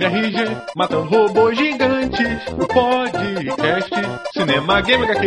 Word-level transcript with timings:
MRG, 0.00 0.56
matando 0.76 1.08
robôs 1.08 1.58
gigantes. 1.58 2.46
O 2.52 2.66
podcast 2.68 3.90
Cinema 4.32 4.80
Game 4.80 5.04
HQ. 5.04 5.26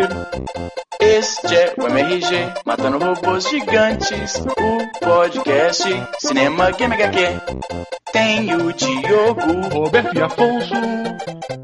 Este 1.01 1.55
é 1.55 1.73
o 1.78 1.87
MRG, 1.87 2.53
matando 2.65 2.97
robôs 2.97 3.49
gigantes. 3.49 4.39
O 4.39 4.99
podcast 5.05 5.83
Cinema 6.19 6.71
Game 6.71 6.94
HQ. 6.94 7.17
Tem 8.13 8.55
o 8.55 8.71
Diogo, 8.71 9.67
Roberto 9.73 10.17
e 10.17 10.21
Afonso. 10.21 10.76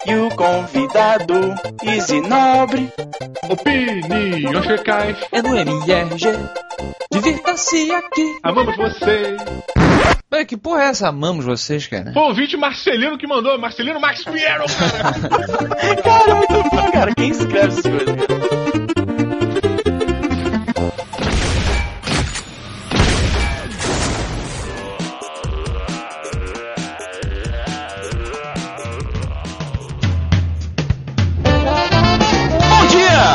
E 0.05 0.15
o 0.15 0.29
convidado, 0.35 1.55
Easy 1.83 2.19
Nobre. 2.19 2.91
Opiniões 3.49 4.65
fecais. 4.65 5.17
É 5.31 5.41
no 5.41 5.57
MRG. 5.57 6.66
Divirta-se 7.21 7.91
aqui. 7.91 8.39
Amamos 8.43 8.77
vocês. 8.77 9.41
Peraí, 10.29 10.45
que 10.45 10.55
porra 10.55 10.83
é 10.83 10.87
essa? 10.89 11.07
Amamos 11.07 11.45
vocês, 11.45 11.87
cara. 11.87 12.13
Foi 12.13 12.21
o 12.21 12.25
ouvinte 12.27 12.55
Marcelino 12.55 13.17
que 13.17 13.25
mandou. 13.25 13.57
Marcelino 13.57 13.99
Max 13.99 14.23
Piero, 14.23 14.65
cara. 14.67 15.95
cara, 16.03 16.35
muito 16.35 16.69
bom, 16.69 16.91
cara. 16.91 17.15
Quem 17.15 17.29
escreve 17.29 17.67
essas 17.67 17.81
coisas, 17.81 18.15
cara? 18.15 18.77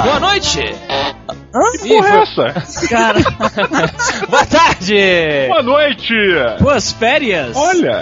Boa 0.05 0.19
noite! 0.19 0.72
Hã? 1.55 1.61
Que 1.79 1.89
porra 1.89 2.09
é 2.09 2.23
essa? 2.23 2.89
Cara. 2.89 3.21
Boa 4.29 4.47
tarde! 4.47 5.47
Boa 5.49 5.63
noite! 5.63 6.15
Boas 6.61 6.93
férias! 6.93 7.55
Olha! 7.55 8.01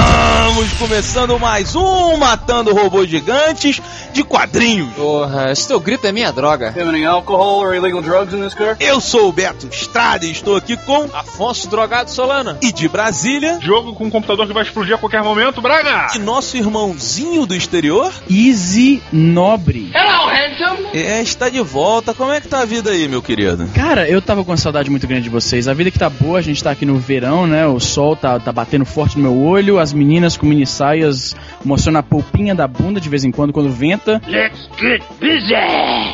Estamos 0.00 0.72
começando 0.74 1.38
mais 1.38 1.76
um 1.76 2.16
Matando 2.16 2.74
Robôs 2.74 3.08
Gigantes 3.08 3.80
de 4.12 4.22
quadrinhos. 4.24 4.92
Porra, 4.94 5.52
esse 5.52 5.68
teu 5.68 5.78
grito 5.78 6.06
é 6.06 6.12
minha 6.12 6.32
droga. 6.32 6.74
Any 6.76 7.04
alcohol 7.04 7.60
or 7.60 7.74
illegal 7.74 8.02
drugs 8.02 8.34
in 8.34 8.42
this 8.42 8.54
car? 8.54 8.76
Eu 8.80 9.00
sou 9.00 9.28
o 9.28 9.32
Beto 9.32 9.68
Estrada 9.68 10.26
e 10.26 10.30
estou 10.30 10.56
aqui 10.56 10.76
com 10.76 11.08
Afonso 11.14 11.68
Drogado 11.68 12.10
Solana. 12.10 12.58
E 12.60 12.72
de 12.72 12.88
Brasília, 12.88 13.58
jogo 13.62 13.94
com 13.94 14.04
um 14.04 14.10
computador 14.10 14.46
que 14.46 14.52
vai 14.52 14.62
explodir 14.62 14.94
a 14.94 14.98
qualquer 14.98 15.22
momento, 15.22 15.62
Braga! 15.62 16.08
E 16.14 16.18
nosso 16.18 16.56
irmãozinho 16.56 17.46
do 17.46 17.54
exterior, 17.54 18.12
Easy 18.28 19.02
Nobre. 19.12 19.90
Hello, 19.94 20.28
handsome! 20.28 20.88
É, 20.92 21.22
está 21.22 21.48
de 21.48 21.60
volta. 21.60 22.12
Como 22.12 22.32
é 22.32 22.40
que 22.40 22.48
tá 22.48 22.60
a 22.60 22.64
vida 22.64 22.90
aí, 22.90 23.06
meu 23.08 23.22
querido? 23.22 23.68
Cara, 23.74 24.08
eu 24.08 24.20
tava 24.20 24.44
com 24.44 24.50
uma 24.50 24.56
saudade 24.56 24.90
muito 24.90 25.06
grande 25.06 25.24
de 25.24 25.30
vocês. 25.30 25.68
A 25.68 25.74
vida 25.74 25.90
que 25.90 25.98
tá 25.98 26.10
boa, 26.10 26.38
a 26.38 26.42
gente 26.42 26.62
tá 26.62 26.70
aqui 26.70 26.84
no 26.84 26.98
verão, 26.98 27.46
né? 27.46 27.66
O 27.66 27.78
sol 27.78 28.16
tá, 28.16 28.38
tá 28.38 28.52
batendo 28.52 28.84
forte 28.84 29.16
no 29.16 29.22
meu 29.22 29.42
olho, 29.42 29.78
as 29.78 29.89
meninas 29.92 30.36
com 30.36 30.46
mini 30.46 30.66
saias 30.66 31.36
mostrando 31.64 31.98
a 31.98 32.02
polpinha 32.02 32.54
da 32.54 32.66
bunda 32.66 33.00
de 33.00 33.08
vez 33.08 33.24
em 33.24 33.30
quando 33.30 33.52
quando 33.52 33.70
venta. 33.70 34.20
Let's 34.26 34.68
get 34.78 35.02
busy! 35.20 35.54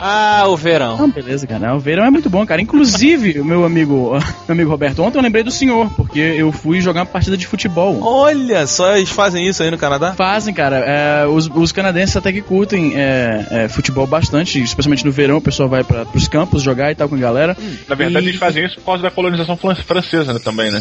Ah, 0.00 0.44
o 0.46 0.56
verão. 0.56 0.98
Ah, 1.00 1.06
beleza, 1.06 1.46
cara. 1.46 1.74
O 1.74 1.78
verão 1.78 2.04
é 2.04 2.10
muito 2.10 2.28
bom, 2.28 2.44
cara. 2.46 2.60
Inclusive, 2.60 3.40
o 3.40 3.44
meu 3.46 3.64
amigo, 3.64 4.12
meu 4.46 4.54
amigo 4.54 4.70
Roberto, 4.70 5.02
ontem 5.02 5.18
eu 5.18 5.22
lembrei 5.22 5.42
do 5.42 5.50
senhor, 5.50 5.90
porque 5.96 6.18
eu 6.18 6.52
fui 6.52 6.80
jogar 6.80 7.00
uma 7.00 7.06
partida 7.06 7.36
de 7.36 7.46
futebol. 7.46 7.98
Olha 8.02 8.66
só, 8.66 8.96
eles 8.96 9.10
fazem 9.10 9.46
isso 9.46 9.62
aí 9.62 9.70
no 9.70 9.78
Canadá? 9.78 10.12
Fazem, 10.14 10.52
cara. 10.52 10.76
É, 10.78 11.26
os, 11.26 11.48
os, 11.54 11.72
canadenses 11.72 12.16
até 12.16 12.32
que 12.32 12.42
curtem 12.42 12.92
é, 12.94 13.46
é, 13.50 13.68
futebol 13.68 14.06
bastante, 14.06 14.60
especialmente 14.62 15.04
no 15.04 15.12
verão, 15.12 15.38
o 15.38 15.42
pessoal 15.42 15.68
vai 15.68 15.84
para 15.84 16.06
os 16.14 16.28
campos 16.28 16.62
jogar 16.62 16.90
e 16.90 16.94
tal 16.94 17.08
com 17.08 17.14
a 17.14 17.18
galera. 17.18 17.56
Hum, 17.58 17.76
na 17.88 17.94
verdade, 17.94 18.26
e... 18.26 18.28
eles 18.30 18.40
fazem 18.40 18.64
isso 18.64 18.76
por 18.76 18.86
causa 18.86 19.02
da 19.02 19.10
colonização 19.10 19.56
francesa 19.56 20.32
né, 20.32 20.40
também, 20.42 20.70
né? 20.70 20.80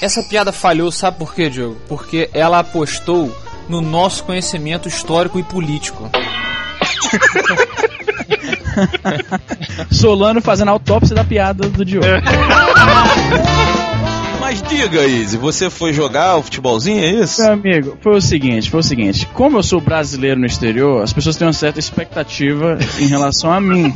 Essa 0.00 0.22
piada 0.22 0.52
falhou, 0.52 0.90
sabe 0.90 1.18
por 1.18 1.34
quê, 1.34 1.50
Diogo? 1.50 1.76
Porque 1.88 2.30
ela 2.32 2.60
apostou 2.60 3.34
no 3.68 3.80
nosso 3.80 4.24
conhecimento 4.24 4.88
histórico 4.88 5.38
e 5.38 5.42
político. 5.42 6.10
Solano 9.92 10.40
fazendo 10.40 10.70
autópsia 10.70 11.14
da 11.14 11.24
piada 11.24 11.68
do 11.68 11.84
Diogo. 11.84 12.06
Mas 14.50 14.62
diga, 14.62 15.06
Izzy, 15.06 15.36
você 15.36 15.70
foi 15.70 15.92
jogar 15.92 16.36
o 16.36 16.42
futebolzinho, 16.42 17.04
é 17.04 17.08
isso? 17.08 17.40
Meu 17.40 17.52
amigo, 17.52 17.96
foi 18.00 18.16
o 18.16 18.20
seguinte, 18.20 18.68
foi 18.68 18.80
o 18.80 18.82
seguinte. 18.82 19.24
Como 19.32 19.56
eu 19.56 19.62
sou 19.62 19.80
brasileiro 19.80 20.40
no 20.40 20.46
exterior, 20.46 21.04
as 21.04 21.12
pessoas 21.12 21.36
têm 21.36 21.46
uma 21.46 21.52
certa 21.52 21.78
expectativa 21.78 22.76
em 22.98 23.06
relação 23.06 23.52
a 23.52 23.60
mim. 23.60 23.94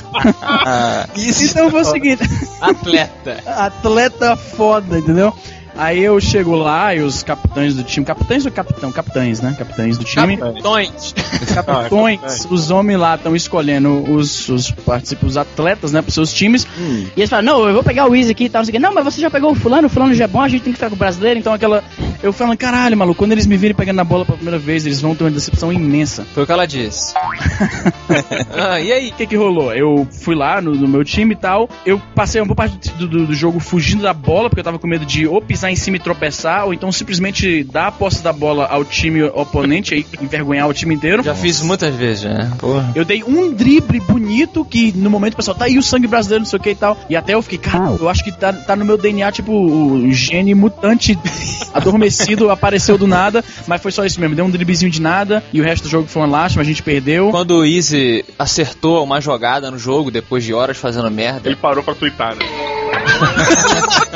ah, 0.42 1.06
isso 1.14 1.44
então 1.44 1.70
foi 1.70 1.82
o 1.82 1.84
seguinte. 1.84 2.22
Atleta. 2.62 3.42
Atleta 3.46 4.36
foda, 4.36 4.98
entendeu? 4.98 5.34
Aí 5.76 6.02
eu 6.02 6.20
chego 6.20 6.54
lá 6.54 6.94
e 6.94 7.00
os 7.00 7.22
capitães 7.22 7.74
do 7.74 7.82
time. 7.82 8.06
Capitães 8.06 8.46
ou 8.46 8.52
capitão? 8.52 8.92
Capitães, 8.92 9.40
né? 9.40 9.54
Capitães 9.58 9.98
do 9.98 10.04
time. 10.04 10.36
Capitões. 10.36 11.14
Capitões. 11.54 12.46
os 12.50 12.70
homens 12.70 12.98
lá 12.98 13.14
estão 13.16 13.34
escolhendo 13.34 13.90
os, 14.12 14.48
os 14.48 14.70
participantes, 14.70 15.30
os 15.30 15.36
atletas, 15.36 15.92
né, 15.92 16.02
pros 16.02 16.14
seus 16.14 16.32
times. 16.32 16.66
Hum. 16.78 17.06
E 17.16 17.20
eles 17.20 17.30
falam, 17.30 17.44
não, 17.44 17.66
eu 17.66 17.74
vou 17.74 17.82
pegar 17.82 18.08
o 18.08 18.14
Easy 18.14 18.30
aqui 18.30 18.44
e 18.44 18.48
tal, 18.48 18.60
não 18.60 18.66
sei 18.66 18.78
o 18.78 18.80
Não, 18.80 18.94
mas 18.94 19.04
você 19.04 19.20
já 19.20 19.30
pegou 19.30 19.52
o 19.52 19.54
fulano, 19.54 19.86
o 19.86 19.90
fulano 19.90 20.14
já 20.14 20.24
é 20.24 20.28
bom, 20.28 20.40
a 20.40 20.48
gente 20.48 20.62
tem 20.62 20.72
que 20.72 20.78
ficar 20.78 20.88
com 20.88 20.96
o 20.96 20.98
brasileiro, 20.98 21.38
então 21.38 21.52
aquela. 21.52 21.82
Eu 22.22 22.32
falo, 22.32 22.56
caralho, 22.56 22.96
maluco, 22.96 23.18
quando 23.18 23.32
eles 23.32 23.46
me 23.46 23.56
virem 23.56 23.74
pegando 23.74 23.96
na 23.96 24.04
bola 24.04 24.24
pela 24.24 24.36
primeira 24.36 24.58
vez, 24.58 24.86
eles 24.86 25.00
vão 25.00 25.14
ter 25.14 25.24
uma 25.24 25.30
decepção 25.30 25.72
imensa. 25.72 26.26
Foi 26.32 26.42
o 26.42 26.46
que 26.46 26.52
ela 26.52 26.66
disse. 26.66 27.12
ah, 28.56 28.80
e 28.80 28.92
aí? 28.92 29.10
O 29.10 29.14
que 29.14 29.26
que 29.26 29.36
rolou? 29.36 29.72
Eu 29.74 30.06
fui 30.10 30.34
lá 30.34 30.60
no, 30.60 30.74
no, 30.74 30.88
meu 30.88 31.04
time 31.04 31.34
e 31.34 31.36
tal, 31.36 31.68
eu 31.84 32.00
passei 32.14 32.40
uma 32.40 32.46
boa 32.46 32.56
parte 32.56 32.90
do, 32.92 33.06
do, 33.06 33.26
do, 33.26 33.34
jogo 33.34 33.60
fugindo 33.60 34.02
da 34.02 34.14
bola, 34.14 34.48
porque 34.48 34.60
eu 34.60 34.64
tava 34.64 34.78
com 34.78 34.86
medo 34.86 35.04
de 35.04 35.26
ou 35.26 35.40
pisar 35.42 35.63
em 35.70 35.76
cima 35.76 35.96
e 35.96 36.00
tropeçar, 36.00 36.66
ou 36.66 36.74
então 36.74 36.90
simplesmente 36.92 37.64
dar 37.64 37.88
a 37.88 37.92
posse 37.92 38.22
da 38.22 38.32
bola 38.32 38.66
ao 38.66 38.84
time 38.84 39.22
oponente 39.22 39.94
e 39.94 40.06
envergonhar 40.22 40.68
o 40.68 40.74
time 40.74 40.94
inteiro. 40.94 41.22
Já 41.22 41.34
fiz 41.34 41.60
muitas 41.62 41.94
vezes, 41.94 42.24
né? 42.24 42.52
Porra. 42.58 42.92
Eu 42.94 43.04
dei 43.04 43.22
um 43.24 43.52
drible 43.52 44.00
bonito 44.00 44.64
que 44.64 44.92
no 44.92 45.10
momento 45.10 45.34
o 45.34 45.36
pessoal, 45.36 45.56
tá 45.56 45.66
aí 45.66 45.78
o 45.78 45.82
sangue 45.82 46.06
brasileiro, 46.06 46.42
não 46.42 46.50
sei 46.50 46.58
o 46.58 46.62
que 46.62 46.70
e 46.70 46.74
tal. 46.74 46.96
E 47.08 47.16
até 47.16 47.34
eu 47.34 47.42
fiquei, 47.42 47.58
cara, 47.58 47.96
eu 47.98 48.08
acho 48.08 48.24
que 48.24 48.32
tá, 48.32 48.52
tá 48.52 48.76
no 48.76 48.84
meu 48.84 48.96
DNA, 48.96 49.30
tipo, 49.32 49.52
o 49.52 50.12
gene 50.12 50.54
mutante 50.54 51.18
adormecido 51.72 52.50
apareceu 52.50 52.96
do 52.96 53.06
nada, 53.06 53.44
mas 53.66 53.82
foi 53.82 53.92
só 53.92 54.04
isso 54.04 54.20
mesmo. 54.20 54.34
Deu 54.34 54.44
um 54.44 54.50
driblezinho 54.50 54.90
de 54.90 55.00
nada 55.00 55.42
e 55.52 55.60
o 55.60 55.64
resto 55.64 55.84
do 55.84 55.88
jogo 55.88 56.08
foi 56.08 56.22
uma 56.22 56.28
lástima, 56.28 56.62
a 56.62 56.66
gente 56.66 56.82
perdeu. 56.82 57.30
Quando 57.30 57.58
o 57.58 57.64
Easy 57.64 58.24
acertou 58.38 59.02
uma 59.02 59.20
jogada 59.20 59.70
no 59.70 59.78
jogo, 59.78 60.10
depois 60.10 60.44
de 60.44 60.52
horas 60.52 60.76
fazendo 60.76 61.10
merda. 61.10 61.48
Ele 61.48 61.56
parou 61.56 61.82
pra 61.82 61.94
twittar, 61.94 62.34
né? 62.34 62.44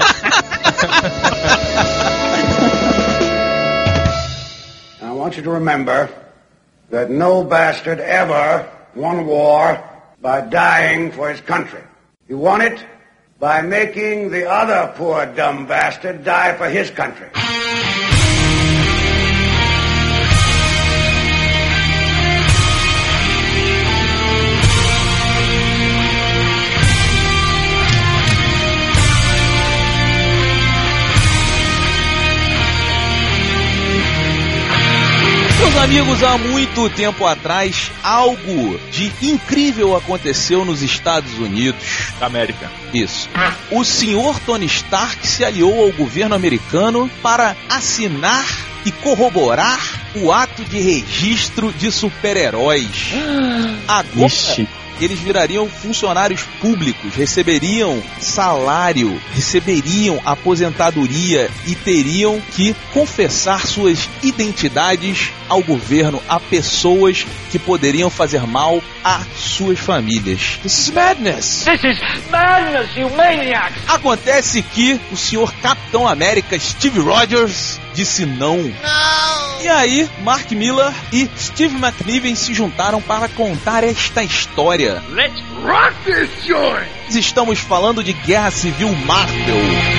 want 5.29 5.37
you 5.37 5.43
to 5.43 5.51
remember 5.51 6.09
that 6.89 7.11
no 7.11 7.45
bastard 7.45 8.01
ever 8.01 8.67
won 8.95 9.27
war 9.27 9.79
by 10.23 10.41
dying 10.41 11.13
for 11.13 11.29
his 11.29 11.39
country. 11.43 11.83
He 12.27 12.33
won 12.33 12.63
it 12.63 12.83
by 13.39 13.61
making 13.61 14.31
the 14.31 14.49
other 14.49 14.95
poor 14.97 15.27
dumb 15.27 15.67
bastard 15.67 16.25
die 16.25 16.57
for 16.57 16.71
his 16.71 16.89
country. 16.91 17.29
Amigos, 35.79 36.23
há 36.23 36.37
muito 36.37 36.91
tempo 36.91 37.25
atrás, 37.25 37.91
algo 38.03 38.81
de 38.91 39.13
incrível 39.23 39.97
aconteceu 39.97 40.65
nos 40.65 40.83
Estados 40.83 41.39
Unidos. 41.39 42.13
Da 42.19 42.27
América. 42.27 42.71
Isso. 42.93 43.29
O 43.71 43.85
senhor 43.85 44.41
Tony 44.41 44.67
Stark 44.67 45.27
se 45.27 45.45
aliou 45.45 45.81
ao 45.81 45.93
governo 45.93 46.35
americano 46.35 47.09
para 47.23 47.57
assinar 47.69 48.45
e 48.85 48.91
corroborar 48.91 49.81
o 50.17 50.33
ato 50.33 50.65
de 50.65 50.79
registro 50.79 51.73
de 51.73 51.93
super-heróis. 51.93 53.13
Agora, 53.87 54.27
Ixi 54.27 54.69
eles 55.01 55.19
virariam 55.19 55.69
funcionários 55.69 56.43
públicos, 56.61 57.15
receberiam 57.15 58.03
salário, 58.21 59.21
receberiam 59.33 60.21
aposentadoria 60.25 61.51
e 61.67 61.75
teriam 61.75 62.41
que 62.55 62.75
confessar 62.93 63.67
suas 63.67 64.09
identidades 64.23 65.31
ao 65.49 65.63
governo, 65.63 66.23
a 66.29 66.39
pessoas 66.39 67.27
que 67.51 67.59
poderiam 67.59 68.11
fazer 68.11 68.47
mal 68.47 68.83
a 69.03 69.21
suas 69.37 69.79
famílias. 69.79 70.59
This 70.63 70.79
is 70.79 70.91
madness! 70.91 71.65
This 71.65 71.85
is 71.85 72.31
madness, 72.31 72.97
you 72.97 73.09
maniacs! 73.11 73.79
Acontece 73.89 74.63
que 74.63 75.01
o 75.11 75.17
senhor 75.17 75.53
Capitão 75.55 76.07
América 76.07 76.59
Steve 76.59 77.01
Rogers 77.01 77.81
disse 77.99 78.25
não. 78.25 78.59
Não! 78.59 79.61
E 79.61 79.67
aí, 79.67 80.09
Mark 80.21 80.53
Miller 80.53 80.95
e 81.13 81.29
Steve 81.37 81.75
McNiven 81.75 82.37
se 82.37 82.55
juntaram 82.55 83.03
para 83.03 83.29
contar 83.29 83.83
esta 83.83 84.23
história. 84.23 85.03
Let's 85.09 85.43
rock 85.65 85.95
this 86.05 86.31
joint! 86.47 86.87
Estamos 87.11 87.59
falando 87.59 88.05
de 88.05 88.13
Guerra 88.13 88.53
Civil 88.53 88.95
Marvel. 89.05 89.98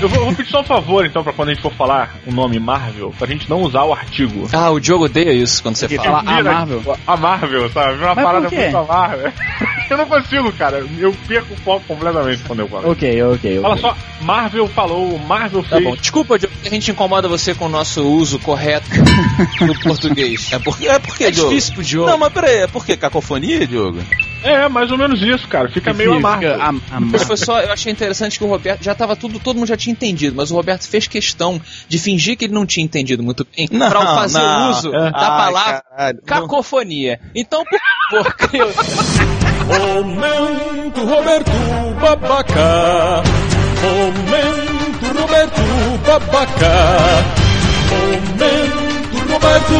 Eu 0.00 0.08
vou, 0.08 0.18
eu 0.20 0.24
vou 0.26 0.34
pedir 0.34 0.50
só 0.50 0.60
um 0.60 0.64
favor, 0.64 1.04
então, 1.06 1.22
pra 1.22 1.32
quando 1.32 1.48
a 1.50 1.54
gente 1.54 1.62
for 1.62 1.72
falar 1.74 2.14
o 2.26 2.32
nome 2.32 2.58
Marvel, 2.58 3.12
pra 3.18 3.26
gente 3.26 3.48
não 3.48 3.62
usar 3.62 3.84
o 3.84 3.92
artigo. 3.92 4.48
Ah, 4.52 4.70
o 4.70 4.80
Diogo 4.80 5.04
odeia 5.04 5.32
isso 5.32 5.62
quando 5.62 5.76
você 5.76 5.88
fala. 5.88 6.22
Fala 6.22 6.38
a 6.38 6.42
Marvel. 6.42 6.96
A 7.06 7.16
Marvel, 7.16 7.70
sabe? 7.70 7.98
Uma 7.98 8.14
Mas 8.14 8.24
parada 8.24 8.48
por 8.48 8.50
quê? 8.50 8.68
muito 8.68 8.86
Marvel. 8.88 9.32
Eu 9.90 9.98
não 9.98 10.06
consigo, 10.06 10.50
cara. 10.52 10.78
Eu 10.98 11.14
perco 11.28 11.52
o 11.52 11.56
foco 11.58 11.84
completamente 11.86 12.42
quando 12.44 12.60
eu 12.60 12.68
falo. 12.68 12.90
Ok, 12.90 13.22
ok, 13.22 13.60
Fala 13.60 13.76
só, 13.76 13.94
Marvel 14.22 14.66
falou, 14.68 15.18
Marvel 15.18 15.62
Tá 15.62 15.76
fez. 15.76 15.84
bom, 15.84 15.94
desculpa, 15.94 16.38
Diogo, 16.38 16.54
a 16.64 16.68
gente 16.70 16.90
incomoda 16.90 17.28
você 17.28 17.54
com 17.54 17.66
o 17.66 17.68
nosso 17.68 18.02
uso 18.02 18.38
correto 18.38 18.88
do 19.66 19.78
português. 19.80 20.50
É 20.52 20.58
porque, 20.58 20.88
é 20.88 20.98
porque 20.98 21.24
É 21.24 21.30
Diogo? 21.30 21.50
difícil 21.50 21.74
pro 21.74 21.82
Diogo. 21.82 22.08
Não, 22.10 22.16
mas 22.18 22.32
peraí, 22.32 22.56
é 22.62 22.66
porque 22.66 22.96
cacofonia, 22.96 23.66
Diogo? 23.66 23.98
É, 24.44 24.68
mais 24.68 24.90
ou 24.90 24.98
menos 24.98 25.22
isso, 25.22 25.48
cara. 25.48 25.68
Fica 25.70 25.92
meio 25.94 26.12
a 26.12 26.20
Marvel. 26.20 26.52
Fica 26.52 26.64
a- 26.64 26.96
a 26.96 27.00
Mas 27.00 27.40
só, 27.40 27.60
eu 27.60 27.72
achei 27.72 27.90
interessante 27.90 28.38
que 28.38 28.44
o 28.44 28.46
Roberto 28.48 28.82
já 28.84 28.94
tava 28.94 29.16
tudo, 29.16 29.40
todo 29.40 29.56
mundo 29.56 29.66
já 29.68 29.76
tinha 29.76 29.92
entendido, 29.92 30.36
mas 30.36 30.50
o 30.50 30.54
Roberto 30.54 30.86
fez 30.86 31.06
questão 31.08 31.60
de 31.88 31.98
fingir 31.98 32.36
que 32.36 32.44
ele 32.44 32.52
não 32.54 32.66
tinha 32.66 32.84
entendido 32.84 33.22
muito 33.22 33.46
bem 33.56 33.66
Não, 33.72 33.88
pra 33.88 34.00
fazer 34.14 34.38
não. 34.40 34.70
uso 34.70 34.94
É. 34.94 35.10
da 35.10 35.18
Ai, 35.18 35.44
palavra 35.46 35.82
caralho. 35.90 36.18
cacofonia. 36.26 37.18
Então, 37.34 37.64
por 37.64 37.80
favor, 38.10 38.34
criou- 38.34 38.70
Momento 39.64 41.00
Roberto 41.06 41.50
Babaca. 42.00 43.22
Momento 43.82 45.20
Roberto 45.20 45.62
Babaca. 46.06 46.72
Momento 47.90 49.32
Roberto 49.32 49.74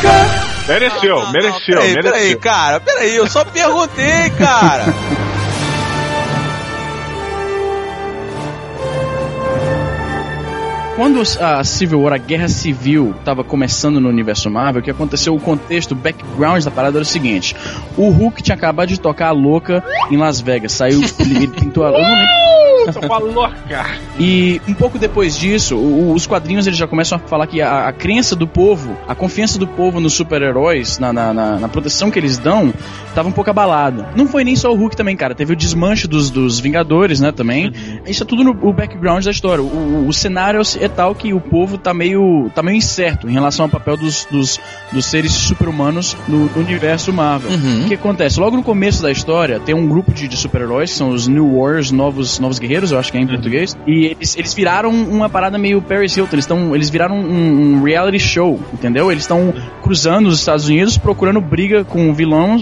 Babaca. 0.00 0.39
Mereceu, 0.70 1.32
mereceu, 1.32 1.74
Peraí, 1.78 1.94
mereceu. 1.94 2.12
peraí, 2.12 2.36
cara, 2.36 2.80
peraí, 2.80 3.16
eu 3.16 3.28
só 3.28 3.44
perguntei, 3.44 4.30
cara. 4.38 4.84
Quando 11.00 11.22
a 11.40 11.64
Civil 11.64 12.02
War, 12.02 12.12
a 12.12 12.18
Guerra 12.18 12.46
Civil, 12.50 13.14
estava 13.18 13.42
começando 13.42 13.98
no 13.98 14.10
universo 14.10 14.50
Marvel, 14.50 14.82
o 14.82 14.84
que 14.84 14.90
aconteceu, 14.90 15.34
o 15.34 15.40
contexto, 15.40 15.92
o 15.92 15.94
background 15.94 16.62
da 16.62 16.70
parada 16.70 16.98
era 16.98 17.02
o 17.02 17.06
seguinte: 17.06 17.56
o 17.96 18.10
Hulk 18.10 18.42
tinha 18.42 18.54
acabado 18.54 18.88
de 18.90 19.00
tocar 19.00 19.28
a 19.28 19.32
louca 19.32 19.82
em 20.10 20.18
Las 20.18 20.42
Vegas, 20.42 20.72
saiu, 20.72 21.00
ele 21.18 21.48
pintou 21.48 21.86
a. 21.86 21.90
Falou, 23.08 23.48
cara. 23.66 23.88
E 24.22 24.60
um 24.68 24.74
pouco 24.74 24.98
depois 24.98 25.38
disso, 25.38 25.76
o- 25.76 26.12
os 26.12 26.26
quadrinhos 26.26 26.66
eles 26.66 26.78
já 26.78 26.86
começam 26.86 27.16
a 27.16 27.18
falar 27.18 27.46
que 27.46 27.62
a, 27.62 27.88
a 27.88 27.92
crença 27.92 28.36
do 28.36 28.46
povo, 28.46 28.94
a 29.08 29.14
confiança 29.14 29.58
do 29.58 29.66
povo 29.66 29.98
nos 30.00 30.12
super-heróis, 30.12 30.98
na, 30.98 31.10
na, 31.10 31.32
na- 31.32 31.58
na 31.58 31.68
proteção 31.68 32.10
que 32.10 32.18
eles 32.18 32.36
dão, 32.36 32.74
tava 33.14 33.28
um 33.30 33.32
pouco 33.32 33.48
abalada. 33.48 34.08
Não 34.14 34.26
foi 34.26 34.44
nem 34.44 34.54
só 34.56 34.70
o 34.70 34.76
Hulk 34.76 34.94
também, 34.94 35.16
cara. 35.16 35.34
Teve 35.34 35.54
o 35.54 35.56
desmanche 35.56 36.06
dos, 36.06 36.28
dos 36.30 36.60
Vingadores, 36.60 37.18
né, 37.20 37.32
também. 37.32 37.72
Isso 38.06 38.22
é 38.22 38.26
tudo 38.26 38.42
no 38.44 38.50
o 38.50 38.72
background 38.72 39.24
da 39.24 39.30
história. 39.30 39.62
O, 39.62 39.66
o- 39.66 40.08
o 40.08 40.12
cenário 40.12 40.60
é 40.80 40.88
tal 40.88 41.14
que 41.14 41.32
o 41.32 41.40
povo 41.40 41.78
tá 41.78 41.92
meio, 41.94 42.50
tá 42.54 42.62
meio 42.62 42.76
incerto 42.76 43.28
em 43.28 43.32
relação 43.32 43.66
ao 43.66 43.70
papel 43.70 43.96
dos, 43.96 44.26
dos, 44.30 44.58
dos 44.92 45.04
seres 45.06 45.32
super-humanos 45.32 46.16
no, 46.28 46.46
no 46.46 46.58
universo 46.60 47.12
Marvel. 47.12 47.50
Uhum. 47.50 47.84
O 47.84 47.88
que 47.88 47.94
acontece? 47.94 48.40
Logo 48.40 48.56
no 48.56 48.62
começo 48.62 49.02
da 49.02 49.10
história, 49.10 49.60
tem 49.60 49.74
um 49.74 49.86
grupo 49.88 50.12
de, 50.12 50.26
de 50.28 50.36
super-heróis, 50.36 50.90
que 50.92 50.96
são 50.96 51.10
os 51.10 51.26
New 51.28 51.58
Warriors, 51.58 51.90
novos, 51.90 52.38
novos 52.38 52.58
guerreiros, 52.58 52.90
eu 52.92 52.98
acho 52.98 53.10
que 53.12 53.18
é 53.18 53.20
em 53.20 53.26
português, 53.26 53.76
e 53.86 54.06
eles, 54.06 54.36
eles 54.36 54.54
viraram 54.54 54.90
uma 54.90 55.28
parada 55.28 55.58
meio 55.58 55.80
Paris 55.82 56.16
Hilton, 56.16 56.34
eles, 56.36 56.46
tão, 56.46 56.74
eles 56.74 56.88
viraram 56.90 57.16
um, 57.16 57.76
um 57.78 57.82
reality 57.82 58.18
show, 58.18 58.58
entendeu? 58.72 59.10
Eles 59.10 59.24
estão 59.24 59.52
cruzando 59.82 60.26
os 60.28 60.38
Estados 60.38 60.66
Unidos, 60.68 60.96
procurando 60.98 61.40
briga 61.40 61.84
com 61.84 62.12
vilões. 62.14 62.60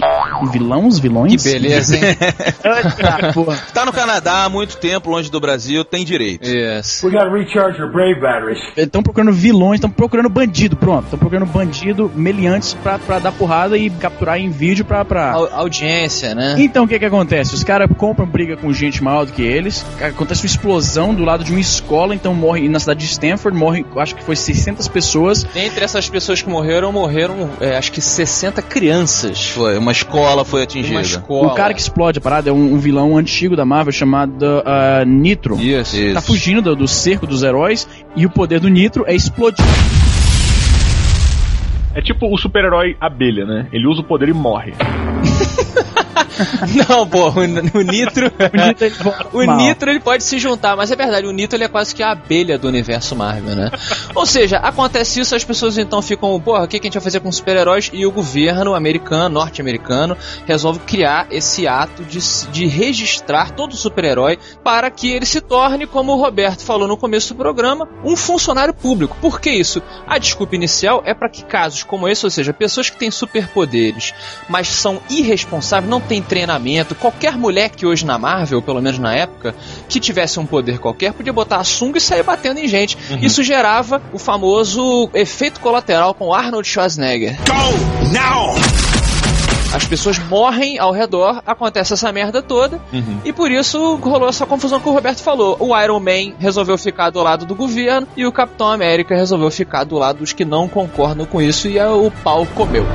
Vilões? 0.51 0.99
Vilões? 0.99 1.43
Que 1.43 1.49
beleza, 1.51 1.95
hein? 1.95 2.03
Tá 3.73 3.85
no 3.85 3.91
Canadá 3.93 4.43
há 4.45 4.49
muito 4.49 4.77
tempo, 4.77 5.09
longe 5.09 5.28
do 5.29 5.39
Brasil, 5.39 5.83
tem 5.85 6.03
direito. 6.05 6.47
Yes. 6.47 7.01
We 7.03 7.11
gotta 7.11 7.29
recharge 7.29 7.79
your 7.79 7.91
brave 7.91 8.19
batteries. 8.19 8.59
Estão 8.75 9.01
procurando 9.03 9.31
vilões, 9.33 9.75
estão 9.75 9.89
procurando 9.89 10.29
bandido, 10.29 10.75
pronto. 10.75 11.05
Estão 11.05 11.19
procurando 11.19 11.45
bandido, 11.47 12.11
meliantes 12.15 12.73
pra, 12.75 12.97
pra 12.99 13.19
dar 13.19 13.31
porrada 13.31 13.77
e 13.77 13.89
capturar 13.89 14.39
em 14.39 14.49
vídeo 14.49 14.83
pra. 14.85 15.03
pra... 15.05 15.31
Au- 15.33 15.49
audiência, 15.53 16.33
né? 16.35 16.55
Então 16.57 16.85
o 16.85 16.87
que 16.87 16.97
que 16.99 17.05
acontece? 17.05 17.53
Os 17.53 17.63
caras 17.63 17.89
compram 17.97 18.25
briga 18.25 18.57
com 18.57 18.71
gente 18.73 19.03
maior 19.03 19.25
do 19.25 19.31
que 19.33 19.41
eles, 19.41 19.85
acontece 20.01 20.43
uma 20.43 20.47
explosão 20.47 21.13
do 21.13 21.23
lado 21.23 21.43
de 21.43 21.51
uma 21.51 21.59
escola, 21.59 22.13
então 22.15 22.33
morre 22.33 22.67
na 22.67 22.79
cidade 22.79 22.99
de 22.99 23.05
Stanford, 23.11 23.57
morre, 23.57 23.85
acho 23.97 24.15
que 24.15 24.23
foi 24.23 24.35
600 24.35 24.87
pessoas. 24.87 25.43
Dentre 25.43 25.83
essas 25.83 26.09
pessoas 26.09 26.41
que 26.41 26.49
morreram, 26.49 26.91
morreram 26.91 27.49
é, 27.59 27.77
acho 27.77 27.91
que 27.91 28.01
60 28.01 28.61
crianças. 28.61 29.49
Foi, 29.49 29.77
uma 29.77 29.91
escola 29.91 30.43
foi 30.43 30.63
atingida. 30.63 30.95
Uma 30.95 31.01
escola. 31.01 31.47
O 31.51 31.55
cara 31.55 31.73
que 31.73 31.81
explode 31.81 32.17
a 32.19 32.21
parada 32.21 32.49
é 32.49 32.53
um, 32.53 32.73
um 32.73 32.77
vilão 32.77 33.17
antigo 33.17 33.55
da 33.55 33.65
Marvel 33.65 33.91
chamado 33.93 34.63
ah, 34.65 35.03
Nitro. 35.19 35.55
Isso. 35.59 35.95
Isso. 35.95 36.13
Tá 36.13 36.21
fugindo 36.21 36.61
do, 36.61 36.75
do 36.75 36.87
cerco 36.87 37.27
dos 37.27 37.43
heróis 37.43 37.87
e 38.15 38.25
o 38.25 38.29
poder 38.29 38.59
do 38.59 38.67
Nitro 38.69 39.03
é 39.07 39.13
explodir. 39.13 39.65
É 41.93 42.01
tipo 42.01 42.33
o 42.33 42.37
super-herói 42.37 42.95
abelha, 42.99 43.45
né? 43.45 43.67
Ele 43.73 43.87
usa 43.87 44.01
o 44.01 44.03
poder 44.03 44.29
e 44.29 44.33
morre. 44.33 44.73
Não, 46.87 47.07
pô, 47.07 47.29
o, 47.29 47.77
o 47.77 47.81
Nitro. 47.81 48.31
O 48.39 48.67
Nitro, 48.67 48.85
ele 48.85 48.95
volta 48.95 49.27
O 49.33 49.45
mal. 49.45 49.57
Nitro 49.57 49.89
ele 49.89 49.99
pode 49.99 50.23
se 50.23 50.39
juntar, 50.39 50.75
mas 50.75 50.91
é 50.91 50.95
verdade, 50.95 51.27
o 51.27 51.31
Nitro 51.31 51.57
ele 51.57 51.65
é 51.65 51.67
quase 51.67 51.93
que 51.93 52.01
a 52.01 52.11
abelha 52.11 52.57
do 52.57 52.67
universo 52.67 53.15
Marvel, 53.15 53.55
né? 53.55 53.71
Ou 54.15 54.25
seja, 54.25 54.57
acontece 54.57 55.19
isso, 55.19 55.35
as 55.35 55.43
pessoas 55.43 55.77
então 55.77 56.01
ficam, 56.01 56.39
porra, 56.39 56.63
o 56.63 56.67
que, 56.67 56.79
que 56.79 56.87
a 56.87 56.89
gente 56.89 56.93
vai 56.93 57.03
fazer 57.03 57.19
com 57.19 57.31
super-heróis? 57.31 57.89
E 57.93 58.05
o 58.05 58.11
governo 58.11 58.73
americano, 58.73 59.35
norte-americano, 59.35 60.17
resolve 60.45 60.79
criar 60.79 61.27
esse 61.31 61.67
ato 61.67 62.03
de, 62.03 62.19
de 62.51 62.67
registrar 62.67 63.51
todo 63.51 63.75
super-herói 63.75 64.37
para 64.63 64.89
que 64.89 65.11
ele 65.11 65.25
se 65.25 65.41
torne, 65.41 65.85
como 65.85 66.13
o 66.13 66.21
Roberto 66.21 66.63
falou 66.63 66.87
no 66.87 66.97
começo 66.97 67.33
do 67.33 67.37
programa, 67.37 67.87
um 68.03 68.15
funcionário 68.15 68.73
público. 68.73 69.17
Por 69.21 69.39
que 69.39 69.49
isso? 69.49 69.81
A 70.07 70.17
desculpa 70.17 70.55
inicial 70.55 71.01
é 71.05 71.13
para 71.13 71.29
que 71.29 71.43
casos 71.43 71.83
como 71.83 72.07
esse, 72.07 72.25
ou 72.25 72.29
seja, 72.29 72.53
pessoas 72.53 72.89
que 72.89 72.97
têm 72.97 73.11
superpoderes, 73.11 74.13
mas 74.47 74.67
são 74.67 75.01
irresponsáveis, 75.09 75.89
não 75.89 76.01
têm 76.01 76.21
treinamento, 76.29 76.95
qualquer 76.95 77.35
mulher 77.35 77.71
que 77.71 77.85
hoje 77.85 78.05
na 78.05 78.17
Marvel, 78.17 78.61
pelo 78.61 78.81
menos 78.81 78.99
na 78.99 79.13
época, 79.13 79.55
que 79.89 79.99
tivesse 79.99 80.39
um 80.39 80.45
poder 80.45 80.77
qualquer, 80.79 81.11
podia 81.11 81.33
botar 81.33 81.57
a 81.57 81.63
sunga 81.63 81.97
e 81.97 82.01
sair 82.01 82.23
batendo 82.23 82.59
em 82.59 82.67
gente. 82.67 82.97
Isso 83.21 83.43
gerava 83.43 84.01
o 84.13 84.19
famoso 84.19 85.09
efeito 85.13 85.59
colateral 85.59 86.13
com 86.13 86.33
Arnold 86.33 86.67
Schwarzenegger. 86.67 87.35
Go 87.47 88.13
now! 88.13 88.53
As 89.73 89.85
pessoas 89.85 90.17
morrem 90.17 90.79
ao 90.79 90.91
redor, 90.91 91.43
acontece 91.45 91.93
essa 91.93 92.11
merda 92.11 92.41
toda, 92.41 92.79
e 93.23 93.31
por 93.31 93.51
isso 93.51 93.95
rolou 93.97 94.27
essa 94.27 94.45
confusão 94.45 94.79
que 94.79 94.89
o 94.89 94.91
Roberto 94.91 95.21
falou. 95.21 95.57
O 95.59 95.79
Iron 95.79 95.99
Man 95.99 96.33
resolveu 96.39 96.77
ficar 96.77 97.11
do 97.11 97.21
lado 97.21 97.45
do 97.45 97.53
governo 97.53 98.07
e 98.17 98.25
o 98.25 98.31
Capitão 98.31 98.67
América 98.67 99.15
resolveu 99.15 99.51
ficar 99.51 99.83
do 99.83 99.95
lado 99.95 100.19
dos 100.19 100.33
que 100.33 100.43
não 100.43 100.67
concordam 100.67 101.25
com 101.25 101.41
isso 101.41 101.67
e 101.67 101.79
aí 101.79 101.87
o 101.87 102.09
pau 102.23 102.47
comeu. 102.55 102.85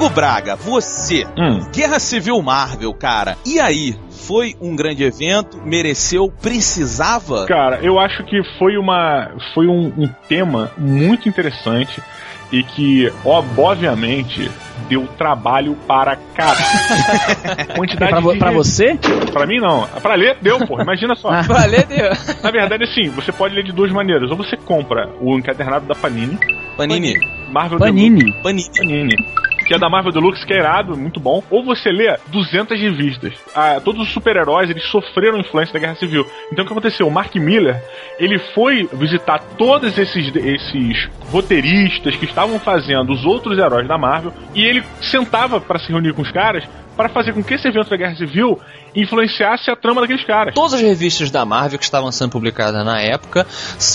Diogo 0.00 0.14
Braga, 0.14 0.56
você, 0.56 1.26
Hum. 1.38 1.60
Guerra 1.74 1.98
Civil 1.98 2.40
Marvel, 2.40 2.92
cara, 2.94 3.36
e 3.44 3.60
aí? 3.60 3.94
Foi 4.26 4.54
um 4.60 4.74
grande 4.76 5.02
evento? 5.04 5.60
Mereceu? 5.64 6.32
Precisava? 6.40 7.46
Cara, 7.46 7.80
eu 7.82 7.98
acho 7.98 8.24
que 8.24 8.40
foi 8.58 8.76
uma. 8.76 9.30
Foi 9.54 9.66
um, 9.66 9.86
um 9.98 10.08
tema 10.28 10.70
muito 10.78 11.28
interessante 11.28 12.00
e 12.52 12.62
que, 12.62 13.12
ob- 13.24 13.58
obviamente, 13.58 14.50
deu 14.88 15.06
trabalho 15.18 15.74
para 15.86 16.16
caralho. 16.34 16.64
Quantidade 17.76 18.10
Pra, 18.22 18.32
de. 18.32 18.38
pra 18.38 18.50
você? 18.52 18.98
Pra 19.32 19.46
mim 19.46 19.58
não. 19.58 19.86
Pra 20.00 20.14
ler, 20.14 20.36
deu, 20.40 20.58
porra. 20.66 20.82
Imagina 20.82 21.14
só. 21.14 21.30
Valeu, 21.42 21.84
Deus. 21.86 22.40
Na 22.42 22.50
verdade, 22.50 22.84
assim, 22.84 23.08
você 23.10 23.32
pode 23.32 23.54
ler 23.54 23.64
de 23.64 23.72
duas 23.72 23.90
maneiras. 23.92 24.30
Ou 24.30 24.36
você 24.36 24.56
compra 24.56 25.08
o 25.20 25.36
encadernado 25.38 25.86
da 25.86 25.94
Panini, 25.94 26.38
Panini. 26.76 27.14
Marvel 27.50 27.78
Panini. 27.78 28.18
Deluxe, 28.20 28.42
Panini. 28.42 28.70
Panini. 28.76 29.16
Que 29.70 29.74
é 29.74 29.78
da 29.78 29.88
Marvel 29.88 30.10
Deluxe, 30.10 30.44
que 30.44 30.52
é 30.52 30.56
irado, 30.56 30.96
muito 30.96 31.20
bom. 31.20 31.44
Ou 31.48 31.64
você 31.64 31.92
lê 31.92 32.18
200 32.26 32.76
revistas. 32.76 33.34
Ah, 33.54 33.80
todos 33.80 34.02
os 34.02 34.12
super-heróis, 34.12 34.68
eles 34.68 34.82
sofreram 34.82 35.38
influência 35.38 35.72
da 35.72 35.78
Guerra 35.78 35.94
Civil. 35.94 36.26
Então 36.52 36.64
o 36.64 36.66
que 36.66 36.72
aconteceu? 36.72 37.06
O 37.06 37.10
Mark 37.10 37.32
Miller, 37.36 37.80
ele 38.18 38.36
foi 38.52 38.88
visitar 38.92 39.38
todos 39.56 39.96
esses, 39.96 40.34
esses 40.34 41.08
roteiristas 41.30 42.16
que 42.16 42.24
estavam 42.24 42.58
fazendo 42.58 43.12
os 43.12 43.24
outros 43.24 43.56
heróis 43.58 43.86
da 43.86 43.96
Marvel 43.96 44.32
e 44.56 44.64
ele 44.64 44.82
sentava 45.00 45.60
para 45.60 45.78
se 45.78 45.92
reunir 45.92 46.14
com 46.14 46.22
os 46.22 46.32
caras 46.32 46.64
para 47.00 47.08
fazer 47.08 47.32
com 47.32 47.42
que 47.42 47.54
esse 47.54 47.66
evento 47.66 47.88
da 47.88 47.96
Guerra 47.96 48.14
Civil 48.14 48.60
influenciasse 48.94 49.70
a 49.70 49.76
trama 49.76 50.02
daqueles 50.02 50.22
caras. 50.26 50.54
Todas 50.54 50.74
as 50.74 50.82
revistas 50.82 51.30
da 51.30 51.46
Marvel 51.46 51.78
que 51.78 51.84
estavam 51.84 52.12
sendo 52.12 52.30
publicadas 52.30 52.84
na 52.84 53.00
época 53.00 53.46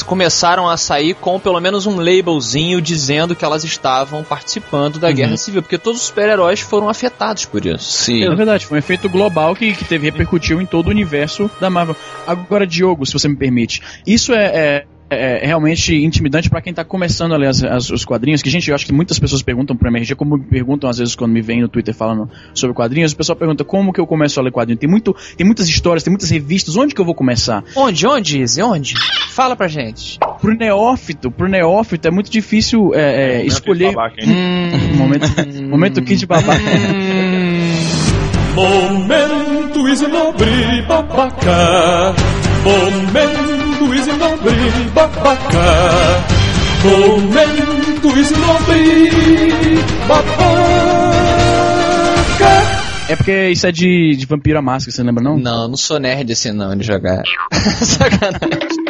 começaram 0.08 0.68
a 0.68 0.76
sair 0.76 1.14
com 1.14 1.40
pelo 1.40 1.60
menos 1.60 1.86
um 1.86 1.98
labelzinho 2.00 2.82
dizendo 2.82 3.36
que 3.36 3.46
elas 3.46 3.64
estavam 3.64 4.24
participando 4.24 4.98
da 4.98 5.12
Guerra 5.12 5.38
Civil, 5.38 5.62
porque 5.62 5.78
todos 5.78 6.02
os 6.02 6.08
super-heróis 6.08 6.62
foram 6.62 6.90
afetados 6.90 7.46
por 7.46 7.64
isso. 7.64 7.92
Sim. 7.92 8.24
É 8.24 8.34
verdade, 8.34 8.66
foi 8.66 8.78
um 8.78 8.80
efeito 8.80 9.08
global 9.08 9.56
que, 9.56 9.74
que 9.76 9.86
teve 9.86 10.06
repercutiu 10.06 10.60
em 10.60 10.66
todo 10.66 10.88
o 10.88 10.90
universo 10.90 11.52
da 11.62 11.70
Marvel. 11.70 11.96
Agora, 12.26 12.66
Diogo, 12.66 13.06
se 13.06 13.14
você 13.14 13.28
me 13.28 13.36
permite, 13.36 13.84
isso 14.08 14.34
é, 14.34 14.46
é- 14.46 14.86
é, 15.10 15.44
é 15.44 15.48
realmente 15.48 15.94
intimidante 15.96 16.50
pra 16.50 16.62
quem 16.62 16.74
tá 16.74 16.84
começando 16.84 17.34
a 17.34 17.38
ler 17.38 17.48
as- 17.48 17.64
as- 17.64 17.90
os 17.92 18.04
quadrinhos, 18.06 18.42
que, 18.42 18.50
gente, 18.50 18.70
eu 18.70 18.76
acho 18.76 18.86
que 18.86 18.92
muitas 18.94 19.20
pessoas 19.20 19.42
perguntam 19.42 19.76
pro 19.76 19.88
MRG, 19.88 20.16
como 20.16 20.38
me 20.38 20.44
perguntam 20.46 20.90
às 20.90 20.98
vezes 20.98 21.16
quando 21.16 21.32
me 21.32 21.42
vem 21.42 21.62
no 21.62 21.68
Twitter 21.68 21.94
falando 21.94 22.30
sobre 22.54 22.76
quadrinhos, 22.76 23.12
o 23.12 23.16
pessoal 23.18 23.36
pergunta 23.36 23.64
como 23.64 23.94
que 23.94 24.00
eu 24.00 24.08
começo 24.08 24.40
a 24.40 24.44
ler 24.44 24.52
quadrinhos. 24.52 24.80
Tem, 24.80 24.90
muito, 24.90 25.16
tem 25.38 25.46
muitas 25.46 25.68
histórias, 25.70 26.04
tem 26.04 26.12
muitas 26.12 26.30
revistas, 26.30 26.76
onde 26.76 26.94
que 26.96 27.00
eu 27.02 27.06
vou 27.06 27.14
começar? 27.16 27.64
Onde, 27.76 28.06
onde, 28.08 28.42
Izzy? 28.42 28.62
Onde? 28.62 28.94
Fala 29.32 29.56
pra 29.56 29.68
gente. 29.68 30.18
Pro 30.42 30.56
neófito, 30.56 31.30
pro 31.30 31.48
neófito 31.48 32.08
é 32.08 32.12
muito 32.12 32.32
difícil 32.32 32.92
é, 32.96 33.00
é, 33.00 33.28
Momento 33.28 33.42
de 33.48 33.54
escolher... 33.54 33.94
babaca, 33.94 34.16
hein? 34.24 34.30
Hum, 34.30 34.98
momento, 34.98 35.28
momento 35.70 36.02
kit 36.02 36.26
babaca. 36.26 36.62
Momento 38.56 39.88
Isinobre 39.90 40.82
Babaca. 40.88 42.16
Momento 42.64 43.55
Isinobre 43.94 44.90
Babaca. 44.94 46.26
Momento 46.84 48.18
Isinobre 48.18 49.84
Babaca. 50.08 50.56
É 53.08 53.16
porque 53.16 53.50
isso 53.50 53.68
é 53.68 53.72
de, 53.72 54.16
de 54.16 54.26
Vampiro 54.26 54.58
à 54.58 54.62
Máscara, 54.62 54.96
você 54.96 55.04
lembra 55.04 55.24
não? 55.24 55.38
não, 55.38 55.68
não 55.68 55.78
sou 55.78 56.00
nerd 56.00 56.32
assim 56.32 56.52
não, 56.52 56.76
de 56.76 56.86
jogar. 56.86 57.24
Sacanagem. 57.54 58.85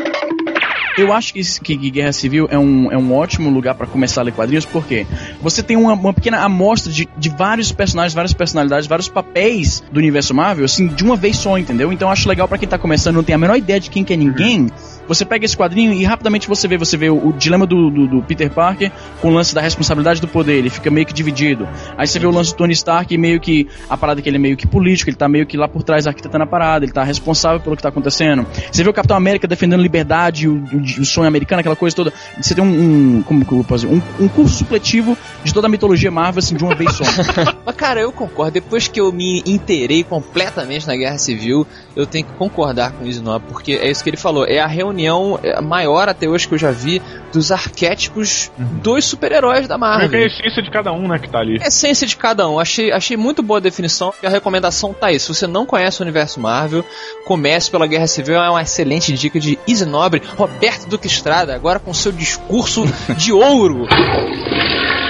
Eu 0.97 1.11
acho 1.11 1.33
que, 1.33 1.41
que- 1.61 1.89
Guerra 1.91 2.13
Civil 2.13 2.47
é 2.49 2.57
um, 2.57 2.91
é 2.91 2.97
um 2.97 3.13
ótimo 3.13 3.49
lugar 3.49 3.75
pra 3.75 3.85
começar 3.85 4.21
a 4.21 4.23
ler 4.23 4.31
quadrinhos, 4.33 4.65
porque 4.65 5.05
você 5.41 5.61
tem 5.61 5.75
uma, 5.77 5.93
uma 5.93 6.13
pequena 6.13 6.39
amostra 6.39 6.91
de, 6.91 7.07
de 7.17 7.29
vários 7.29 7.71
personagens, 7.71 8.13
várias 8.13 8.33
personalidades, 8.33 8.87
vários 8.87 9.07
papéis 9.09 9.83
do 9.91 9.99
universo 9.99 10.33
Marvel, 10.33 10.65
assim, 10.65 10.87
de 10.87 11.03
uma 11.03 11.15
vez 11.15 11.37
só, 11.37 11.57
entendeu? 11.57 11.91
Então 11.91 12.07
eu 12.07 12.11
acho 12.11 12.27
legal 12.29 12.47
pra 12.47 12.57
quem 12.57 12.67
tá 12.67 12.77
começando, 12.77 13.15
não 13.15 13.23
tem 13.23 13.35
a 13.35 13.37
menor 13.37 13.57
ideia 13.57 13.79
de 13.79 13.89
quem 13.89 14.03
que 14.03 14.13
é 14.13 14.17
ninguém. 14.17 14.69
Você 15.07 15.23
pega 15.25 15.45
esse 15.45 15.55
quadrinho 15.55 15.93
e 15.93 16.03
rapidamente 16.03 16.47
você 16.47 16.67
vê, 16.67 16.77
você 16.77 16.97
vê 16.97 17.09
o, 17.09 17.29
o 17.29 17.33
dilema 17.33 17.65
do, 17.65 17.89
do- 17.89 18.07
do 18.07 18.21
Peter 18.23 18.49
Parker 18.49 18.91
com 19.21 19.29
o 19.29 19.33
lance 19.33 19.53
da 19.53 19.61
responsabilidade 19.61 20.19
do 20.21 20.27
poder, 20.27 20.53
ele 20.57 20.69
fica 20.69 20.89
meio 20.89 21.05
que 21.05 21.13
dividido. 21.13 21.67
Aí 21.97 22.07
você 22.07 22.17
vê 22.19 22.25
o 22.27 22.31
lance 22.31 22.51
do 22.51 22.57
Tony 22.57 22.73
Stark 22.73 23.15
meio 23.17 23.39
que 23.39 23.67
a 23.89 23.95
parada 23.97 24.21
que 24.21 24.29
ele 24.29 24.37
é 24.37 24.39
meio 24.39 24.57
que 24.57 24.65
político, 24.67 25.09
ele 25.09 25.17
tá 25.17 25.27
meio 25.27 25.45
que 25.45 25.55
lá 25.57 25.67
por 25.67 25.83
trás 25.83 26.07
arquitetando 26.07 26.43
a 26.43 26.47
parada, 26.47 26.85
ele 26.85 26.91
tá 26.91 27.03
responsável 27.03 27.59
pelo 27.59 27.75
que 27.75 27.83
tá 27.83 27.89
acontecendo. 27.89 28.45
Você 28.71 28.83
vê 28.83 28.89
o 28.89 28.93
Capitão 28.93 29.15
América 29.17 29.47
defendendo 29.47 29.81
liberdade, 29.81 30.47
o, 30.47 30.55
o- 30.55 31.01
o 31.01 31.05
sonho 31.05 31.27
americano, 31.27 31.59
aquela 31.59 31.75
coisa 31.75 31.95
toda. 31.95 32.11
Você 32.41 32.55
tem 32.55 32.63
um, 32.63 33.17
um 33.17 33.23
como 33.23 33.45
que 33.45 33.51
eu 33.51 33.63
posso 33.63 33.87
dizer, 33.87 34.01
um, 34.19 34.25
um 34.25 34.27
curso 34.27 34.55
supletivo 34.55 35.17
de 35.43 35.53
toda 35.53 35.67
a 35.67 35.69
mitologia 35.69 36.09
Marvel 36.11 36.39
assim 36.39 36.55
de 36.55 36.63
uma 36.63 36.73
vez 36.75 36.91
só. 36.93 37.03
Mas 37.65 37.75
cara, 37.75 37.99
eu 38.01 38.11
concordo. 38.11 38.51
Depois 38.51 38.87
que 38.87 38.99
eu 38.99 39.11
me 39.11 39.41
inteirei 39.45 40.03
completamente 40.03 40.87
na 40.87 40.95
Guerra 40.95 41.17
Civil, 41.17 41.65
eu 41.95 42.05
tenho 42.05 42.25
que 42.25 42.33
concordar 42.33 42.91
com 42.93 43.03
o 43.05 43.07
Isinob, 43.07 43.43
porque 43.49 43.73
é 43.73 43.89
isso 43.89 44.03
que 44.03 44.09
ele 44.09 44.17
falou. 44.17 44.45
É 44.47 44.59
a 44.59 44.67
reunião 44.67 44.94
é, 45.43 45.59
maior 45.61 46.09
até 46.09 46.27
hoje 46.27 46.47
que 46.47 46.53
eu 46.53 46.57
já 46.57 46.71
vi 46.71 47.01
dos 47.31 47.51
arquétipos 47.51 48.51
dos 48.57 49.05
super-heróis 49.05 49.67
da 49.67 49.75
que 49.77 49.83
é 49.83 49.87
a 49.87 49.89
Marvel. 49.89 50.25
essência 50.25 50.61
de 50.61 50.71
cada 50.71 50.91
um, 50.91 51.07
né, 51.07 51.19
que 51.19 51.29
tá 51.29 51.39
ali. 51.39 51.59
A 51.61 51.67
essência 51.67 52.07
de 52.07 52.15
cada 52.15 52.47
um. 52.49 52.59
Achei, 52.59 52.91
achei 52.91 53.17
muito 53.17 53.43
boa 53.43 53.59
a 53.59 53.61
definição 53.61 54.13
e 54.21 54.27
a 54.27 54.29
recomendação 54.29 54.93
tá 54.93 55.07
aí. 55.07 55.19
Se 55.19 55.27
você 55.27 55.47
não 55.47 55.65
conhece 55.65 56.01
o 56.01 56.03
universo 56.03 56.39
Marvel, 56.39 56.85
comece 57.25 57.69
pela 57.69 57.87
Guerra 57.87 58.07
Civil. 58.07 58.35
É 58.35 58.49
uma 58.49 58.61
excelente 58.61 59.13
dica 59.13 59.39
de 59.39 59.59
Easy 59.67 59.85
Nobre, 59.85 60.21
Roberto 60.37 60.87
Duque 60.87 61.07
Estrada, 61.07 61.53
agora 61.55 61.79
com 61.79 61.93
seu 61.93 62.11
discurso 62.11 62.85
de 63.17 63.31
ouro. 63.31 63.87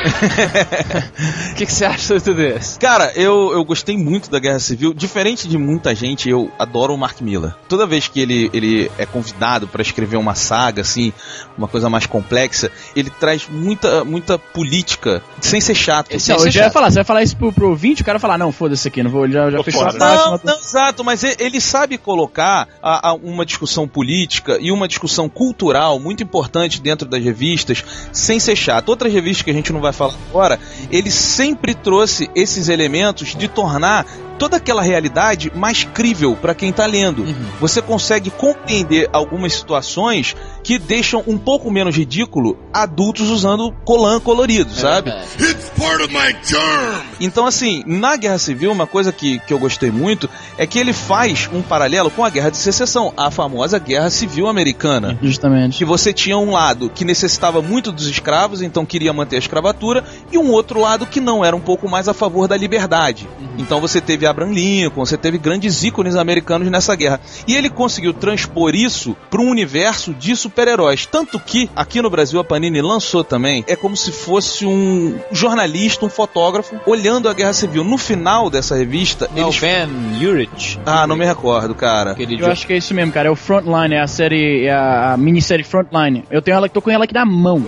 O 0.00 1.54
que, 1.56 1.66
que 1.66 1.72
você 1.72 1.84
acha 1.84 2.18
de 2.18 2.24
tudo 2.24 2.42
isso? 2.42 2.78
Cara, 2.78 3.12
eu, 3.14 3.52
eu 3.52 3.64
gostei 3.64 3.96
muito 3.96 4.30
da 4.30 4.38
Guerra 4.38 4.58
Civil. 4.58 4.94
Diferente 4.94 5.46
de 5.46 5.58
muita 5.58 5.94
gente, 5.94 6.28
eu 6.28 6.50
adoro 6.58 6.94
o 6.94 6.98
Mark 6.98 7.20
Miller. 7.20 7.54
Toda 7.68 7.86
vez 7.86 8.08
que 8.08 8.20
ele, 8.20 8.50
ele 8.52 8.90
é 8.98 9.04
convidado 9.06 9.68
pra 9.68 9.82
escrever 9.82 10.16
uma 10.16 10.34
saga, 10.34 10.82
assim, 10.82 11.12
uma 11.56 11.68
coisa 11.68 11.88
mais 11.90 12.06
complexa, 12.06 12.70
ele 12.96 13.10
traz 13.10 13.46
muita, 13.48 14.04
muita 14.04 14.38
política, 14.38 15.22
sem 15.40 15.60
ser 15.60 15.74
chato. 15.74 16.10
Esse 16.10 16.30
Não, 16.30 16.38
Sem 16.38 16.48
eu 16.48 16.52
já 16.52 16.64
ia 16.64 16.70
falar, 16.70 16.90
você 16.90 16.96
vai 16.96 17.04
falar 17.04 17.22
isso 17.22 17.36
pro, 17.36 17.52
pro 17.52 17.68
ouvinte, 17.70 18.02
o 18.02 18.04
cara 18.04 18.18
vai 18.18 18.22
falar, 18.22 18.38
não, 18.38 18.52
foda-se 18.52 18.88
aqui, 18.88 19.02
não 19.02 19.10
vou, 19.10 19.24
ele 19.24 19.34
já, 19.34 19.50
já 19.50 19.62
fechou 19.62 19.86
a. 19.86 19.92
Não, 19.92 20.40
não, 20.42 20.58
exato, 20.58 21.04
mas 21.04 21.22
ele 21.22 21.60
sabe 21.60 21.98
colocar 21.98 22.68
a- 22.82 23.10
a 23.10 23.14
uma 23.14 23.44
discussão 23.44 23.86
política 23.86 24.58
e 24.60 24.70
uma 24.72 24.88
discussão 24.88 25.28
cultural 25.28 25.98
muito 26.00 26.22
importante 26.22 26.80
dentro 26.80 27.08
das 27.08 27.22
revistas, 27.22 27.84
sem 28.12 28.38
ser 28.40 28.56
chato. 28.56 28.88
Outras 28.88 29.12
revistas 29.12 29.42
que 29.42 29.50
a 29.50 29.54
gente 29.54 29.72
não 29.72 29.80
vai 29.80 29.89
falar 29.92 30.14
agora, 30.28 30.58
ele 30.90 31.10
sempre 31.10 31.74
trouxe 31.74 32.30
esses 32.34 32.68
elementos 32.68 33.34
de 33.34 33.48
tornar 33.48 34.06
toda 34.40 34.56
aquela 34.56 34.80
realidade 34.80 35.52
mais 35.54 35.84
crível 35.84 36.34
para 36.34 36.54
quem 36.54 36.72
tá 36.72 36.86
lendo. 36.86 37.26
Você 37.60 37.82
consegue 37.82 38.30
compreender 38.30 39.06
algumas 39.12 39.52
situações 39.52 40.34
que 40.64 40.78
deixam 40.78 41.22
um 41.26 41.36
pouco 41.36 41.70
menos 41.70 41.94
ridículo 41.94 42.58
adultos 42.72 43.28
usando 43.28 43.70
colan 43.84 44.18
colorido, 44.18 44.72
sabe? 44.72 45.10
It's 45.38 45.70
part 45.78 46.02
of 46.02 46.12
my 46.12 46.34
charm. 46.42 47.02
Então, 47.20 47.44
assim, 47.44 47.84
na 47.86 48.16
Guerra 48.16 48.38
Civil, 48.38 48.72
uma 48.72 48.86
coisa 48.86 49.12
que, 49.12 49.38
que 49.40 49.52
eu 49.52 49.58
gostei 49.58 49.90
muito 49.90 50.28
é 50.56 50.66
que 50.66 50.78
ele 50.78 50.94
faz 50.94 51.50
um 51.52 51.60
paralelo 51.60 52.10
com 52.10 52.24
a 52.24 52.30
Guerra 52.30 52.50
de 52.50 52.56
Secessão, 52.56 53.12
a 53.18 53.30
famosa 53.30 53.78
Guerra 53.78 54.08
Civil 54.08 54.46
Americana. 54.46 55.18
Justamente. 55.22 55.76
Que 55.76 55.84
você 55.84 56.14
tinha 56.14 56.38
um 56.38 56.50
lado 56.50 56.88
que 56.88 57.04
necessitava 57.04 57.60
muito 57.60 57.92
dos 57.92 58.06
escravos, 58.06 58.62
então 58.62 58.86
queria 58.86 59.12
manter 59.12 59.36
a 59.36 59.40
escravatura, 59.40 60.02
e 60.32 60.38
um 60.38 60.50
outro 60.50 60.80
lado 60.80 61.04
que 61.04 61.20
não 61.20 61.44
era 61.44 61.54
um 61.54 61.60
pouco 61.60 61.86
mais 61.90 62.08
a 62.08 62.14
favor 62.14 62.48
da 62.48 62.56
liberdade. 62.56 63.28
Então 63.58 63.80
você 63.80 64.00
teve 64.00 64.29
Abraham 64.30 64.52
Lincoln, 64.52 65.04
você 65.04 65.16
teve 65.16 65.38
grandes 65.38 65.82
ícones 65.82 66.16
americanos 66.16 66.70
nessa 66.70 66.94
guerra. 66.94 67.20
E 67.46 67.54
ele 67.54 67.68
conseguiu 67.68 68.12
transpor 68.12 68.74
isso 68.74 69.16
para 69.30 69.40
um 69.40 69.50
universo 69.50 70.12
de 70.14 70.34
super-heróis. 70.36 71.06
Tanto 71.06 71.38
que 71.38 71.70
aqui 71.74 72.00
no 72.00 72.10
Brasil 72.10 72.40
a 72.40 72.44
Panini 72.44 72.80
lançou 72.80 73.24
também, 73.24 73.64
é 73.66 73.76
como 73.76 73.96
se 73.96 74.12
fosse 74.12 74.66
um 74.66 75.18
jornalista, 75.30 76.04
um 76.04 76.10
fotógrafo, 76.10 76.76
olhando 76.86 77.28
a 77.28 77.34
Guerra 77.34 77.52
Civil. 77.52 77.84
No 77.84 77.98
final 77.98 78.50
dessa 78.50 78.76
revista, 78.76 79.30
É 79.36 79.44
o 79.44 79.48
eles. 79.48 79.60
Ben 79.60 79.88
Urich. 80.26 80.78
Ah, 80.84 81.06
não 81.06 81.16
me 81.16 81.24
recordo, 81.24 81.74
cara. 81.74 82.12
Aquele 82.12 82.40
Eu 82.40 82.50
acho 82.50 82.66
que 82.66 82.72
é 82.72 82.76
isso 82.76 82.94
mesmo, 82.94 83.12
cara. 83.12 83.28
É 83.28 83.30
o 83.30 83.36
Frontline, 83.36 83.94
é 83.94 84.00
a 84.00 84.06
série, 84.06 84.66
é 84.66 84.72
a, 84.72 85.12
a 85.12 85.16
minissérie 85.16 85.64
Frontline. 85.64 86.24
Eu 86.30 86.42
tenho 86.42 86.56
ela, 86.56 86.68
tô 86.68 86.80
com 86.80 86.90
ela 86.90 87.04
aqui 87.04 87.14
na 87.14 87.24
mão. 87.24 87.64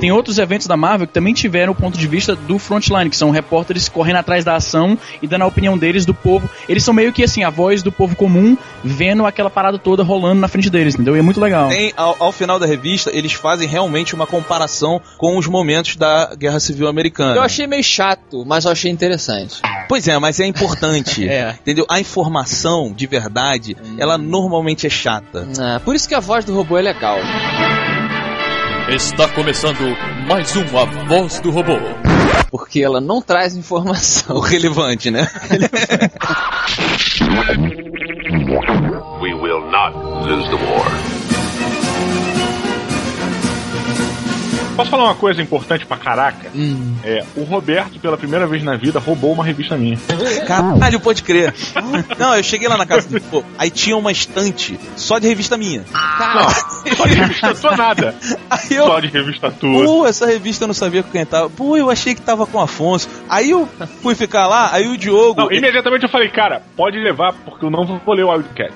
Tem 0.00 0.10
outros 0.10 0.38
eventos 0.38 0.66
da 0.66 0.78
Marvel 0.78 1.06
que 1.06 1.12
também 1.12 1.34
tiveram 1.34 1.72
o 1.72 1.76
ponto 1.76 1.98
de 1.98 2.06
vista 2.06 2.34
do 2.34 2.58
Frontline, 2.58 3.10
que 3.10 3.16
são 3.16 3.30
repórteres 3.30 3.86
correndo 3.86 4.16
atrás 4.16 4.44
da 4.44 4.56
ação 4.56 4.96
e 5.20 5.26
dando 5.26 5.42
a 5.42 5.46
opinião 5.46 5.76
deles 5.76 6.06
do 6.06 6.14
povo. 6.14 6.48
Eles 6.66 6.82
são 6.82 6.94
meio 6.94 7.12
que 7.12 7.22
assim, 7.22 7.44
a 7.44 7.50
voz 7.50 7.82
do 7.82 7.92
povo 7.92 8.16
comum 8.16 8.56
vendo 8.82 9.26
aquela 9.26 9.50
parada 9.50 9.78
toda 9.78 10.02
rolando 10.02 10.40
na 10.40 10.48
frente 10.48 10.70
deles, 10.70 10.94
entendeu? 10.94 11.14
E 11.16 11.18
é 11.18 11.22
muito 11.22 11.38
legal. 11.38 11.68
Tem, 11.68 11.92
ao, 11.96 12.16
ao 12.18 12.32
final 12.32 12.58
da 12.58 12.64
revista, 12.64 13.10
eles 13.14 13.34
fazem 13.34 13.68
realmente 13.68 14.14
uma 14.14 14.26
comparação 14.26 15.02
com 15.18 15.36
os 15.36 15.46
momentos 15.46 15.96
da 15.96 16.34
Guerra 16.34 16.60
Civil 16.60 16.88
Americana. 16.88 17.36
Eu 17.36 17.42
achei 17.42 17.66
meio 17.66 17.84
chato, 17.84 18.42
mas 18.46 18.64
eu 18.64 18.72
achei 18.72 18.90
interessante. 18.90 19.60
Pois 19.86 20.08
é, 20.08 20.18
mas 20.18 20.40
é 20.40 20.46
importante. 20.46 21.28
É. 21.30 21.54
Entendeu? 21.60 21.86
A 21.88 22.00
informação 22.00 22.92
de 22.92 23.06
verdade, 23.06 23.76
ela 23.98 24.18
normalmente 24.18 24.86
é 24.86 24.90
chata. 24.90 25.46
Ah, 25.58 25.80
por 25.84 25.94
isso 25.94 26.08
que 26.08 26.14
a 26.14 26.20
voz 26.20 26.44
do 26.44 26.54
robô 26.54 26.76
é 26.76 26.82
legal. 26.82 27.18
Está 28.90 29.28
começando 29.28 29.78
mais 30.26 30.56
um 30.56 30.62
A 30.76 30.84
Voz 30.84 31.38
do 31.38 31.52
Robô. 31.52 31.78
Porque 32.50 32.82
ela 32.82 33.00
não 33.00 33.22
traz 33.22 33.54
informação. 33.54 34.40
Relevante, 34.40 35.12
né? 35.12 35.28
We 39.20 39.32
will 39.32 39.70
not 39.70 39.94
lose 40.26 40.48
the 40.48 40.56
war. 40.56 41.19
Posso 44.80 44.90
falar 44.90 45.04
uma 45.04 45.14
coisa 45.14 45.42
importante 45.42 45.84
pra 45.84 45.98
caraca? 45.98 46.50
É, 47.04 47.22
o 47.36 47.42
Roberto, 47.42 48.00
pela 48.00 48.16
primeira 48.16 48.46
vez 48.46 48.62
na 48.62 48.76
vida, 48.76 48.98
roubou 48.98 49.30
uma 49.30 49.44
revista 49.44 49.76
minha. 49.76 49.98
Caralho, 50.46 50.98
pode 50.98 51.22
crer. 51.22 51.54
Não, 52.18 52.34
eu 52.34 52.42
cheguei 52.42 52.66
lá 52.66 52.78
na 52.78 52.86
casa 52.86 53.06
do 53.06 53.20
pô, 53.20 53.44
aí 53.58 53.70
tinha 53.70 53.94
uma 53.94 54.10
estante 54.10 54.80
só 54.96 55.18
de 55.18 55.28
revista 55.28 55.58
minha. 55.58 55.84
Não, 55.92 56.96
só 56.96 57.04
de 57.04 57.14
revista 57.14 57.54
tua 57.54 57.76
nada. 57.76 58.14
Aí 58.48 58.74
eu, 58.74 58.86
Só 58.86 59.00
de 59.00 59.08
revista 59.08 59.50
tua. 59.50 59.84
Pô, 59.84 60.06
essa 60.06 60.26
revista 60.26 60.64
eu 60.64 60.68
não 60.68 60.74
sabia 60.74 61.02
com 61.02 61.10
quem 61.10 61.26
tava. 61.26 61.50
Pô, 61.50 61.76
eu 61.76 61.90
achei 61.90 62.14
que 62.14 62.22
tava 62.22 62.46
com 62.46 62.56
o 62.56 62.62
Afonso. 62.62 63.06
Aí 63.28 63.50
eu 63.50 63.68
fui 64.00 64.14
ficar 64.14 64.46
lá, 64.46 64.70
aí 64.72 64.88
o 64.88 64.96
Diogo. 64.96 65.42
Não, 65.42 65.52
imediatamente 65.52 66.04
eu 66.04 66.08
falei, 66.08 66.30
cara, 66.30 66.62
pode 66.74 66.98
levar, 66.98 67.34
porque 67.44 67.66
eu 67.66 67.70
não 67.70 67.84
vou 67.84 68.14
ler 68.14 68.24
o 68.24 68.30
Wildcat. 68.30 68.72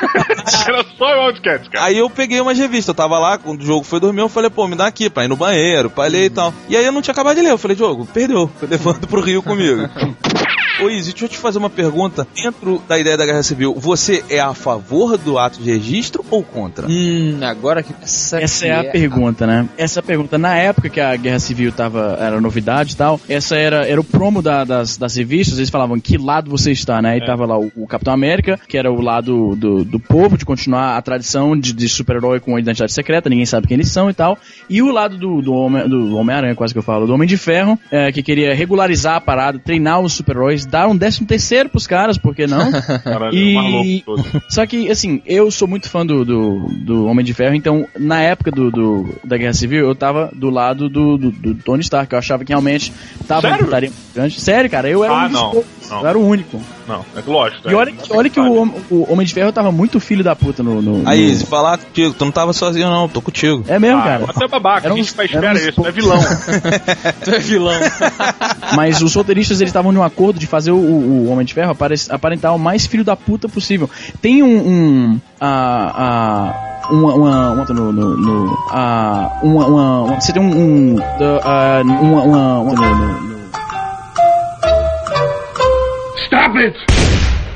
Era 0.66 0.84
só 0.96 1.04
o 1.04 1.26
Wildcat, 1.26 1.70
cara. 1.70 1.84
Aí 1.86 1.98
eu 1.98 2.08
peguei 2.08 2.40
umas 2.40 2.58
revistas, 2.58 2.88
eu 2.88 2.94
tava 2.94 3.18
lá, 3.18 3.38
quando 3.38 3.60
o 3.60 3.66
jogo 3.66 3.84
foi 3.84 4.00
dormir, 4.00 4.20
eu 4.20 4.28
falei, 4.28 4.50
pô, 4.50 4.66
me 4.66 4.76
dá 4.76 4.86
aqui 4.86 5.09
pra 5.10 5.24
ir 5.24 5.28
no 5.28 5.36
banheiro, 5.36 5.90
pra 5.90 6.06
ler 6.06 6.26
e 6.26 6.30
tal. 6.30 6.54
E 6.68 6.76
aí 6.76 6.84
eu 6.84 6.92
não 6.92 7.02
tinha 7.02 7.12
acabado 7.12 7.36
de 7.36 7.42
ler, 7.42 7.50
eu 7.50 7.58
falei, 7.58 7.76
Diogo, 7.76 8.06
perdeu, 8.06 8.50
tô 8.60 8.66
levando 8.66 9.06
pro 9.06 9.20
Rio 9.20 9.42
comigo. 9.42 9.82
Ô 10.82 10.88
Izzy, 10.88 11.10
deixa 11.10 11.26
eu 11.26 11.28
te 11.28 11.36
fazer 11.36 11.58
uma 11.58 11.68
pergunta. 11.68 12.26
Dentro 12.34 12.80
da 12.88 12.98
ideia 12.98 13.14
da 13.16 13.26
Guerra 13.26 13.42
Civil, 13.42 13.74
você 13.76 14.24
é 14.30 14.40
a 14.40 14.54
favor 14.54 15.18
do 15.18 15.38
ato 15.38 15.62
de 15.62 15.70
registro 15.70 16.24
ou 16.30 16.42
contra? 16.42 16.86
Hum, 16.88 17.38
agora 17.42 17.82
que 17.82 17.92
essa, 18.02 18.40
Essa 18.40 18.64
que 18.64 18.70
é 18.70 18.74
a 18.78 18.84
pergunta, 18.90 19.46
né? 19.46 19.68
Essa 19.76 19.98
é 19.98 20.00
a 20.00 20.02
pergunta. 20.02 20.38
Na 20.38 20.56
época 20.56 20.88
que 20.88 20.98
a 20.98 21.14
Guerra 21.16 21.38
Civil 21.38 21.70
tava, 21.70 22.16
era 22.18 22.40
novidade 22.40 22.94
e 22.94 22.96
tal, 22.96 23.20
essa 23.28 23.56
era, 23.56 23.86
era 23.86 24.00
o 24.00 24.04
promo 24.04 24.40
da- 24.40 24.64
das, 24.64 24.96
das 24.96 25.14
revistas, 25.16 25.58
eles 25.58 25.68
falavam 25.68 26.00
que 26.00 26.16
lado 26.16 26.50
você 26.50 26.72
está, 26.72 27.02
né? 27.02 27.18
E 27.18 27.26
tava 27.26 27.44
lá 27.44 27.58
o, 27.58 27.70
o 27.76 27.86
Capitão 27.86 28.14
América, 28.14 28.58
que 28.66 28.78
era 28.78 28.90
o 28.90 29.02
lado 29.02 29.54
do, 29.56 29.84
do 29.84 30.00
povo, 30.00 30.38
de 30.38 30.46
continuar 30.46 30.96
a 30.96 31.02
tradição 31.02 31.54
de, 31.58 31.74
de 31.74 31.88
super-herói 31.90 32.40
com 32.40 32.58
identidade 32.58 32.92
secreta, 32.94 33.28
ninguém 33.28 33.44
sabe 33.44 33.66
quem 33.66 33.74
eles 33.74 33.90
são 33.90 34.08
e 34.08 34.14
tal. 34.14 34.38
E 34.68 34.80
o 34.80 34.90
lado 34.90 35.18
do, 35.18 35.42
do 35.42 35.52
Homem- 35.52 35.86
do 35.86 36.16
Homem-Aranha, 36.16 36.54
quase 36.54 36.72
que 36.72 36.78
eu 36.78 36.82
falo, 36.82 37.06
do 37.06 37.12
Homem 37.12 37.28
de 37.28 37.36
Ferro, 37.36 37.78
é, 37.90 38.10
que 38.10 38.22
queria 38.22 38.54
regularizar 38.54 39.16
a 39.16 39.20
parada, 39.20 39.58
treinar 39.58 40.00
os 40.00 40.14
super-heróis, 40.14 40.64
dar 40.70 40.88
um 40.88 40.96
décimo 40.96 41.26
terceiro 41.26 41.68
pros 41.68 41.86
caras, 41.86 42.16
por 42.16 42.34
que 42.34 42.46
não? 42.46 42.70
Caralho, 43.04 43.34
E- 43.36 44.02
louco 44.06 44.22
todo. 44.22 44.42
Só 44.48 44.64
que, 44.66 44.90
assim, 44.90 45.20
eu 45.26 45.50
sou 45.50 45.66
muito 45.68 45.88
fã 45.90 46.04
do, 46.06 46.24
do, 46.24 46.66
do 46.72 47.06
Homem 47.06 47.24
de 47.24 47.34
Ferro, 47.34 47.54
então, 47.54 47.86
na 47.98 48.20
época 48.20 48.50
do, 48.50 48.70
do- 48.70 49.14
da 49.24 49.36
Guerra 49.36 49.52
Civil, 49.54 49.86
eu 49.86 49.94
tava 49.94 50.30
do 50.34 50.48
lado 50.50 50.88
do, 50.88 51.18
do, 51.18 51.30
do 51.30 51.54
Tony 51.56 51.80
Stark, 51.82 52.12
eu 52.12 52.18
achava 52.18 52.44
que 52.44 52.52
realmente 52.52 52.92
tava 53.26 53.42
Sério? 53.42 53.92
Sério, 54.30 54.70
cara, 54.70 54.88
eu 54.88 55.02
era 55.04 55.12
Ah, 55.12 55.24
um 55.24 55.28
dos 55.28 55.32
não, 55.32 55.50
poucos, 55.50 55.90
não. 55.90 56.00
eu 56.00 56.06
era 56.06 56.18
o 56.18 56.26
único. 56.26 56.60
Não, 56.86 57.04
é 57.16 57.22
lógico. 57.24 57.70
E 57.70 57.74
olha, 57.74 57.92
que- 57.92 58.12
olha 58.12 58.28
que 58.30 58.40
o, 58.40 58.62
o 58.90 59.12
Homem 59.12 59.24
de 59.26 59.32
Ferro 59.32 59.52
tava 59.52 59.70
muito 59.70 60.00
filho 60.00 60.24
da 60.24 60.34
puta 60.34 60.62
no... 60.62 60.80
no 60.82 61.08
Aí, 61.08 61.24
no- 61.26 61.30
Izzy, 61.32 61.46
falar 61.46 61.78
contigo, 61.78 62.14
tu 62.18 62.24
não 62.24 62.32
tava 62.32 62.52
sozinho 62.52 62.88
não, 62.90 63.08
tô 63.08 63.20
contigo. 63.22 63.64
É 63.68 63.78
mesmo, 63.78 64.00
Ah, 64.00 64.02
cara. 64.04 64.24
Até 64.28 64.48
babaca, 64.48 64.86
Era 64.86 64.94
a 64.94 64.96
gente 64.96 65.12
faz 65.12 65.32
era 65.32 65.52
espera 65.52 65.70
isso, 65.70 65.86
é 65.86 65.92
vilão. 65.92 66.18
Tu 67.24 67.30
é 67.30 67.38
vilão. 67.38 67.74
Mas 68.74 69.00
os 69.02 69.14
roteiristas 69.14 69.60
eles 69.60 69.70
estavam 69.70 69.92
num 69.92 70.02
acordo 70.02 70.38
de 70.38 70.46
fazer 70.46 70.59
o, 70.68 70.76
o 70.76 71.28
Homem 71.30 71.44
de 71.46 71.54
Ferro 71.54 71.70
apare- 71.72 71.94
aparentar 72.10 72.54
o 72.54 72.58
mais 72.58 72.86
filho 72.86 73.04
da 73.04 73.16
puta 73.16 73.48
possível. 73.48 73.88
Tem 74.20 74.42
um. 74.42 74.58
um 74.68 75.20
a, 75.40 76.54
a, 76.86 76.92
uma, 76.92 77.14
uma, 77.14 77.52
uma- 77.52 77.64
no, 77.66 77.92
no, 77.92 78.16
no, 78.16 78.58
a, 78.70 79.38
uma, 79.42 79.66
uma, 79.66 80.00
uma- 80.02 80.20
você 80.20 80.32
tem 80.32 80.42
um, 80.42 80.50
um 80.50 80.94
uh, 80.96 81.82
uma, 82.02 82.22
uma, 82.22 82.58
uma 82.60 82.74
no, 82.74 83.20
no- 83.20 83.40
Stop 86.24 86.58
it! 86.58 86.76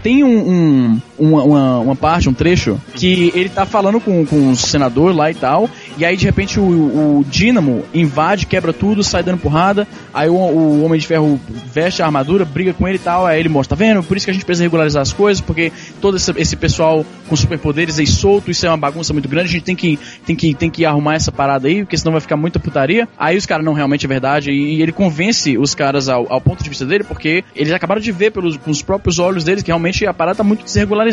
tem 0.03 0.23
um, 0.23 0.29
um- 0.29 1.01
uma, 1.19 1.43
uma, 1.43 1.79
uma 1.79 1.97
parte, 1.97 2.29
um 2.29 2.35
trecho, 2.35 2.81
que 2.95 3.33
ele 3.35 3.49
tá 3.49 3.65
falando 3.65 4.01
com, 4.01 4.25
com 4.27 4.51
o 4.51 4.57
senador 4.57 5.15
lá 5.15 5.31
e 5.31 5.35
tal, 5.35 5.69
e 5.97 6.05
aí 6.05 6.17
de 6.17 6.25
repente 6.25 6.59
o, 6.59 6.63
o 6.63 7.25
Dínamo 7.29 7.85
invade, 7.95 8.47
quebra 8.47 8.73
tudo, 8.73 9.03
sai 9.03 9.23
dando 9.23 9.39
porrada, 9.39 9.87
aí 10.13 10.29
o, 10.29 10.35
o 10.35 10.85
Homem 10.85 10.99
de 10.99 11.07
Ferro 11.07 11.41
veste 11.73 12.03
a 12.03 12.07
armadura, 12.07 12.45
briga 12.45 12.73
com 12.73 12.87
ele 12.89 12.97
e 12.97 13.01
tal, 13.01 13.27
aí 13.27 13.39
ele 13.39 13.49
mostra, 13.49 13.77
tá 13.77 13.85
vendo? 13.85 14.03
Por 14.03 14.17
isso 14.17 14.27
que 14.27 14.31
a 14.31 14.35
gente 14.35 14.45
precisa 14.45 14.65
regularizar 14.65 15.03
as 15.03 15.13
coisas, 15.13 15.41
porque 15.41 15.73
todo 16.01 16.17
esse, 16.17 16.33
esse 16.37 16.57
pessoal 16.57 17.05
com 17.29 17.37
superpoderes 17.37 17.99
aí 17.99 18.07
solto, 18.07 18.51
isso 18.51 18.67
é 18.67 18.69
uma 18.69 18.77
bagunça 18.77 19.13
muito 19.13 19.29
grande, 19.29 19.49
a 19.49 19.53
gente 19.53 19.65
tem 19.65 19.77
que, 19.77 19.99
tem 20.27 20.37
que, 20.37 20.55
tem 20.55 20.71
que 20.71 20.85
arrumar 20.85 21.15
essa 21.15 21.31
parada 21.31 21.69
aí, 21.69 21.83
porque 21.83 21.97
senão 21.97 22.13
vai 22.13 22.21
ficar 22.21 22.37
muita 22.37 22.59
putaria. 22.59 23.09
Aí 23.19 23.37
os 23.37 23.47
caras, 23.47 23.65
não, 23.65 23.73
realmente 23.73 24.05
é 24.05 24.09
verdade, 24.09 24.51
e, 24.51 24.77
e 24.77 24.83
ele 24.83 24.93
convence 24.93 25.57
os 25.57 25.75
caras 25.75 26.09
ao, 26.09 26.31
ao 26.33 26.41
ponto 26.41 26.63
de 26.63 26.69
vista 26.69 26.85
dele, 26.85 27.05
porque 27.05 27.45
eles 27.55 27.73
acabaram 27.73 28.01
de 28.01 28.13
ver 28.13 28.33
pelos, 28.33 28.57
com 28.57 28.71
os 28.71 28.83
próprios 28.83 29.19
olhos 29.19 29.45
deles 29.45 29.63
que 29.63 29.69
realmente 29.69 30.07
a 30.07 30.13
parada 30.13 30.39
tá 30.39 30.45
muito 30.45 30.65
desregularizada. 30.65 31.04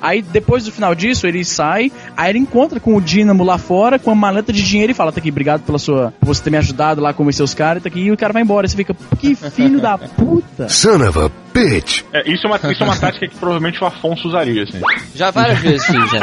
Aí 0.00 0.22
depois 0.22 0.64
do 0.64 0.72
final 0.72 0.94
disso, 0.94 1.26
ele 1.26 1.44
sai, 1.44 1.92
aí 2.16 2.30
ele 2.30 2.38
encontra 2.38 2.78
com 2.80 2.96
o 2.96 3.00
Dínamo 3.00 3.44
lá 3.44 3.58
fora, 3.58 3.98
com 3.98 4.10
uma 4.10 4.16
maleta 4.16 4.52
de 4.52 4.62
dinheiro 4.62 4.92
e 4.92 4.94
fala, 4.94 5.12
tá 5.12 5.20
aqui, 5.20 5.30
obrigado 5.30 5.62
pela 5.62 5.78
sua, 5.78 6.12
por 6.20 6.26
você 6.26 6.42
ter 6.42 6.50
me 6.50 6.58
ajudado 6.58 7.00
lá 7.00 7.10
a 7.10 7.14
convencer 7.14 7.44
os 7.44 7.54
caras, 7.54 7.82
tá 7.82 7.88
aqui, 7.88 8.00
e 8.00 8.10
o 8.10 8.16
cara 8.16 8.32
vai 8.32 8.42
embora. 8.42 8.66
Você 8.66 8.76
fica, 8.76 8.94
que 9.18 9.34
filho 9.34 9.80
da 9.80 9.98
puta. 9.98 10.68
Son 10.68 11.06
of 11.06 11.18
a 11.18 11.30
bitch. 11.52 12.02
É, 12.12 12.30
isso, 12.30 12.46
é 12.46 12.50
uma, 12.50 12.72
isso 12.72 12.82
é 12.82 12.86
uma 12.86 12.96
tática 12.96 13.26
que 13.28 13.36
provavelmente 13.36 13.82
o 13.82 13.86
Afonso 13.86 14.28
usaria, 14.28 14.62
assim. 14.62 14.80
Já 15.14 15.30
várias 15.30 15.58
vezes 15.60 15.86
fiz, 15.86 16.10
já. 16.10 16.20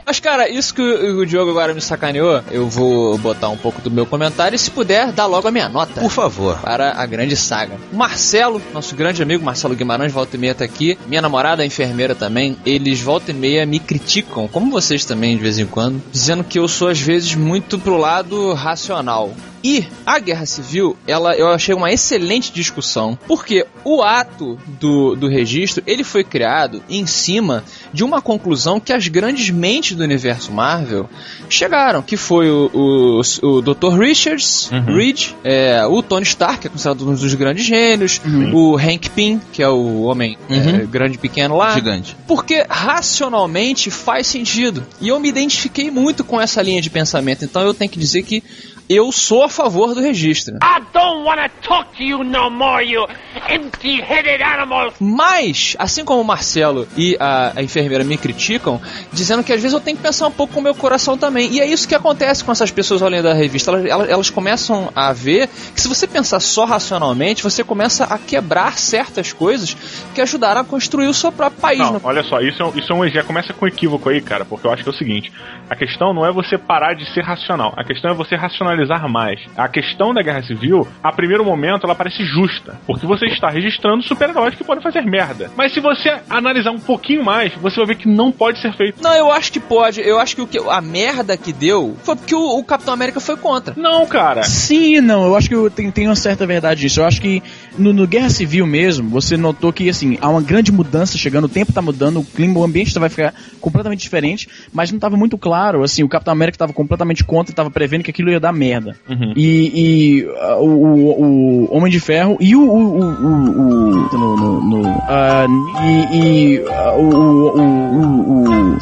Mas, 0.10 0.20
cara, 0.20 0.50
isso 0.50 0.74
que 0.74 0.82
o, 0.82 1.20
o 1.20 1.26
Diogo 1.26 1.52
agora 1.52 1.72
me 1.72 1.80
sacaneou, 1.80 2.42
eu 2.50 2.68
vou 2.68 3.16
botar 3.20 3.50
um 3.50 3.56
pouco 3.56 3.80
do 3.80 3.92
meu 3.92 4.08
comentário 4.08 4.56
e, 4.56 4.58
se 4.58 4.72
puder, 4.72 5.12
dar 5.12 5.28
logo 5.28 5.48
a 5.48 5.52
minha 5.52 5.70
nota. 5.70 6.02
Por 6.02 6.10
favor. 6.10 6.58
Para 6.62 6.94
a 7.00 7.06
grande 7.06 7.36
saga. 7.36 7.78
Marcelo, 7.94 8.60
nosso 8.74 8.96
grande 8.96 9.22
amigo 9.22 9.46
Marcelo 9.46 9.76
Guimarães, 9.76 10.12
volta 10.12 10.36
e 10.36 10.40
meia 10.40 10.56
tá 10.56 10.66
aqui. 10.66 10.98
Minha 11.06 11.22
namorada, 11.22 11.62
a 11.62 11.66
enfermeira 11.68 12.16
também. 12.16 12.58
Eles 12.66 13.00
volta 13.00 13.30
e 13.30 13.36
meia 13.36 13.68
me 13.68 13.78
criticam, 13.78 14.48
como 14.48 14.72
vocês 14.72 15.06
também 15.06 15.38
de 15.38 15.44
vez 15.44 15.60
em 15.60 15.68
quando, 15.68 16.02
dizendo 16.12 16.44
que 16.44 16.58
eu 16.58 16.68
sou 16.68 16.88
às 16.88 17.00
vezes 17.00 17.36
muito 17.36 17.78
pro 17.78 17.96
lado 17.96 18.54
racional. 18.54 19.32
E 19.64 19.86
a 20.06 20.20
Guerra 20.20 20.46
Civil, 20.46 20.98
ela, 21.06 21.36
eu 21.36 21.50
achei 21.50 21.74
uma 21.76 21.92
excelente 21.92 22.52
discussão, 22.52 23.18
porque 23.28 23.66
o 23.84 24.02
ato 24.02 24.58
do, 24.80 25.16
do 25.16 25.28
registro, 25.28 25.84
ele 25.86 26.04
foi 26.04 26.24
criado 26.24 26.82
em 26.90 27.06
cima 27.06 27.64
de 27.94 28.04
uma 28.04 28.22
conclusão 28.22 28.80
que 28.80 28.94
as 28.94 29.08
grandes 29.08 29.50
mentes 29.50 29.96
do 29.96 30.04
universo 30.04 30.52
Marvel 30.52 31.10
chegaram, 31.50 32.02
que 32.02 32.16
foi 32.16 32.50
o, 32.50 32.70
o, 32.74 33.48
o 33.48 33.62
Dr. 33.62 34.00
Richards, 34.00 34.70
Reed, 34.86 35.32
é, 35.44 35.86
o 35.86 36.02
Tony 36.02 36.26
Stark, 36.26 36.60
que 36.60 36.68
é 36.68 36.70
considerado 36.70 37.10
um 37.10 37.14
dos 37.14 37.34
grandes 37.34 37.66
gênios, 37.66 38.22
o 38.54 38.78
Hank 38.78 39.10
Pym, 39.10 39.42
que 39.52 39.62
é 39.62 39.70
o 39.70 40.04
homem 40.04 40.38
é, 40.50 40.86
grande 40.86 41.16
e 41.16 41.18
pequeno 41.18 41.58
lá. 41.58 41.74
Gigante. 41.74 42.16
Porque 42.28 42.66
racionalmente 42.70 43.92
faz 43.92 44.28
sentido. 44.28 44.86
E 45.02 45.08
eu 45.08 45.20
me 45.20 45.30
identifiquei 45.30 45.92
muito 45.92 46.24
com 46.24 46.40
essa 46.40 46.62
linha 46.62 46.82
de 46.82 46.90
pensamento, 46.90 47.44
então 47.44 47.62
eu 47.62 47.74
tenho 47.74 47.90
que 47.90 48.00
dizer 48.00 48.24
que 48.24 48.44
eu 48.90 49.12
sou 49.12 49.44
a 49.44 49.50
favor 49.50 49.94
do 49.94 50.02
registro. 50.02 50.56
I 50.56 50.82
don't 50.92 51.24
want 51.24 51.40
to 51.40 51.50
talk 51.68 51.96
to 51.98 52.04
you 52.04 52.24
no 52.24 52.50
more, 52.50 52.84
you 52.84 53.06
empty-headed 53.48 54.42
animal. 54.42 54.94
Mas, 55.00 55.76
assim 55.78 56.04
como 56.04 56.22
o 56.22 56.26
Marcelo 56.26 56.88
e 56.98 57.16
a, 57.20 57.54
a 57.56 57.64
enfermeira 57.64 58.04
me 58.04 58.18
criticam, 58.18 58.82
dizendo 59.12 59.44
que 59.44 59.54
às 59.54 59.62
vezes 59.62 59.74
eu 59.74 59.80
tenho 59.80 59.98
que 59.98 60.04
pensar 60.04 60.28
um 60.28 60.32
pouco 60.32 60.54
com 60.54 60.60
o 60.60 60.64
meu 60.64 60.74
coração 60.76 61.18
também. 61.18 61.52
E 61.52 61.60
é 61.60 61.66
isso 61.66 61.88
que 61.88 61.96
acontece 61.96 62.44
com 62.44 62.52
essas 62.52 62.72
pessoas 62.72 63.02
longo 63.02 63.22
da 63.22 63.34
revista. 63.34 63.72
Elas, 63.72 63.86
elas, 63.86 64.10
elas 64.10 64.30
começam 64.30 64.92
a 64.96 65.12
ver 65.14 65.48
que 65.74 65.82
se 65.82 65.88
você 65.88 66.08
pensar 66.08 66.40
só 66.40 66.66
racionalmente, 66.66 67.44
você 67.44 67.64
começa 67.64 68.06
a 68.06 68.18
quebrar 68.18 68.78
certas 68.78 69.32
coisas 69.34 69.76
que 70.16 70.22
ajudaram 70.22 70.62
a 70.62 70.64
construir 70.66 71.08
o 71.08 71.14
seu 71.14 71.32
próprio 71.32 71.62
país. 71.62 71.80
Não, 71.80 71.94
no- 71.94 72.02
olha 72.04 72.24
só, 72.24 72.40
isso 72.42 72.62
é, 72.62 72.66
um- 72.66 72.78
isso 72.78 72.92
é 72.92 72.96
um 72.96 73.08
já 73.10 73.24
começa 73.24 73.54
com 73.54 73.68
equívoco 73.68 74.10
aí, 74.10 74.22
cara, 74.22 74.46
porque 74.46 74.66
eu 74.68 74.72
acho 74.72 74.84
que 74.84 74.90
é 74.90 74.92
o 74.92 74.96
seguinte: 74.96 75.32
a 75.70 75.76
questão 75.76 76.14
não 76.14 76.26
é 76.26 76.32
você 76.32 76.58
parar 76.58 76.94
de 76.96 77.06
ser 77.14 77.22
racional, 77.24 77.74
a 77.78 77.84
questão 77.84 78.12
é 78.12 78.14
você 78.14 78.36
racionalizar 78.36 78.79
mais. 79.10 79.40
A 79.58 79.68
questão 79.68 80.14
da 80.14 80.22
guerra 80.22 80.42
civil, 80.44 80.88
a 81.04 81.12
primeiro 81.12 81.44
momento, 81.44 81.86
ela 81.86 81.96
parece 81.96 82.24
justa, 82.24 82.80
porque 82.86 83.06
você 83.06 83.26
está 83.26 83.50
registrando 83.50 84.04
super-heróis 84.04 84.56
que 84.56 84.64
podem 84.64 84.84
fazer 84.84 85.02
merda. 85.02 85.50
Mas 85.58 85.74
se 85.74 85.80
você 85.80 86.18
analisar 86.30 86.72
um 86.72 86.80
pouquinho 86.80 87.24
mais, 87.24 87.54
você 87.56 87.78
vai 87.78 87.88
ver 87.88 87.96
que 87.96 88.08
não 88.08 88.32
pode 88.32 88.62
ser 88.62 88.74
feito. 88.74 89.02
Não, 89.02 89.14
eu 89.16 89.32
acho 89.32 89.52
que 89.52 89.60
pode. 89.60 90.00
Eu 90.02 90.20
acho 90.20 90.36
que, 90.36 90.42
o 90.42 90.48
que 90.48 90.58
a 90.58 90.82
merda 90.82 91.36
que 91.36 91.52
deu 91.52 91.98
foi 92.04 92.16
porque 92.16 92.36
o, 92.36 92.58
o 92.60 92.64
Capitão 92.64 92.94
América 92.94 93.20
foi 93.20 93.36
contra. 93.38 93.74
Não, 93.76 94.06
cara. 94.06 94.44
Sim 94.44 95.02
não, 95.02 95.26
eu 95.26 95.36
acho 95.36 95.50
que 95.50 95.56
eu- 95.56 95.70
tem, 95.70 95.90
tem 95.92 96.08
uma 96.08 96.16
certa 96.16 96.46
verdade 96.46 96.84
nisso. 96.84 97.00
Eu 97.00 97.06
acho 97.06 97.22
que 97.22 97.42
no, 97.78 97.92
no 97.94 98.06
Guerra 98.08 98.30
Civil 98.30 98.66
mesmo, 98.68 99.10
você 99.10 99.36
notou 99.38 99.72
que 99.74 99.90
assim, 99.90 100.18
há 100.22 100.30
uma 100.30 100.42
grande 100.42 100.72
mudança 100.72 101.18
chegando, 101.18 101.46
o 101.46 101.50
tempo 101.50 101.74
tá 101.74 101.82
mudando, 101.82 102.20
o 102.20 102.26
clima, 102.26 102.60
o 102.60 102.64
ambiente 102.64 102.98
vai 103.00 103.10
ficar 103.10 103.34
completamente 103.62 104.02
diferente, 104.02 104.48
mas 104.74 104.92
não 104.92 104.98
estava 104.98 105.16
muito 105.16 105.38
claro, 105.38 105.84
assim, 105.84 106.04
o 106.04 106.10
Capitão 106.10 106.32
América 106.34 106.56
estava 106.56 106.74
completamente 106.74 107.24
contra 107.24 107.52
e 107.52 107.54
estava 107.54 107.72
prevendo 107.72 108.04
que 108.04 108.12
aquilo 108.12 108.30
ia 108.30 108.40
dar 108.40 108.52
merda. 108.52 108.69
Uhum. 109.10 109.34
E, 109.36 109.72
e, 110.20 110.26
uh, 110.26 110.62
o, 110.62 111.66
o- 111.66 111.76
Homem 111.76 111.92
de 111.92 112.00
Ferro 112.00 112.38
e 112.40 112.56
o. 112.56 112.62
o, 112.62 113.00
o, 113.00 114.18
no, 114.18 114.36
no, 114.38 114.62
no, 114.82 114.88
ah, 115.08 115.46
e, 115.84 116.18
e, 116.18 116.66
ah, 116.70 116.94
o, 116.98 117.58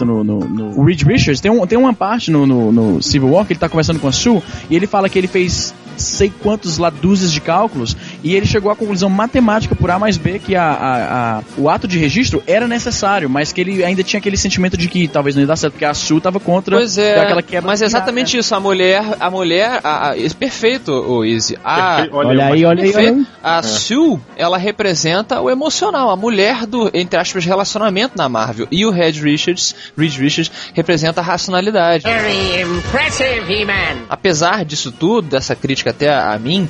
no, 0.05 0.23
no, 0.23 0.39
no- 0.39 0.83
Reed 0.83 1.01
Richards 1.03 1.41
tem, 1.41 1.51
um, 1.51 1.65
tem 1.65 1.77
uma 1.77 1.93
parte 1.93 2.31
no, 2.31 2.45
no, 2.45 2.71
no 2.71 3.01
Civil 3.01 3.29
War 3.31 3.45
que 3.45 3.53
ele 3.53 3.59
tá 3.59 3.67
conversando 3.69 3.99
com 3.99 4.07
a 4.07 4.11
Sue 4.11 4.41
e 4.69 4.75
ele 4.75 4.87
fala 4.87 5.09
que 5.09 5.17
ele 5.17 5.27
fez 5.27 5.73
sei 6.01 6.31
quantos 6.41 6.77
lá 6.77 6.89
dúzias 6.89 7.31
de 7.31 7.41
cálculos 7.41 7.95
e 8.23 8.35
ele 8.35 8.45
chegou 8.45 8.71
à 8.71 8.75
conclusão 8.75 9.09
matemática 9.09 9.75
por 9.75 9.89
A 9.91 9.99
mais 9.99 10.17
B 10.17 10.39
que 10.39 10.55
a, 10.55 10.63
a, 10.63 11.37
a- 11.39 11.43
o 11.57 11.69
ato 11.69 11.87
de 11.87 11.97
registro 11.97 12.41
era 12.47 12.67
necessário, 12.67 13.29
mas 13.29 13.51
que 13.51 13.61
ele 13.61 13.83
ainda 13.83 14.03
tinha 14.03 14.19
aquele 14.19 14.37
sentimento 14.37 14.77
de 14.77 14.87
que 14.87 15.07
talvez 15.07 15.35
não 15.35 15.41
ia 15.41 15.47
dar 15.47 15.55
certo, 15.55 15.73
porque 15.73 15.85
a 15.85 15.93
Sue 15.93 16.19
tava 16.21 16.39
contra 16.39 16.75
Pois 16.77 16.97
é, 16.97 17.15
daquela 17.15 17.41
quebra 17.41 17.67
mas 17.67 17.81
é 17.81 17.85
exatamente 17.85 18.37
isso. 18.37 18.53
A 18.55 18.59
mulher, 18.59 19.03
a 19.19 19.29
mulher, 19.29 19.79
a, 19.83 20.09
a, 20.11 20.17
esse 20.17 20.35
perfeito, 20.35 20.91
o 20.91 21.23
Easy. 21.25 21.57
A, 21.63 21.95
Perfeito, 21.97 22.15
Olha 22.15 22.45
aí, 22.47 22.65
olha 22.65 22.83
aí, 22.83 22.93
olha 22.95 23.09
aí. 23.11 23.27
A 23.43 23.61
Sue, 23.63 24.19
ela 24.35 24.57
representa 24.57 25.39
o 25.41 25.49
emocional, 25.49 26.09
a 26.09 26.15
mulher 26.15 26.65
do, 26.65 26.89
entre 26.93 27.19
aspas, 27.19 27.45
relacionamento 27.45 28.17
na 28.17 28.27
Marvel. 28.29 28.67
E 28.71 28.85
o 28.85 28.91
Red 28.91 29.11
Richards, 29.13 29.75
Reed 29.97 30.15
Richards, 30.17 30.51
representa 30.73 31.21
a 31.21 31.23
racionalidade. 31.23 32.03
Very 32.03 32.61
impressive, 32.61 33.51
He-Man. 33.53 34.05
Apesar 34.09 34.63
disso 34.65 34.91
tudo, 34.91 35.27
dessa 35.29 35.55
crítica 35.55 35.86
até 35.87 36.09
a, 36.09 36.33
a 36.33 36.39
mim, 36.39 36.69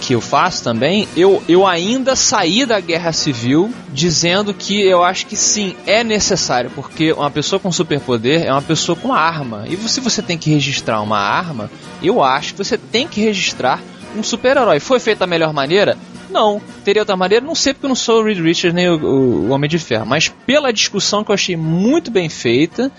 que 0.00 0.14
eu 0.14 0.20
faço 0.20 0.62
também, 0.62 1.08
eu, 1.16 1.42
eu 1.48 1.66
ainda 1.66 2.14
saí 2.16 2.64
da 2.66 2.80
guerra 2.80 3.12
civil 3.12 3.72
dizendo 3.92 4.52
que 4.54 4.80
eu 4.80 5.02
acho 5.02 5.26
que 5.26 5.36
sim, 5.36 5.74
é 5.86 6.04
necessário, 6.04 6.70
porque 6.74 7.12
uma 7.12 7.30
pessoa 7.30 7.58
com 7.58 7.70
superpoder 7.72 8.42
é 8.44 8.52
uma 8.52 8.62
pessoa 8.62 8.96
com 8.96 9.12
arma. 9.12 9.64
E 9.68 9.76
se 9.88 10.00
você 10.00 10.22
tem 10.22 10.38
que 10.38 10.50
registrar 10.50 11.00
uma 11.00 11.18
arma, 11.18 11.70
eu 12.02 12.22
acho 12.22 12.52
que 12.52 12.64
você 12.64 12.76
tem 12.76 13.06
que 13.06 13.20
registrar 13.20 13.80
um 14.16 14.22
super-herói. 14.22 14.80
Foi 14.80 14.98
feito 14.98 15.18
da 15.18 15.26
melhor 15.26 15.52
maneira? 15.52 15.96
Não. 16.30 16.60
Teria 16.84 17.02
outra 17.02 17.16
maneira? 17.16 17.44
Não 17.44 17.54
sei 17.54 17.72
porque 17.72 17.86
eu 17.86 17.88
não 17.88 17.96
sou 17.96 18.20
o 18.20 18.24
Reed 18.24 18.38
Richards 18.38 18.74
nem 18.74 18.88
o, 18.88 18.96
o, 18.96 19.48
o 19.48 19.50
Homem 19.50 19.68
de 19.68 19.78
Ferro. 19.78 20.06
Mas 20.06 20.28
pela 20.46 20.72
discussão 20.72 21.24
que 21.24 21.30
eu 21.30 21.34
achei 21.34 21.56
muito 21.56 22.10
bem 22.10 22.28
feita, 22.28 22.90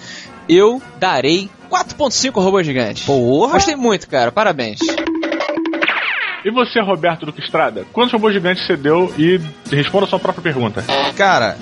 eu 0.47 0.81
darei 0.99 1.49
4.5 1.69 2.41
robô 2.41 2.61
gigante. 2.63 3.03
Porra! 3.03 3.53
Gostei 3.53 3.75
muito, 3.75 4.07
cara. 4.07 4.31
Parabéns. 4.31 4.79
E 6.45 6.51
você, 6.51 6.79
Roberto 6.79 7.25
Duque 7.25 7.41
Estrada? 7.41 7.85
Quantos 7.91 8.13
robôs 8.13 8.33
gigantes 8.33 8.65
você 8.65 8.77
deu? 8.77 9.13
E 9.17 9.39
responda 9.71 10.05
a 10.05 10.09
sua 10.09 10.19
própria 10.19 10.41
pergunta. 10.43 10.83
Cara, 11.15 11.57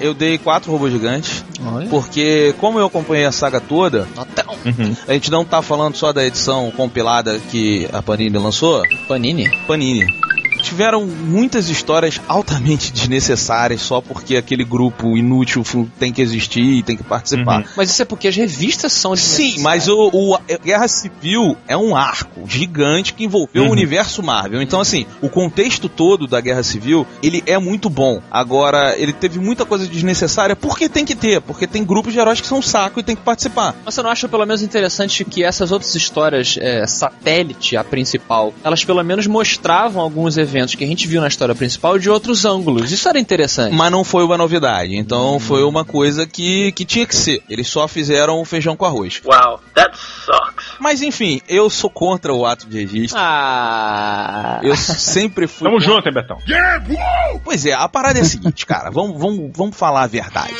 eu 0.00 0.14
dei 0.14 0.38
quatro 0.38 0.70
robôs 0.72 0.92
gigantes. 0.92 1.44
Porque, 1.90 2.54
como 2.58 2.78
eu 2.78 2.86
acompanhei 2.86 3.24
a 3.24 3.32
saga 3.32 3.60
toda, 3.60 4.06
Uhum. 4.64 4.94
a 5.08 5.12
gente 5.12 5.30
não 5.30 5.44
tá 5.44 5.60
falando 5.60 5.96
só 5.96 6.12
da 6.12 6.24
edição 6.24 6.70
compilada 6.70 7.38
que 7.50 7.88
a 7.92 8.00
Panini 8.00 8.38
lançou. 8.38 8.82
Panini? 9.08 9.50
Panini. 9.66 10.06
Tiveram 10.62 11.04
muitas 11.06 11.68
histórias 11.68 12.20
altamente 12.28 12.92
desnecessárias 12.92 13.80
só 13.82 14.00
porque 14.00 14.36
aquele 14.36 14.64
grupo 14.64 15.16
inútil 15.16 15.64
tem 15.98 16.12
que 16.12 16.22
existir 16.22 16.62
e 16.62 16.82
tem 16.82 16.96
que 16.96 17.02
participar. 17.02 17.64
Mas 17.76 17.90
isso 17.90 18.00
é 18.02 18.04
porque 18.04 18.28
as 18.28 18.36
revistas 18.36 18.92
são 18.92 19.14
Sim, 19.16 19.60
mas 19.60 19.88
o, 19.88 20.10
o- 20.12 20.34
a 20.36 20.40
Guerra 20.64 20.88
Civil 20.88 21.56
é 21.68 21.76
um 21.76 21.94
arco 21.96 22.48
gigante 22.48 23.12
que 23.12 23.24
envolveu 23.24 23.62
Uhum. 23.64 23.68
o 23.68 23.72
universo 23.72 24.22
Marvel. 24.22 24.62
Então, 24.62 24.80
assim, 24.80 25.04
o 25.20 25.28
contexto 25.28 25.88
todo 25.88 26.26
da 26.26 26.40
Guerra 26.40 26.62
Civil, 26.62 27.06
ele 27.22 27.42
é 27.46 27.58
muito 27.58 27.90
bom. 27.90 28.20
Agora, 28.30 28.96
ele 28.96 29.12
teve 29.12 29.38
muita 29.38 29.64
coisa 29.64 29.86
desnecessária 29.86 30.54
porque 30.56 30.88
tem 30.88 31.04
que 31.04 31.14
ter, 31.14 31.40
porque 31.40 31.66
tem 31.66 31.84
grupos 31.84 32.12
de 32.12 32.18
heróis 32.20 32.40
que 32.40 32.46
são 32.46 32.58
um 32.58 32.62
saco 32.62 33.00
e 33.00 33.02
tem 33.02 33.16
que 33.16 33.22
participar. 33.22 33.74
Mas 33.84 33.94
você 33.94 34.02
não 34.02 34.10
acha 34.10 34.28
pelo 34.28 34.46
menos 34.46 34.62
interessante 34.62 35.24
que 35.24 35.42
essas 35.44 35.72
outras 35.72 35.94
histórias, 35.94 36.56
é, 36.60 36.86
satélite, 36.86 37.76
a 37.76 37.82
principal, 37.84 38.54
elas 38.64 38.84
pelo 38.84 39.02
menos 39.02 39.26
mostravam 39.26 40.00
alguns 40.02 40.36
eventos 40.36 40.51
que 40.76 40.84
a 40.84 40.86
gente 40.86 41.06
viu 41.08 41.20
na 41.20 41.28
história 41.28 41.54
principal 41.54 41.98
de 41.98 42.08
outros 42.10 42.44
ângulos. 42.44 42.92
Isso 42.92 43.08
era 43.08 43.18
interessante. 43.18 43.74
Mas 43.74 43.90
não 43.90 44.04
foi 44.04 44.24
uma 44.24 44.36
novidade. 44.38 44.94
Então, 44.96 45.40
foi 45.40 45.62
uma 45.64 45.84
coisa 45.84 46.26
que, 46.26 46.70
que 46.72 46.84
tinha 46.84 47.06
que 47.06 47.16
ser. 47.16 47.42
Eles 47.48 47.68
só 47.68 47.88
fizeram 47.88 48.40
o 48.40 48.44
feijão 48.44 48.76
com 48.76 48.84
arroz. 48.84 49.20
Wow, 49.24 49.60
that 49.74 49.96
sucks. 49.96 50.66
Mas, 50.78 51.02
enfim, 51.02 51.40
eu 51.48 51.68
sou 51.70 51.90
contra 51.90 52.32
o 52.32 52.44
ato 52.46 52.66
de 52.66 52.78
registro. 52.84 53.18
Ah. 53.20 54.60
Eu 54.62 54.76
sempre 54.76 55.46
fui. 55.46 55.68
Tamo 55.68 55.78
contra- 55.80 55.94
junto, 55.94 56.08
hein, 56.08 56.14
Betão? 56.14 56.38
Pois 57.44 57.64
é, 57.66 57.72
a 57.72 57.88
parada 57.88 58.18
é 58.18 58.22
a 58.22 58.24
seguinte, 58.24 58.64
cara. 58.66 58.90
Vamos, 58.90 59.18
vamos, 59.20 59.50
vamos 59.54 59.76
falar 59.76 60.02
a 60.02 60.06
verdade. 60.06 60.54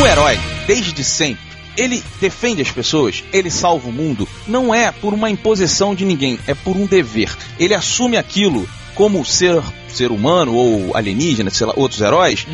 O 0.00 0.06
herói, 0.06 0.38
desde 0.66 1.04
sempre, 1.04 1.42
ele 1.76 2.02
defende 2.20 2.62
as 2.62 2.70
pessoas, 2.70 3.24
ele 3.32 3.50
salva 3.50 3.88
o 3.88 3.92
mundo, 3.92 4.28
não 4.46 4.74
é 4.74 4.90
por 4.92 5.12
uma 5.12 5.30
imposição 5.30 5.94
de 5.94 6.04
ninguém, 6.04 6.38
é 6.46 6.54
por 6.54 6.76
um 6.76 6.86
dever. 6.86 7.30
Ele 7.58 7.74
assume 7.74 8.16
aquilo 8.16 8.68
como 8.94 9.24
ser, 9.24 9.60
ser 9.88 10.10
humano 10.10 10.54
ou 10.54 10.96
alienígena, 10.96 11.50
sei 11.50 11.66
lá, 11.66 11.72
outros 11.76 12.00
heróis. 12.00 12.46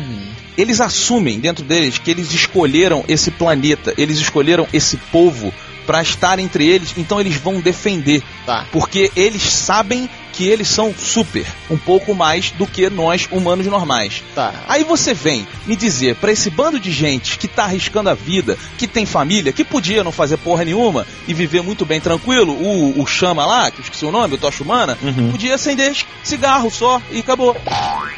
Eles 0.57 0.81
assumem 0.81 1.39
dentro 1.39 1.63
deles 1.63 1.97
que 1.97 2.11
eles 2.11 2.33
escolheram 2.33 3.03
esse 3.07 3.31
planeta, 3.31 3.93
eles 3.97 4.17
escolheram 4.19 4.67
esse 4.73 4.97
povo 4.97 5.53
para 5.85 6.01
estar 6.01 6.39
entre 6.39 6.67
eles, 6.67 6.93
então 6.97 7.19
eles 7.19 7.35
vão 7.35 7.59
defender. 7.59 8.23
Tá. 8.45 8.65
Porque 8.71 9.11
eles 9.15 9.41
sabem 9.41 10.09
que 10.31 10.47
eles 10.47 10.67
são 10.67 10.93
super, 10.97 11.45
um 11.69 11.77
pouco 11.77 12.13
mais 12.13 12.51
do 12.51 12.65
que 12.65 12.89
nós 12.89 13.27
humanos 13.31 13.65
normais. 13.67 14.23
Tá. 14.33 14.53
Aí 14.67 14.83
você 14.83 15.13
vem 15.13 15.47
me 15.65 15.75
dizer 15.75 16.15
pra 16.15 16.31
esse 16.31 16.49
bando 16.49 16.79
de 16.79 16.91
gente 16.91 17.37
que 17.37 17.47
tá 17.47 17.63
arriscando 17.63 18.09
a 18.09 18.13
vida, 18.13 18.57
que 18.77 18.87
tem 18.87 19.05
família, 19.05 19.53
que 19.53 19.63
podia 19.63 20.03
não 20.03 20.11
fazer 20.11 20.37
porra 20.37 20.65
nenhuma 20.65 21.05
e 21.27 21.33
viver 21.33 21.61
muito 21.61 21.85
bem 21.85 21.99
tranquilo, 21.99 22.53
o, 22.53 23.01
o 23.01 23.07
chama 23.07 23.45
lá, 23.45 23.69
que 23.71 23.79
eu 23.79 23.83
esqueci 23.83 24.05
o 24.05 24.11
nome, 24.11 24.35
o 24.35 24.37
Tocha 24.37 24.63
Humana, 24.63 24.97
podia 25.31 25.55
acender 25.55 25.95
cigarro 26.23 26.69
só 26.69 27.01
e 27.11 27.19
acabou. 27.19 27.55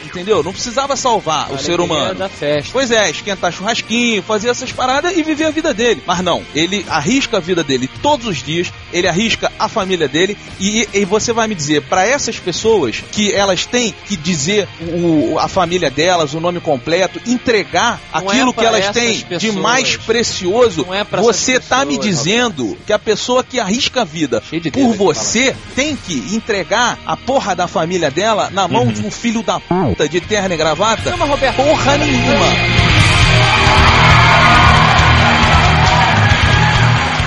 Entendeu? 0.05 0.43
Não 0.43 0.53
precisava 0.53 0.95
salvar 0.95 1.51
o 1.51 1.57
ser 1.57 1.79
humano. 1.79 2.15
Da 2.15 2.29
festa. 2.29 2.69
Pois 2.71 2.91
é, 2.91 3.09
esquentar 3.09 3.51
churrasquinho, 3.51 4.21
fazer 4.21 4.49
essas 4.49 4.71
paradas 4.71 5.15
e 5.15 5.23
viver 5.23 5.45
a 5.45 5.49
vida 5.49 5.73
dele. 5.73 6.03
Mas 6.05 6.19
não, 6.21 6.43
ele 6.53 6.85
arrisca 6.87 7.37
a 7.37 7.39
vida 7.39 7.63
dele 7.63 7.89
todos 8.01 8.27
os 8.27 8.43
dias, 8.43 8.71
ele 8.91 9.07
arrisca 9.07 9.51
a 9.57 9.67
família 9.67 10.07
dele 10.07 10.37
e, 10.59 10.87
e 10.93 11.05
você 11.05 11.33
vai 11.33 11.47
me 11.47 11.55
dizer, 11.55 11.81
para 11.83 12.02
essas 12.05 12.39
pessoas 12.39 13.03
que 13.11 13.33
elas 13.33 13.65
têm 13.65 13.93
que 14.05 14.15
dizer 14.15 14.67
o, 14.81 15.37
a 15.39 15.47
família 15.47 15.89
delas, 15.89 16.33
o 16.33 16.39
nome 16.39 16.59
completo, 16.59 17.19
entregar 17.25 17.99
Não 18.11 18.19
aquilo 18.29 18.49
é 18.51 18.53
que 18.53 18.65
elas 18.65 18.89
têm 18.89 19.17
de 19.17 19.25
pessoas. 19.25 19.55
mais 19.55 19.97
precioso, 19.97 20.87
é 20.93 21.03
você 21.21 21.53
essas 21.53 21.67
tá 21.67 21.85
me 21.85 21.97
pessoas, 21.97 22.17
dizendo 22.17 22.77
que 22.85 22.93
a 22.93 22.99
pessoa 22.99 23.43
que 23.43 23.59
arrisca 23.59 24.01
a 24.01 24.05
vida 24.05 24.41
de 24.51 24.71
por 24.71 24.93
você 24.93 25.55
tem 25.75 25.95
que 25.95 26.13
entregar 26.35 26.99
a 27.05 27.15
porra 27.15 27.55
da 27.55 27.67
família 27.67 28.09
dela 28.09 28.49
na 28.51 28.67
mão 28.67 28.87
de 28.87 29.01
um 29.05 29.11
filho 29.11 29.43
da 29.43 29.59
puta 29.59 30.07
de 30.07 30.19
terno 30.21 30.53
e 30.53 30.57
gravata? 30.57 31.09
Não, 31.09 31.17
mas 31.17 31.29
Roberto, 31.29 31.55
Porra 31.55 31.97
nenhuma! 31.97 32.45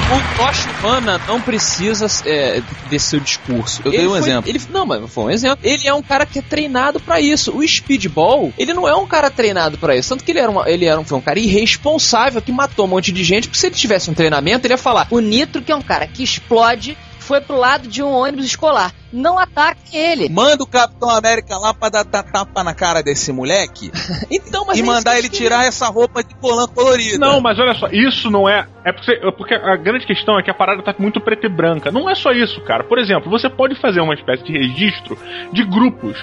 O 0.09 0.37
Tocha 0.37 0.71
Humana 0.71 1.21
não 1.27 1.41
precisa 1.41 2.07
é, 2.27 2.63
desse 2.89 3.07
seu 3.09 3.21
discurso. 3.21 3.81
Eu 3.85 3.91
dei 3.91 4.01
Ele 4.01 4.07
um 4.07 4.11
foi- 4.11 4.19
exemplo. 4.21 4.49
Ele, 4.51 4.61
não, 4.71 4.87
mas 4.87 5.13
foi 5.13 5.25
um 5.25 5.31
exemplo. 5.31 5.59
Ele 5.65 5.89
é 5.89 5.93
um 5.93 6.03
cara 6.03 6.25
que 6.25 6.39
é 6.39 6.43
treinado 6.43 7.01
pra 7.01 7.21
isso. 7.21 7.51
O 7.57 7.67
Speedball, 7.67 8.53
ele 8.57 8.73
não 8.73 8.87
é 8.87 8.95
um 8.95 9.07
cara 9.07 9.31
treinado 9.31 9.77
pra 9.79 9.97
isso. 9.97 10.11
Tanto 10.11 10.23
que 10.23 10.31
ele 10.31 10.39
era, 10.39 10.51
uma, 10.51 10.71
ele 10.71 10.85
era 10.85 11.01
um, 11.01 11.05
foi 11.05 11.19
um 11.19 11.21
cara 11.21 11.41
irresponsável 11.41 12.41
que 12.41 12.53
matou 12.53 12.85
um 12.85 12.89
monte 12.89 13.11
de 13.11 13.25
gente. 13.25 13.49
Porque 13.49 13.59
se 13.59 13.67
ele 13.67 13.75
tivesse 13.75 14.09
um 14.09 14.15
treinamento, 14.15 14.65
ele 14.67 14.75
ia 14.75 14.79
falar: 14.79 15.09
O 15.11 15.19
Nitro, 15.19 15.61
que 15.61 15.73
é 15.73 15.77
um 15.77 15.83
cara 15.83 16.07
que 16.07 16.23
explode, 16.23 16.97
foi 17.27 17.41
pro 17.41 17.57
lado 17.57 17.89
de 17.89 18.03
um 18.03 18.11
ônibus 18.13 18.47
escolar. 18.47 18.93
Não 19.13 19.39
ataque 19.39 19.97
ele. 19.97 20.29
Manda 20.29 20.63
o 20.63 20.67
Capitão 20.67 21.09
América 21.11 21.57
lá 21.57 21.73
pra 21.73 21.89
dar 21.89 22.05
ta- 22.05 22.23
tapa 22.23 22.63
na 22.63 22.75
cara 22.75 23.03
desse 23.03 23.33
moleque 23.33 23.91
Então, 24.31 24.65
mas 24.67 24.79
e 24.79 24.83
é 24.83 24.85
mandar 24.85 25.13
que 25.13 25.19
ele 25.19 25.27
eu 25.27 25.31
queria. 25.31 25.49
tirar 25.49 25.65
essa 25.65 25.87
roupa 25.87 26.23
de 26.23 26.35
colã 26.37 26.67
colorida. 26.67 27.19
Não, 27.19 27.41
mas 27.41 27.59
olha 27.59 27.75
só, 27.75 27.89
isso 27.89 28.31
não 28.31 28.49
é. 28.49 28.67
É 28.85 28.93
porque, 28.93 29.13
é 29.13 29.31
porque 29.33 29.55
a 29.55 29.77
grande 29.77 30.07
questão 30.07 30.39
é 30.39 30.43
que 30.43 30.51
a 30.51 30.55
parada 30.55 30.83
tá 30.83 30.95
muito 30.99 31.21
preta 31.21 31.47
e 31.47 31.49
branca. 31.49 31.91
Não 31.91 32.09
é 32.11 32.15
só 32.15 32.33
isso, 32.33 32.61
cara. 32.63 32.85
Por 32.85 32.99
exemplo, 32.99 33.31
você 33.31 33.49
pode 33.49 33.75
fazer 33.81 34.01
uma 34.01 34.15
espécie 34.15 34.45
de 34.45 34.53
registro 34.53 35.17
de 35.53 35.65
grupos. 35.65 36.17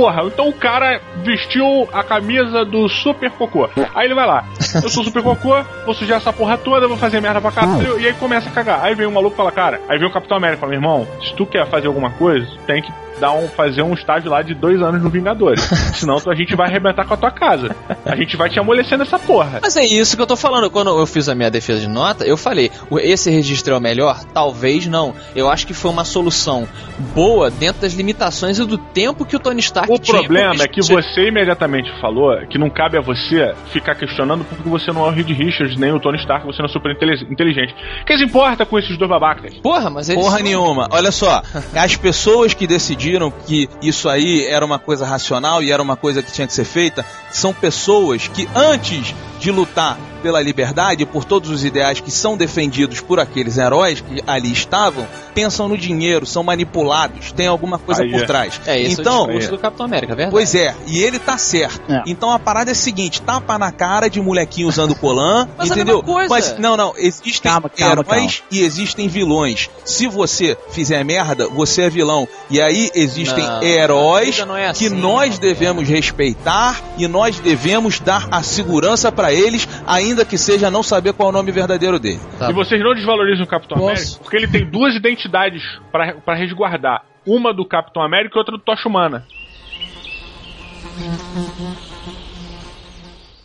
Porra, 0.00 0.22
então 0.24 0.48
o 0.48 0.52
cara 0.54 0.98
vestiu 1.22 1.86
a 1.92 2.02
camisa 2.02 2.64
do 2.64 2.88
Super 2.88 3.30
Cocô. 3.32 3.68
Aí 3.94 4.06
ele 4.06 4.14
vai 4.14 4.26
lá. 4.26 4.46
Eu 4.82 4.88
sou 4.88 5.04
Super 5.04 5.22
Cocô, 5.22 5.62
vou 5.84 5.94
sujar 5.94 6.16
essa 6.16 6.32
porra 6.32 6.56
toda, 6.56 6.88
vou 6.88 6.96
fazer 6.96 7.20
merda 7.20 7.38
pra 7.38 7.52
caralho. 7.52 8.00
E 8.00 8.06
aí 8.06 8.14
começa 8.14 8.48
a 8.48 8.52
cagar. 8.52 8.82
Aí 8.82 8.94
vem 8.94 9.06
um 9.06 9.10
maluco 9.10 9.34
e 9.34 9.36
fala, 9.36 9.52
cara. 9.52 9.78
Aí 9.90 9.98
vem 9.98 10.08
o 10.08 10.10
Capitão 10.10 10.38
América 10.38 10.56
e 10.56 10.60
fala, 10.62 10.72
irmão, 10.72 11.06
se 11.22 11.34
tu 11.34 11.44
quer 11.44 11.68
fazer 11.68 11.86
alguma 11.86 12.10
coisa, 12.12 12.46
tem 12.66 12.80
que 12.80 12.90
dar 13.20 13.32
um, 13.32 13.46
fazer 13.48 13.82
um 13.82 13.92
estágio 13.92 14.30
lá 14.30 14.40
de 14.40 14.54
dois 14.54 14.80
anos 14.80 15.02
no 15.02 15.10
Vingadores. 15.10 15.60
Senão 15.94 16.16
a 16.26 16.34
gente 16.34 16.56
vai 16.56 16.68
arrebentar 16.68 17.06
com 17.06 17.14
a 17.14 17.16
tua 17.16 17.30
casa. 17.30 17.76
A 18.06 18.16
gente 18.16 18.36
vai 18.36 18.48
te 18.48 18.58
amolecer 18.58 18.96
nessa 18.96 19.18
porra. 19.18 19.60
Mas 19.62 19.76
é 19.76 19.84
isso 19.84 20.16
que 20.16 20.22
eu 20.22 20.26
tô 20.26 20.36
falando. 20.36 20.70
Quando 20.70 20.88
eu 20.98 21.06
fiz 21.06 21.28
a 21.28 21.34
minha 21.34 21.50
defesa 21.50 21.80
de 21.80 21.88
nota, 21.88 22.24
eu 22.24 22.36
falei: 22.36 22.70
esse 23.02 23.30
registro 23.30 23.74
é 23.74 23.76
o 23.76 23.80
melhor? 23.80 24.24
Talvez 24.32 24.86
não. 24.86 25.14
Eu 25.36 25.50
acho 25.50 25.66
que 25.66 25.74
foi 25.74 25.90
uma 25.90 26.04
solução 26.04 26.66
boa 27.14 27.50
dentro 27.50 27.82
das 27.82 27.92
limitações 27.92 28.58
e 28.58 28.64
do 28.64 28.78
tempo 28.78 29.26
que 29.26 29.36
o 29.36 29.38
Tony 29.38 29.60
Stark 29.60 29.89
O 29.94 30.00
problema 30.00 30.62
é 30.62 30.68
que 30.68 30.80
você 30.80 31.28
imediatamente 31.28 31.90
falou 32.00 32.36
que 32.46 32.58
não 32.58 32.70
cabe 32.70 32.96
a 32.96 33.00
você 33.00 33.54
ficar 33.72 33.94
questionando 33.94 34.44
porque 34.44 34.68
você 34.68 34.92
não 34.92 35.04
é 35.04 35.08
o 35.08 35.10
Reed 35.10 35.30
Richards 35.30 35.76
nem 35.76 35.92
o 35.92 35.98
Tony 35.98 36.18
Stark, 36.18 36.46
você 36.46 36.62
não 36.62 36.68
é 36.68 36.72
super 36.72 36.92
inteligente. 36.92 37.74
O 38.02 38.04
que 38.04 38.16
se 38.16 38.24
importa 38.24 38.64
com 38.64 38.78
esses 38.78 38.96
dois 38.96 39.10
babacas? 39.10 39.54
Porra, 39.58 39.90
mas 39.90 40.08
eles. 40.08 40.22
Porra 40.22 40.36
são- 40.36 40.44
nenhuma. 40.44 40.88
Olha 40.90 41.10
só, 41.10 41.42
as 41.74 41.96
pessoas 41.96 42.54
que 42.54 42.66
decidiram 42.66 43.30
que 43.30 43.68
isso 43.82 44.08
aí 44.08 44.46
era 44.46 44.64
uma 44.64 44.78
coisa 44.78 45.04
racional 45.04 45.62
e 45.62 45.72
era 45.72 45.82
uma 45.82 45.96
coisa 45.96 46.22
que 46.22 46.32
tinha 46.32 46.46
que 46.46 46.52
ser 46.52 46.64
feita, 46.64 47.04
são 47.30 47.52
pessoas 47.52 48.28
que 48.28 48.48
antes 48.54 49.14
de 49.40 49.50
lutar 49.50 49.96
pela 50.20 50.40
liberdade, 50.40 51.04
por 51.04 51.24
todos 51.24 51.50
os 51.50 51.64
ideais 51.64 52.00
que 52.00 52.10
são 52.10 52.36
defendidos 52.36 53.00
por 53.00 53.18
aqueles 53.18 53.58
heróis 53.58 54.00
que 54.00 54.22
ali 54.26 54.52
estavam, 54.52 55.06
pensam 55.34 55.68
no 55.68 55.76
dinheiro, 55.76 56.26
são 56.26 56.42
manipulados, 56.42 57.32
tem 57.32 57.46
alguma 57.46 57.78
coisa 57.78 58.02
Aí 58.02 58.10
por 58.10 58.22
é. 58.22 58.26
trás. 58.26 58.60
É 58.66 58.80
esse 58.80 59.00
então, 59.00 59.22
é 59.22 59.22
o 59.22 59.26
discurso 59.26 59.50
do 59.50 59.58
Capitão 59.58 59.86
América, 59.86 60.12
é 60.12 60.16
verdade? 60.16 60.32
Pois 60.32 60.54
é, 60.54 60.74
e 60.86 61.02
ele 61.02 61.18
tá 61.18 61.38
certo. 61.38 61.90
É. 61.90 62.02
Então 62.06 62.30
a 62.30 62.38
parada 62.38 62.70
é 62.70 62.72
a 62.72 62.76
seguinte: 62.76 63.22
tapa 63.22 63.58
na 63.58 63.72
cara 63.72 64.08
de 64.08 64.20
molequinho 64.20 64.68
usando 64.68 64.94
colã, 64.94 65.48
Mas 65.56 65.70
entendeu? 65.70 65.98
mesma 65.98 66.02
coisa. 66.02 66.28
Mas 66.28 66.58
não, 66.58 66.76
não, 66.76 66.94
existem 66.96 67.50
Calma, 67.50 67.68
calma, 67.68 68.02
heróis 68.02 68.42
e 68.50 68.60
existem 68.62 69.08
vilões. 69.08 69.70
Se 69.84 70.06
você 70.06 70.56
fizer 70.70 71.04
merda, 71.04 71.48
você 71.48 71.82
é 71.82 71.90
vilão. 71.90 72.28
E 72.48 72.60
aí 72.60 72.90
existem 72.94 73.44
Não, 73.44 73.62
heróis 73.62 74.38
não 74.46 74.56
é 74.56 74.72
que 74.72 74.86
assim, 74.86 74.96
nós 74.96 75.34
Roberto. 75.34 75.40
devemos 75.40 75.88
respeitar 75.88 76.80
e 76.96 77.06
nós 77.08 77.38
devemos 77.38 77.98
dar 78.00 78.28
a 78.30 78.42
segurança 78.42 79.10
pra 79.10 79.32
eles, 79.32 79.66
ainda 79.86 80.09
ainda 80.10 80.24
que 80.24 80.36
seja 80.36 80.70
não 80.70 80.82
saber 80.82 81.12
qual 81.12 81.28
é 81.28 81.30
o 81.30 81.32
nome 81.32 81.50
verdadeiro 81.52 81.98
dele. 81.98 82.20
Tá 82.38 82.50
e 82.50 82.52
vocês 82.52 82.82
não 82.82 82.94
desvalorizam 82.94 83.44
o 83.44 83.48
Capitão 83.48 83.78
Posso? 83.78 83.90
América 83.90 84.18
porque 84.22 84.36
ele 84.36 84.48
tem 84.48 84.70
duas 84.70 84.94
identidades 84.94 85.62
para 85.90 86.34
resguardar: 86.34 87.02
uma 87.26 87.54
do 87.54 87.66
Capitão 87.66 88.02
América 88.02 88.36
e 88.36 88.38
outra 88.38 88.56
do 88.56 88.62
Tocha 88.62 88.88
Humana. 88.88 89.24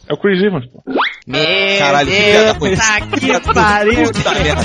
É 0.08 0.13
o 0.13 0.17
Chris 0.17 0.41
Evans, 0.43 0.65
pô. 0.67 0.84
Meu 1.25 1.80
Caralho, 1.80 2.10
Deus, 2.10 2.21
que 2.21 2.32
merda 2.32 2.60
com. 2.60 2.65
Que 3.17 3.54
pariu. 3.54 4.12
Puta 4.12 4.32
merda. 4.36 4.63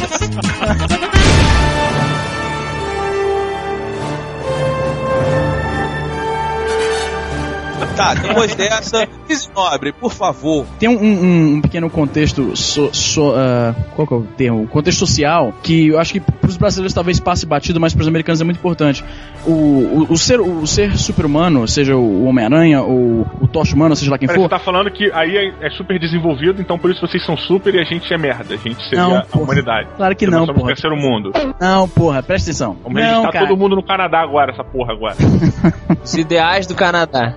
Tá, 7.97 8.15
depois 8.15 8.55
dessa, 8.55 9.07
Cris 9.31 9.49
Nobre, 9.55 9.93
por 9.93 10.13
favor. 10.13 10.67
Tem 10.81 10.89
um, 10.89 11.01
um- 11.01 11.55
um 11.55 11.61
pequeno 11.61 11.89
contexto, 11.89 12.57
so, 12.57 12.91
so- 12.93 13.33
ah, 13.37 13.73
qual 13.95 14.05
que 14.09 14.13
é 14.15 14.17
o 14.17 14.23
termo? 14.23 14.67
Contexto 14.67 14.99
social, 14.99 15.53
que 15.63 15.87
eu 15.89 16.01
acho 16.01 16.13
que 16.15 16.19
pros 16.21 16.57
brasileiros 16.57 16.93
talvez 16.93 17.21
passe 17.21 17.47
batido, 17.47 17.79
mas 17.79 17.95
pros 17.95 18.09
americanos 18.09 18.41
é 18.41 18.45
muito 18.45 18.57
importante. 18.59 19.05
O, 19.47 19.51
o, 19.53 20.07
o 20.11 20.19
ser, 20.19 20.41
o 20.41 20.67
ser 20.67 20.99
super-humano, 20.99 21.67
seja 21.69 21.95
o 21.97 22.25
Homem-Aranha 22.25 22.83
ou 22.83 23.25
o 23.41 23.47
Tocha 23.47 23.75
Humano, 23.77 23.95
seja 23.95 24.11
lá 24.11 24.19
quem 24.19 24.27
Peraí, 24.27 24.43
for, 24.43 24.49
você 24.49 24.57
tá 24.57 24.59
falando 24.59 24.91
que 24.91 25.13
aí 25.13 25.37
é, 25.37 25.67
é 25.67 25.71
super 25.71 25.97
desenvolvido, 26.01 26.61
então 26.61 26.77
por 26.77 26.91
isso 26.91 27.01
vocês 27.01 27.25
são 27.25 27.37
super 27.37 27.73
e 27.75 27.81
a 27.81 27.85
gente 27.85 28.13
é 28.13 28.19
merda. 28.19 28.55
A 28.55 28.57
gente 28.57 28.83
seria 28.89 28.99
Não, 29.07 29.17
a 29.33 29.39
humanidade. 29.39 29.89
Claro 29.97 30.17
que 30.17 30.27
Porque 30.27 30.37
não, 30.37 30.45
nós 30.45 30.47
somos 30.49 30.59
o 30.59 30.65
porra. 30.65 30.75
terceiro 30.75 30.97
mundo. 30.97 31.33
Não, 31.61 31.89
porra, 31.89 32.21
presta 32.23 32.51
atenção. 32.51 32.77
Vamos 32.83 33.01
não, 33.01 33.09
registrar 33.09 33.33
cara. 33.33 33.47
todo 33.47 33.57
mundo 33.57 33.77
no 33.77 33.83
Canadá 33.85 34.21
agora, 34.23 34.51
essa 34.53 34.65
porra 34.65 34.93
agora. 34.93 35.15
Os 36.03 36.15
ideais 36.15 36.67
do 36.67 36.75
Canadá. 36.75 37.35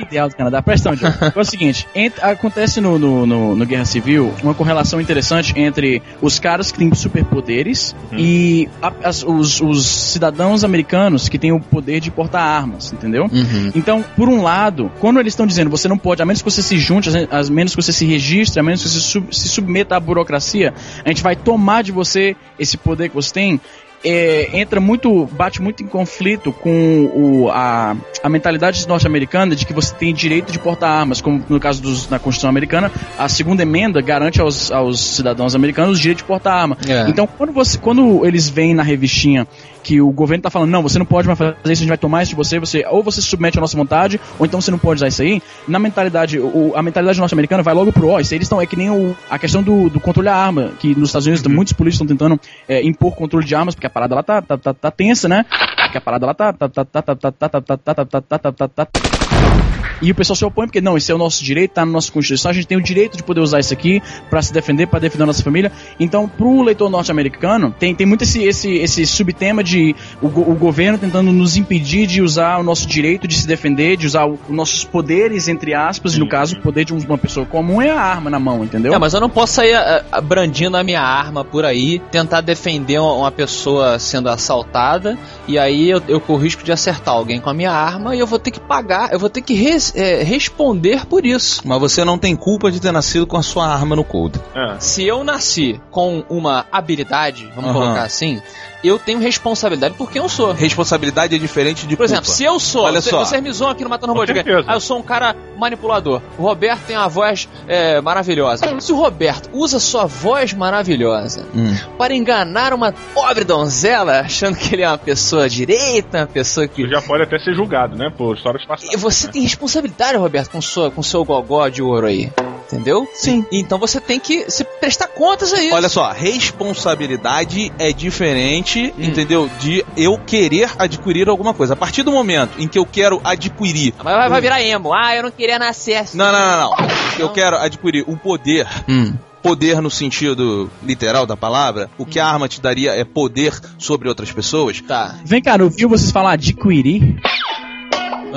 Ideal 0.00 0.28
do 0.28 0.36
Canadá. 0.36 0.62
Presta 0.62 0.90
atenção. 0.90 1.12
É 1.34 1.38
o 1.40 1.44
seguinte, 1.44 1.86
ent- 1.94 2.18
acontece 2.22 2.80
no, 2.80 2.98
no, 2.98 3.26
no- 3.26 3.56
no 3.56 3.66
Guerra 3.66 3.84
Civil 3.84 4.32
uma 4.42 4.54
correlação 4.54 5.00
interessante 5.00 5.52
entre 5.56 6.02
os 6.20 6.38
caras 6.38 6.70
que 6.72 6.78
têm 6.78 6.92
superpoderes 6.94 7.94
e 8.12 8.68
a- 8.82 8.92
as- 9.04 9.22
os, 9.22 9.60
os 9.60 9.86
cidadãos 9.86 10.64
americanos 10.64 11.28
que 11.28 11.38
têm 11.38 11.52
o 11.52 11.60
poder 11.60 12.00
de 12.00 12.10
portar 12.10 12.42
armas, 12.42 12.92
entendeu? 12.92 13.24
Uhum. 13.32 13.72
Então, 13.74 14.04
por 14.16 14.28
um 14.28 14.42
lado, 14.42 14.90
quando 15.00 15.18
eles 15.20 15.32
estão 15.32 15.46
dizendo 15.46 15.70
você 15.70 15.88
não 15.88 15.98
pode, 15.98 16.22
a 16.22 16.26
menos 16.26 16.42
que 16.42 16.50
você 16.50 16.62
se 16.62 16.78
junte, 16.78 17.08
a 17.30 17.42
menos 17.50 17.74
que 17.74 17.82
você 17.82 17.92
se 17.92 18.04
registre, 18.04 18.60
a 18.60 18.62
menos 18.62 18.82
que 18.82 18.88
você 18.88 19.00
sub- 19.00 19.34
se 19.34 19.48
submeta 19.48 19.96
à 19.96 20.00
burocracia, 20.00 20.72
a 21.04 21.08
gente 21.08 21.22
vai 21.22 21.36
tomar 21.36 21.82
de 21.82 21.92
você 21.92 22.36
esse 22.58 22.76
poder 22.76 23.08
que 23.08 23.14
você 23.14 23.32
tem. 23.32 23.60
É, 24.04 24.48
entra 24.52 24.80
muito, 24.80 25.26
bate 25.32 25.60
muito 25.60 25.82
em 25.82 25.86
conflito 25.86 26.52
com 26.52 27.10
o, 27.14 27.50
a, 27.50 27.96
a 28.22 28.28
mentalidade 28.28 28.86
norte-americana 28.86 29.54
de 29.54 29.66
que 29.66 29.72
você 29.72 29.94
tem 29.94 30.14
direito 30.14 30.52
de 30.52 30.58
portar 30.58 30.90
armas, 30.90 31.20
como 31.20 31.42
no 31.48 31.60
caso 31.60 31.82
dos, 31.82 32.08
na 32.08 32.18
Constituição 32.18 32.50
Americana, 32.50 32.90
a 33.18 33.28
segunda 33.28 33.62
emenda 33.62 34.00
garante 34.00 34.40
aos, 34.40 34.70
aos 34.70 35.00
cidadãos 35.00 35.54
americanos 35.54 35.98
o 35.98 36.00
direito 36.00 36.18
de 36.18 36.24
portar 36.24 36.54
arma. 36.54 36.78
É. 36.88 37.08
Então, 37.08 37.26
quando, 37.26 37.52
você, 37.52 37.78
quando 37.78 38.24
eles 38.26 38.48
veem 38.48 38.74
na 38.74 38.82
revistinha 38.82 39.46
que 39.86 40.00
o 40.00 40.10
governo 40.10 40.42
tá 40.42 40.50
falando, 40.50 40.70
não, 40.70 40.82
você 40.82 40.98
não 40.98 41.06
pode 41.06 41.28
mais 41.28 41.38
fazer 41.38 41.54
isso, 41.62 41.70
a 41.70 41.74
gente 41.76 41.88
vai 41.88 41.96
tomar 41.96 42.20
isso 42.24 42.30
de 42.30 42.36
você, 42.36 42.58
você 42.58 42.84
ou 42.90 43.04
você 43.04 43.22
se 43.22 43.28
submete 43.28 43.56
à 43.56 43.60
nossa 43.60 43.76
vontade, 43.76 44.20
ou 44.36 44.44
então 44.44 44.60
você 44.60 44.72
não 44.72 44.78
pode 44.78 44.98
usar 44.98 45.06
isso 45.06 45.22
aí. 45.22 45.40
Na 45.68 45.78
mentalidade, 45.78 46.40
o, 46.40 46.72
a 46.74 46.82
mentalidade 46.82 47.20
norte-americana 47.20 47.62
vai 47.62 47.72
logo 47.72 47.92
pro 47.92 48.08
ó, 48.08 48.18
isso 48.18 48.34
aí 48.34 48.38
eles 48.38 48.46
estão, 48.46 48.60
é 48.60 48.66
que 48.66 48.74
nem 48.74 48.90
o, 48.90 49.16
a 49.30 49.38
questão 49.38 49.62
do, 49.62 49.88
do 49.88 50.00
controle 50.00 50.26
da 50.26 50.34
arma, 50.34 50.72
que 50.80 50.92
nos 50.96 51.10
Estados 51.10 51.28
Unidos 51.28 51.46
muitos 51.46 51.72
políticos 51.72 52.02
estão 52.02 52.06
tentando 52.06 52.40
é, 52.68 52.82
impor 52.82 53.14
controle 53.14 53.46
de 53.46 53.54
armas, 53.54 53.76
porque 53.76 53.86
a 53.86 53.90
parada 53.90 54.16
lá 54.16 54.24
tá, 54.24 54.42
tá, 54.42 54.58
tá, 54.58 54.74
tá 54.74 54.90
tensa, 54.90 55.28
né? 55.28 55.46
Porque 55.84 55.98
a 55.98 56.00
parada 56.00 56.26
lá 56.26 56.34
tá, 56.34 56.52
tá, 56.52 56.68
tá, 56.68 56.84
tá, 56.84 57.02
tá, 57.02 57.14
tá, 57.14 57.30
tá, 57.30 57.48
tá, 57.48 57.60
tá, 57.60 57.60
tá, 57.60 57.94
tá, 57.94 58.04
tá, 58.04 58.20
tá, 58.20 58.52
tá, 58.52 58.68
tá, 58.68 58.86
tá. 58.86 59.75
E 60.02 60.10
o 60.10 60.14
pessoal 60.14 60.36
se 60.36 60.44
opõe 60.44 60.66
porque 60.66 60.80
não, 60.80 60.96
esse 60.96 61.10
é 61.10 61.14
o 61.14 61.18
nosso 61.18 61.42
direito, 61.42 61.72
tá 61.72 61.84
na 61.86 61.92
nossa 61.92 62.10
Constituição, 62.12 62.50
a 62.50 62.54
gente 62.54 62.66
tem 62.66 62.76
o 62.76 62.82
direito 62.82 63.16
de 63.16 63.22
poder 63.22 63.40
usar 63.40 63.60
isso 63.60 63.72
aqui 63.72 64.02
pra 64.28 64.42
se 64.42 64.52
defender, 64.52 64.86
pra 64.86 64.98
defender 64.98 65.22
a 65.24 65.26
nossa 65.26 65.42
família. 65.42 65.72
Então, 65.98 66.28
pro 66.28 66.62
leitor 66.62 66.90
norte-americano, 66.90 67.74
tem, 67.78 67.94
tem 67.94 68.06
muito 68.06 68.22
esse, 68.24 68.42
esse, 68.44 68.70
esse 68.76 69.06
subtema 69.06 69.62
de 69.64 69.94
o, 70.20 70.26
o 70.26 70.54
governo 70.54 70.98
tentando 70.98 71.32
nos 71.32 71.56
impedir 71.56 72.06
de 72.06 72.20
usar 72.20 72.58
o 72.58 72.62
nosso 72.62 72.86
direito 72.86 73.26
de 73.26 73.34
se 73.36 73.46
defender, 73.46 73.96
de 73.96 74.06
usar 74.06 74.26
os 74.26 74.38
nossos 74.48 74.84
poderes, 74.84 75.48
entre 75.48 75.72
aspas, 75.74 76.14
e 76.14 76.18
no 76.18 76.28
caso, 76.28 76.56
o 76.56 76.60
poder 76.62 76.84
de 76.84 76.92
um- 76.94 76.98
uma 76.98 77.18
pessoa 77.18 77.46
comum 77.46 77.80
é 77.80 77.90
a 77.90 78.00
arma 78.00 78.28
na 78.30 78.38
mão, 78.38 78.64
entendeu? 78.64 78.92
É, 78.94 78.98
mas 78.98 79.14
eu 79.14 79.20
não 79.20 79.30
posso 79.30 79.54
sair 79.54 79.74
ah, 79.74 80.04
ah, 80.12 80.20
brandindo 80.20 80.76
a 80.76 80.84
minha 80.84 81.00
arma 81.00 81.44
por 81.44 81.64
aí, 81.64 82.00
tentar 82.10 82.40
defender 82.40 82.98
uma, 82.98 83.12
uma 83.14 83.30
pessoa 83.32 83.98
sendo 83.98 84.28
assaltada, 84.28 85.16
e 85.46 85.58
aí 85.58 85.88
eu, 85.90 86.02
eu 86.08 86.20
corro 86.20 86.38
o 86.38 86.42
risco 86.42 86.62
de 86.62 86.72
acertar 86.72 87.14
alguém 87.14 87.40
com 87.40 87.48
a 87.48 87.54
minha 87.54 87.70
arma 87.72 88.14
e 88.14 88.18
eu 88.18 88.26
vou 88.26 88.38
ter 88.38 88.50
que 88.50 88.60
pagar, 88.60 89.12
eu 89.12 89.18
vou 89.18 89.30
ter 89.30 89.40
que 89.40 89.54
res- 89.54 89.85
é, 89.94 90.22
responder 90.22 91.06
por 91.06 91.24
isso. 91.24 91.62
Mas 91.64 91.78
você 91.80 92.04
não 92.04 92.18
tem 92.18 92.34
culpa 92.34 92.70
de 92.70 92.80
ter 92.80 92.92
nascido 92.92 93.26
com 93.26 93.36
a 93.36 93.42
sua 93.42 93.66
arma 93.66 93.94
no 93.94 94.04
cold. 94.04 94.40
É. 94.54 94.76
Se 94.78 95.04
eu 95.04 95.22
nasci 95.22 95.80
com 95.90 96.24
uma 96.28 96.66
habilidade, 96.72 97.48
vamos 97.54 97.70
Aham. 97.70 97.80
colocar 97.80 98.02
assim, 98.04 98.40
eu 98.86 98.98
tenho 98.98 99.18
responsabilidade 99.18 99.94
por 99.94 100.10
quem 100.10 100.20
eu 100.22 100.28
sou. 100.28 100.52
Responsabilidade 100.52 101.34
é 101.34 101.38
diferente 101.38 101.86
de 101.86 101.96
Por 101.96 102.04
exemplo, 102.04 102.24
culpa. 102.24 102.36
se 102.36 102.44
eu 102.44 102.58
sou. 102.60 102.84
Olha 102.84 103.00
você, 103.00 103.10
só. 103.10 103.24
Vocês 103.24 103.42
me 103.42 103.52
zoam 103.52 103.70
aqui 103.70 103.82
no 103.84 103.90
Matando 103.90 104.12
Robô 104.12 104.26
Gigante. 104.26 104.50
Ah, 104.66 104.74
eu 104.74 104.80
sou 104.80 104.98
um 104.98 105.02
cara 105.02 105.34
manipulador. 105.56 106.20
O 106.38 106.42
Roberto 106.42 106.82
tem 106.86 106.96
uma 106.96 107.08
voz 107.08 107.48
é, 107.66 108.00
maravilhosa. 108.00 108.66
Se 108.80 108.92
o 108.92 108.96
Roberto 108.96 109.48
usa 109.52 109.78
sua 109.80 110.06
voz 110.06 110.52
maravilhosa 110.52 111.44
Hum. 111.54 111.74
para 111.98 112.14
enganar 112.14 112.72
uma 112.72 112.92
pobre 113.14 113.44
donzela, 113.44 114.20
achando 114.20 114.56
que 114.56 114.74
ele 114.74 114.82
é 114.82 114.88
uma 114.88 114.98
pessoa 114.98 115.48
direita, 115.48 116.18
uma 116.18 116.26
pessoa 116.26 116.66
que. 116.66 116.82
Tu 116.84 116.90
já 116.90 117.00
pode 117.02 117.22
até 117.22 117.38
ser 117.38 117.54
julgado, 117.54 117.96
né? 117.96 118.10
Por 118.16 118.36
histórias 118.36 118.64
passadas. 118.64 118.92
E 118.92 118.96
você 118.96 119.28
tem 119.28 119.42
responsabilidade, 119.42 120.16
Roberto, 120.18 120.50
com 120.50 120.60
sua, 120.60 120.90
com 120.90 121.02
seu 121.02 121.24
gogó 121.24 121.68
de 121.68 121.82
ouro 121.82 122.06
aí. 122.06 122.30
Entendeu? 122.66 123.06
Sim. 123.14 123.46
Então 123.52 123.78
você 123.78 124.00
tem 124.00 124.18
que 124.18 124.50
se 124.50 124.64
prestar 124.64 125.06
contas 125.06 125.52
a 125.52 125.62
isso. 125.62 125.72
Olha 125.74 125.88
só, 125.88 126.10
responsabilidade 126.10 127.72
é 127.78 127.92
diferente, 127.92 128.75
Hum. 128.80 128.92
entendeu? 128.98 129.50
De 129.60 129.84
eu 129.96 130.18
querer 130.18 130.70
adquirir 130.78 131.28
alguma 131.28 131.54
coisa. 131.54 131.74
A 131.74 131.76
partir 131.76 132.02
do 132.02 132.12
momento 132.12 132.52
em 132.58 132.68
que 132.68 132.78
eu 132.78 132.86
quero 132.86 133.20
adquirir. 133.24 133.94
Mas 134.02 134.16
vai, 134.16 134.28
vai 134.28 134.40
virar 134.40 134.62
emo. 134.62 134.92
Ah, 134.92 135.14
eu 135.14 135.22
não 135.22 135.30
queria 135.30 135.58
nascer 135.58 135.96
assim. 135.96 136.18
Não, 136.18 136.32
não, 136.32 136.40
não, 136.40 136.70
não. 136.70 136.88
Eu 137.18 137.28
quero 137.30 137.56
adquirir 137.56 138.04
um 138.06 138.16
poder. 138.16 138.66
Hum. 138.88 139.14
Poder 139.42 139.80
no 139.80 139.90
sentido 139.90 140.68
literal 140.82 141.24
da 141.24 141.36
palavra, 141.36 141.88
o 141.96 142.04
que 142.04 142.18
a 142.18 142.26
arma 142.26 142.48
te 142.48 142.60
daria 142.60 142.90
é 142.92 143.04
poder 143.04 143.52
sobre 143.78 144.08
outras 144.08 144.32
pessoas. 144.32 144.80
Tá. 144.80 145.14
Vem 145.24 145.40
cá, 145.40 145.56
eu 145.56 145.70
vi 145.70 145.84
vocês 145.84 146.10
falar 146.10 146.32
adquirir. 146.32 147.20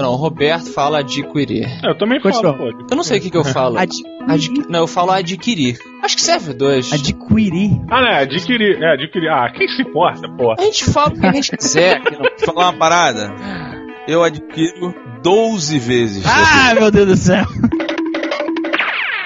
Não, 0.02 0.12
o 0.14 0.16
Roberto 0.16 0.72
fala 0.72 1.00
adquirir. 1.00 1.66
É, 1.84 1.90
eu 1.92 1.98
também 1.98 2.20
Continua. 2.22 2.54
falo, 2.58 2.74
pô. 2.74 2.86
Eu 2.90 2.96
não 2.96 3.04
sei 3.04 3.20
o 3.20 3.22
que, 3.22 3.30
que 3.30 3.38
eu 3.38 3.44
falo. 3.44 3.78
Ad- 3.78 3.92
Não, 4.70 4.80
eu 4.82 4.88
falo 4.88 5.12
adquirir. 5.12 5.78
Acho 6.04 6.16
que 6.16 6.22
serve 6.22 6.54
dois. 6.54 6.92
adquirir. 6.94 7.72
Ah, 7.90 8.02
né? 8.02 8.20
Adquirir. 8.22 8.82
É, 8.82 8.94
adquirir. 8.94 9.30
Ah, 9.30 9.52
quem 9.56 9.68
se 9.68 9.82
importa, 9.82 10.28
pô? 10.30 10.54
A 10.54 10.62
gente 10.62 10.86
fala 10.86 11.10
o 11.10 11.20
que 11.20 11.26
a 11.26 11.32
gente 11.34 11.56
quiser. 11.58 12.02
falar 12.46 12.70
uma 12.70 12.74
parada. 12.74 13.34
Eu 14.08 14.24
adquiro 14.24 14.96
12 15.22 15.78
vezes. 15.80 16.24
Ah, 16.26 16.74
meu 16.74 16.90
Deus 16.90 17.08
do 17.08 17.16
céu. 17.18 17.46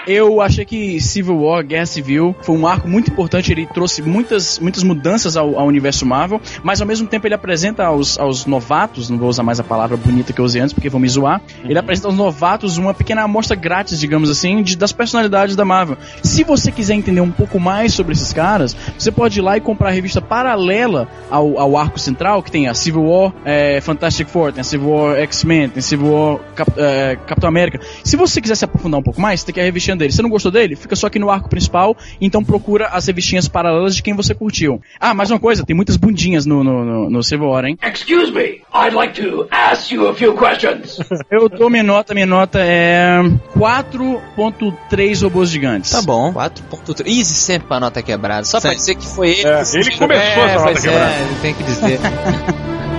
Eu 0.05 0.41
achei 0.41 0.65
que 0.65 0.99
Civil 0.99 1.41
War, 1.41 1.65
Guerra 1.65 1.85
Civil, 1.85 2.35
foi 2.41 2.57
um 2.57 2.67
arco 2.67 2.87
muito 2.87 3.09
importante. 3.09 3.51
Ele 3.51 3.65
trouxe 3.65 4.01
muitas, 4.01 4.59
muitas 4.59 4.83
mudanças 4.83 5.37
ao, 5.37 5.57
ao 5.57 5.65
universo 5.65 6.05
Marvel, 6.05 6.41
mas 6.61 6.81
ao 6.81 6.87
mesmo 6.87 7.07
tempo 7.07 7.25
ele 7.25 7.33
apresenta 7.33 7.85
aos, 7.85 8.19
aos 8.19 8.45
novatos, 8.45 9.09
não 9.09 9.17
vou 9.17 9.29
usar 9.29 9.43
mais 9.43 9.59
a 9.59 9.63
palavra 9.63 9.95
bonita 9.95 10.33
que 10.33 10.39
eu 10.39 10.45
usei 10.45 10.61
antes 10.61 10.73
porque 10.73 10.89
vão 10.89 10.99
me 10.99 11.07
zoar. 11.07 11.41
Ele 11.63 11.79
apresenta 11.79 12.09
aos 12.09 12.17
novatos 12.17 12.77
uma 12.77 12.93
pequena 12.93 13.23
amostra 13.23 13.55
grátis, 13.55 13.99
digamos 13.99 14.29
assim, 14.29 14.61
de, 14.61 14.75
das 14.75 14.91
personalidades 14.91 15.55
da 15.55 15.63
Marvel. 15.63 15.97
Se 16.21 16.43
você 16.43 16.71
quiser 16.71 16.95
entender 16.95 17.21
um 17.21 17.31
pouco 17.31 17.59
mais 17.59 17.93
sobre 17.93 18.11
esses 18.13 18.33
caras, 18.33 18.75
você 18.97 19.11
pode 19.11 19.39
ir 19.39 19.41
lá 19.41 19.55
e 19.55 19.61
comprar 19.61 19.89
a 19.89 19.93
revista 19.93 20.21
paralela 20.21 21.07
ao, 21.29 21.57
ao 21.57 21.77
arco 21.77 21.97
central, 21.97 22.43
que 22.43 22.51
tem 22.51 22.67
a 22.67 22.73
Civil 22.73 23.03
War 23.03 23.33
é, 23.45 23.79
Fantastic 23.79 24.27
Four, 24.27 24.51
tem 24.51 24.61
a 24.61 24.65
Civil 24.65 24.89
War 24.89 25.15
X-Men, 25.19 25.69
tem 25.69 25.79
a 25.79 25.83
Civil 25.83 26.11
War 26.11 26.39
Cap- 26.55 26.73
é, 26.77 27.15
Capitão 27.25 27.47
América. 27.47 27.79
Se 28.03 28.17
você 28.17 28.41
quiser 28.41 28.55
se 28.55 28.65
aprofundar 28.65 28.99
um 28.99 29.03
pouco 29.03 29.21
mais, 29.21 29.43
tem 29.43 29.53
que 29.53 29.61
a 29.61 29.71
revistinha 29.93 29.95
dele. 29.95 30.11
Você 30.11 30.21
não 30.21 30.29
gostou 30.29 30.51
dele? 30.51 30.75
Fica 30.75 30.95
só 30.95 31.07
aqui 31.07 31.19
no 31.19 31.29
arco 31.29 31.49
principal, 31.49 31.95
então 32.19 32.43
procura 32.43 32.87
as 32.87 33.05
revistinhas 33.05 33.47
paralelas 33.47 33.95
de 33.95 34.03
quem 34.03 34.15
você 34.15 34.33
curtiu. 34.33 34.81
Ah, 34.99 35.13
mais 35.13 35.31
uma 35.31 35.39
coisa, 35.39 35.65
tem 35.65 35.75
muitas 35.75 35.97
bundinhas 35.97 36.45
no, 36.45 36.63
no, 36.63 36.83
no, 36.83 37.09
no 37.09 37.23
Civil 37.23 37.47
War, 37.47 37.65
hein? 37.65 37.77
Excuse 37.81 38.31
me, 38.31 38.61
I'd 38.73 38.95
like 38.95 39.21
to 39.21 39.47
ask 39.51 39.91
you 39.91 40.07
a 40.07 40.13
few 40.13 40.35
questions. 40.35 40.99
Eu 41.31 41.47
dou 41.47 41.69
minha 41.69 41.83
nota, 41.83 42.13
minha 42.13 42.25
nota 42.25 42.59
é 42.59 43.19
4.3 43.55 45.23
robôs 45.23 45.49
gigantes. 45.49 45.91
Tá 45.91 46.01
bom. 46.01 46.33
4.3. 46.33 47.07
Easy 47.07 47.35
sempre 47.35 47.67
com 47.67 47.73
a 47.73 47.79
nota 47.79 48.01
quebrada. 48.01 48.45
Só 48.45 48.59
pra 48.59 48.71
Sempre. 48.71 48.77
dizer 48.77 48.95
que 48.95 49.07
foi 49.07 49.29
ele. 49.31 49.47
É, 49.47 49.63
que 49.63 49.77
ele 49.77 49.97
começou 49.97 50.43
essa 50.43 50.53
nota 50.53 50.63
pois 50.63 50.81
quebrada. 50.81 51.11
É, 51.11 51.21
ele 51.21 51.35
tem 51.41 51.53
que 51.53 51.63
dizer. 51.63 51.99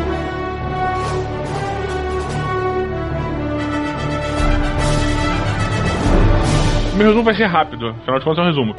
Meu 6.97 7.09
resumo 7.09 7.25
vai 7.25 7.35
ser 7.35 7.47
rápido, 7.47 7.89
afinal 7.89 8.19
de 8.21 8.25
contas 8.25 8.39
é 8.39 8.43
um 8.43 8.47
resumo. 8.47 8.77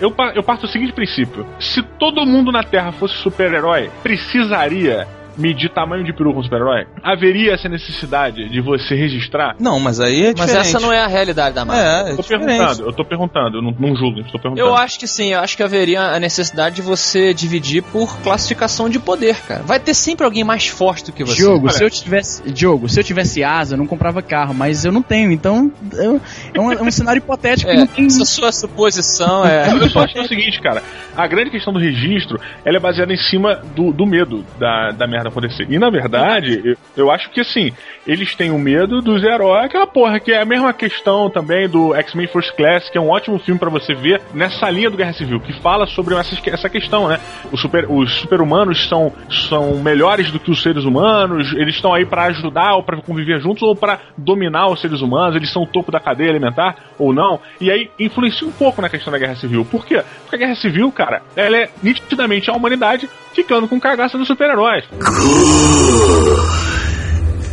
Eu, 0.00 0.14
eu 0.34 0.42
parto 0.42 0.62
do 0.62 0.68
seguinte 0.68 0.94
princípio: 0.94 1.46
se 1.58 1.82
todo 1.82 2.24
mundo 2.24 2.50
na 2.50 2.62
Terra 2.62 2.90
fosse 2.90 3.14
super-herói, 3.16 3.90
precisaria 4.02 5.06
medir 5.36 5.70
tamanho 5.70 6.04
de 6.04 6.12
peru 6.12 6.32
com 6.34 6.42
super-herói? 6.42 6.86
Haveria 7.02 7.54
essa 7.54 7.68
necessidade 7.68 8.48
de 8.48 8.60
você 8.60 8.94
registrar? 8.94 9.56
Não, 9.58 9.78
mas 9.80 10.00
aí 10.00 10.22
é 10.22 10.26
Mas 10.36 10.46
diferente. 10.46 10.58
essa 10.68 10.80
não 10.80 10.92
é 10.92 11.00
a 11.00 11.06
realidade 11.06 11.54
da 11.54 11.64
Marvel. 11.64 11.84
É, 11.84 12.08
é 12.08 12.12
Eu 12.12 12.16
tô 12.16 12.22
diferente. 12.22 12.46
perguntando, 12.46 12.82
eu 12.88 12.92
tô 12.92 13.04
perguntando, 13.04 13.56
eu 13.58 13.62
não, 13.62 13.70
não 13.78 13.96
julgo, 13.96 14.20
estou 14.20 14.40
perguntando. 14.40 14.68
Eu 14.68 14.74
acho 14.76 14.98
que 14.98 15.06
sim, 15.06 15.32
eu 15.32 15.40
acho 15.40 15.56
que 15.56 15.62
haveria 15.62 16.00
a 16.02 16.20
necessidade 16.20 16.76
de 16.76 16.82
você 16.82 17.32
dividir 17.34 17.82
por 17.82 18.18
classificação 18.20 18.88
de 18.88 18.98
poder, 18.98 19.36
cara. 19.46 19.62
Vai 19.62 19.78
ter 19.80 19.94
sempre 19.94 20.24
alguém 20.24 20.44
mais 20.44 20.66
forte 20.66 21.06
do 21.06 21.12
que 21.12 21.24
você. 21.24 21.36
Diogo, 21.36 21.66
Olha. 21.66 21.76
se 21.76 21.84
eu 21.84 21.90
tivesse. 21.90 22.50
Diogo, 22.50 22.88
se 22.88 22.98
eu 23.00 23.04
tivesse 23.04 23.42
asa, 23.44 23.74
eu 23.74 23.78
não 23.78 23.86
comprava 23.86 24.22
carro, 24.22 24.54
mas 24.54 24.84
eu 24.84 24.92
não 24.92 25.02
tenho, 25.02 25.30
então. 25.32 25.70
eu- 25.92 26.20
é, 26.54 26.60
um, 26.60 26.72
é 26.72 26.82
um 26.82 26.90
cenário 26.90 27.18
hipotético 27.18 27.70
É, 27.70 27.76
não 27.76 27.86
tem. 27.86 28.06
essa 28.06 28.24
sua 28.24 28.50
suposição 28.52 29.44
é. 29.44 29.70
Eu 29.70 29.88
só 29.90 30.00
acho 30.04 30.14
que 30.14 30.18
é 30.20 30.22
o 30.22 30.28
seguinte, 30.28 30.60
cara. 30.60 30.82
A 31.16 31.26
grande 31.26 31.50
questão 31.50 31.72
do 31.72 31.78
registro, 31.78 32.40
ela 32.64 32.76
é 32.76 32.80
baseada 32.80 33.12
em 33.12 33.16
cima 33.16 33.56
do, 33.74 33.92
do 33.92 34.06
medo 34.06 34.44
da, 34.58 34.90
da 34.92 35.06
merda 35.06 35.19
merda 35.20 35.28
acontecer. 35.28 35.66
E 35.68 35.78
na 35.78 35.90
verdade, 35.90 36.60
eu, 36.64 36.76
eu 36.96 37.10
acho 37.10 37.30
que 37.30 37.40
assim, 37.40 37.72
eles 38.06 38.34
têm 38.34 38.50
o 38.50 38.58
medo 38.58 39.00
dos 39.00 39.22
heróis, 39.22 39.66
aquela 39.66 39.86
porra 39.86 40.18
que 40.18 40.32
é 40.32 40.40
a 40.40 40.44
mesma 40.44 40.72
questão 40.72 41.28
também 41.30 41.68
do 41.68 41.94
X-Men 41.94 42.26
First 42.28 42.54
Class, 42.56 42.88
que 42.90 42.98
é 42.98 43.00
um 43.00 43.08
ótimo 43.10 43.38
filme 43.38 43.58
pra 43.58 43.70
você 43.70 43.94
ver 43.94 44.20
nessa 44.34 44.68
linha 44.70 44.90
do 44.90 44.96
Guerra 44.96 45.12
Civil, 45.12 45.40
que 45.40 45.52
fala 45.60 45.86
sobre 45.86 46.14
essa, 46.14 46.36
essa 46.50 46.68
questão, 46.68 47.08
né? 47.08 47.18
Os 47.52 47.60
super- 47.60 47.86
os 47.90 48.12
super-humanos 48.20 48.88
são, 48.88 49.12
são 49.48 49.76
melhores 49.76 50.30
do 50.30 50.38
que 50.40 50.50
os 50.50 50.62
seres 50.62 50.84
humanos, 50.84 51.52
eles 51.54 51.74
estão 51.74 51.92
aí 51.94 52.04
pra 52.06 52.24
ajudar 52.24 52.74
ou 52.74 52.82
pra 52.82 53.00
conviver 53.00 53.40
juntos 53.40 53.62
ou 53.62 53.74
pra 53.76 53.98
dominar 54.16 54.68
os 54.70 54.80
seres 54.80 55.00
humanos, 55.00 55.36
eles 55.36 55.52
são 55.52 55.62
o 55.62 55.66
topo 55.66 55.90
da 55.92 56.00
cadeia 56.00 56.30
alimentar 56.30 56.76
ou 56.98 57.12
não. 57.12 57.40
E 57.60 57.70
aí 57.70 57.90
influencia 57.98 58.46
um 58.46 58.52
pouco 58.52 58.80
na 58.80 58.88
questão 58.88 59.12
da 59.12 59.18
Guerra 59.18 59.34
Civil. 59.36 59.64
Por 59.64 59.84
quê? 59.84 60.02
Porque 60.22 60.36
a 60.36 60.38
Guerra 60.38 60.54
Civil, 60.56 60.90
cara, 60.92 61.22
ela 61.36 61.56
é 61.56 61.68
nitidamente 61.82 62.50
a 62.50 62.54
humanidade 62.54 63.08
ficando 63.34 63.68
com 63.68 63.78
cagaça 63.80 64.18
dos 64.18 64.26
super-heróis. 64.26 64.84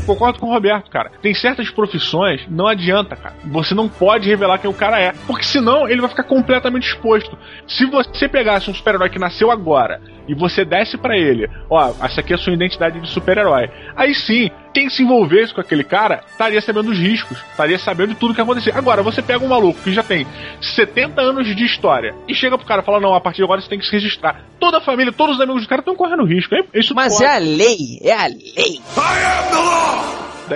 Concordo 0.05 0.39
com 0.39 0.47
o 0.47 0.53
Roberto, 0.53 0.89
cara. 0.89 1.11
Tem 1.21 1.33
certas 1.33 1.69
profissões, 1.69 2.47
não 2.49 2.65
adianta, 2.65 3.13
cara. 3.15 3.35
Você 3.45 3.75
não 3.75 3.89
pode 3.89 4.29
revelar 4.29 4.57
quem 4.57 4.69
o 4.69 4.73
cara 4.73 4.99
é. 5.01 5.13
Porque 5.27 5.43
senão 5.43 5.87
ele 5.87 5.99
vai 5.99 6.09
ficar 6.09 6.23
completamente 6.23 6.87
exposto. 6.87 7.37
Se 7.67 7.85
você 7.85 8.29
pegasse 8.29 8.69
um 8.69 8.73
super-herói 8.73 9.09
que 9.09 9.19
nasceu 9.19 9.51
agora 9.51 9.99
e 10.27 10.33
você 10.33 10.65
desse 10.65 10.97
pra 10.97 11.17
ele, 11.17 11.49
ó, 11.69 11.93
essa 12.01 12.21
aqui 12.21 12.33
é 12.33 12.35
a 12.35 12.39
sua 12.39 12.53
identidade 12.53 12.99
de 12.99 13.09
super-herói. 13.09 13.69
Aí 13.95 14.13
sim, 14.13 14.49
quem 14.73 14.89
se 14.89 15.03
envolvesse 15.03 15.53
com 15.53 15.61
aquele 15.61 15.83
cara 15.83 16.23
estaria 16.29 16.61
sabendo 16.61 16.89
dos 16.89 16.99
riscos, 16.99 17.37
estaria 17.49 17.79
sabendo 17.79 18.09
de 18.09 18.19
tudo 18.19 18.33
que 18.33 18.39
ia 18.39 18.43
acontecer. 18.43 18.75
Agora, 18.75 19.01
você 19.01 19.21
pega 19.21 19.43
um 19.43 19.47
maluco 19.47 19.81
que 19.81 19.91
já 19.91 20.03
tem 20.03 20.27
70 20.61 21.21
anos 21.21 21.55
de 21.55 21.65
história 21.65 22.13
e 22.27 22.35
chega 22.35 22.57
pro 22.57 22.67
cara 22.67 22.81
e 22.81 22.85
fala: 22.85 22.99
não, 22.99 23.13
a 23.15 23.21
partir 23.21 23.37
de 23.37 23.43
agora 23.43 23.61
você 23.61 23.69
tem 23.69 23.79
que 23.79 23.85
se 23.85 23.91
registrar. 23.91 24.43
Toda 24.59 24.77
a 24.77 24.81
família, 24.81 25.11
todos 25.11 25.35
os 25.35 25.41
amigos 25.41 25.63
do 25.63 25.69
cara 25.69 25.81
estão 25.81 25.95
correndo 25.95 26.23
risco. 26.25 26.53
hein? 26.55 26.63
Isso 26.73 26.93
Mas 26.93 27.13
pode. 27.13 27.25
é 27.25 27.35
a 27.35 27.39
lei, 27.39 27.99
é 28.03 28.13
a 28.13 28.27
lei. 28.27 28.81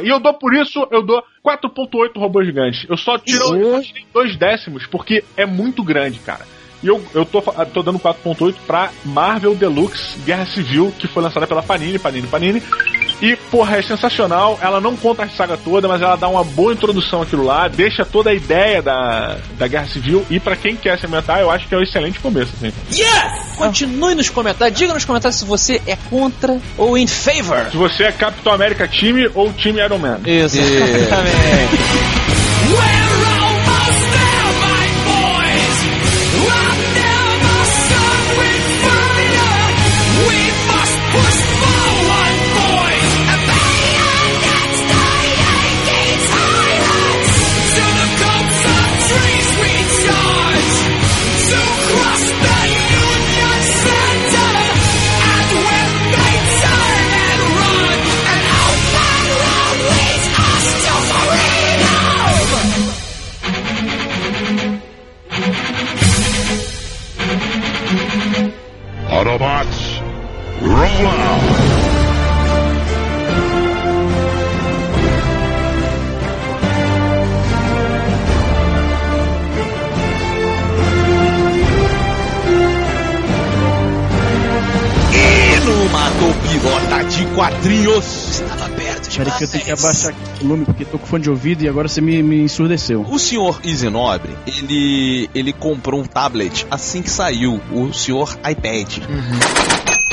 E 0.04 0.08
eu 0.08 0.20
dou 0.20 0.34
por 0.34 0.54
isso, 0.54 0.88
eu 0.90 1.04
dou 1.04 1.22
4.8 1.46 2.18
robôs 2.18 2.46
gigantes. 2.46 2.86
Eu 2.90 2.96
só 2.96 3.18
tiro 3.18 3.56
eu 3.56 3.82
tirei 3.82 4.06
dois 4.14 4.38
décimos, 4.38 4.86
porque 4.88 5.24
é 5.36 5.46
muito 5.46 5.84
grande, 5.84 6.20
cara. 6.20 6.46
E 6.84 6.88
eu, 6.88 7.02
eu 7.14 7.26
tô, 7.26 7.42
tô 7.42 7.84
dando 7.84 8.00
4.8 8.00 8.56
pra 8.66 8.90
Marvel 9.06 9.56
Deluxe 9.56 10.18
Guerra 10.26 10.46
Civil, 10.46 10.94
que 10.98 11.08
foi 11.08 11.22
lançada 11.22 11.46
pela 11.46 11.62
Panini, 11.62 12.00
Panini, 12.00 12.28
Panini. 12.28 12.64
E, 13.22 13.36
porra, 13.36 13.78
é 13.78 13.82
sensacional. 13.84 14.58
Ela 14.62 14.82
não 14.82 14.96
conta 14.96 15.24
a 15.24 15.30
saga 15.30 15.56
toda, 15.56 15.88
mas 15.88 16.02
ela 16.02 16.16
dá 16.16 16.28
uma 16.28 16.44
boa 16.44 16.74
introdução 16.74 17.22
àquilo 17.22 17.44
lá, 17.44 17.68
deixa 17.68 18.04
toda 18.04 18.32
a 18.32 18.34
ideia 18.34 18.82
da, 18.82 19.38
da 19.60 19.68
Guerra 19.68 19.86
Civil. 19.88 20.26
E 20.30 20.40
pra 20.40 20.56
quem 20.56 20.76
quer 20.76 20.98
se 20.98 21.06
ambientar, 21.06 21.40
eu 21.40 21.52
acho 21.52 21.68
que 21.68 21.76
é 21.76 21.78
um 21.78 21.84
excelente 21.84 22.20
começo. 22.20 22.52
Assim. 22.58 22.74
Continue 23.56 24.16
nos 24.16 24.30
comentários, 24.30 24.78
diga 24.78 24.94
nos 24.94 25.06
comentários 25.06 25.40
se 25.40 25.46
você 25.46 25.80
é 25.86 25.96
contra 26.10 26.58
ou 26.78 26.98
in 26.98 27.06
favor. 27.06 27.70
Se 27.70 27.78
você 27.78 28.06
é 28.06 28.12
Capitão 28.12 28.54
América 28.54 28.88
time 28.88 29.30
ou 29.36 29.54
time 29.54 29.80
Iron 29.80 30.00
Man. 30.00 30.20
Isso. 30.26 30.58
Quadrinhos. 87.42 88.40
Estava 88.40 88.70
perto 88.70 89.10
de 89.10 89.18
Peraí 89.18 89.38
que 89.40 89.44
eu 89.46 89.48
tenho 89.48 89.64
que 89.64 89.72
abaixar 89.72 90.14
o 90.14 90.44
volume 90.44 90.64
porque 90.64 90.86
tô 90.86 91.00
com 91.00 91.08
fone 91.08 91.24
de 91.24 91.30
ouvido 91.32 91.64
e 91.64 91.68
agora 91.68 91.88
você 91.88 92.00
me, 92.00 92.22
me 92.22 92.44
ensurdeceu. 92.44 93.02
O 93.10 93.18
senhor 93.18 93.60
Isinobre, 93.64 94.30
ele, 94.46 95.28
ele 95.34 95.52
comprou 95.52 96.00
um 96.00 96.06
tablet 96.06 96.68
assim 96.70 97.02
que 97.02 97.10
saiu, 97.10 97.60
o 97.72 97.92
senhor 97.92 98.38
iPad. 98.48 99.00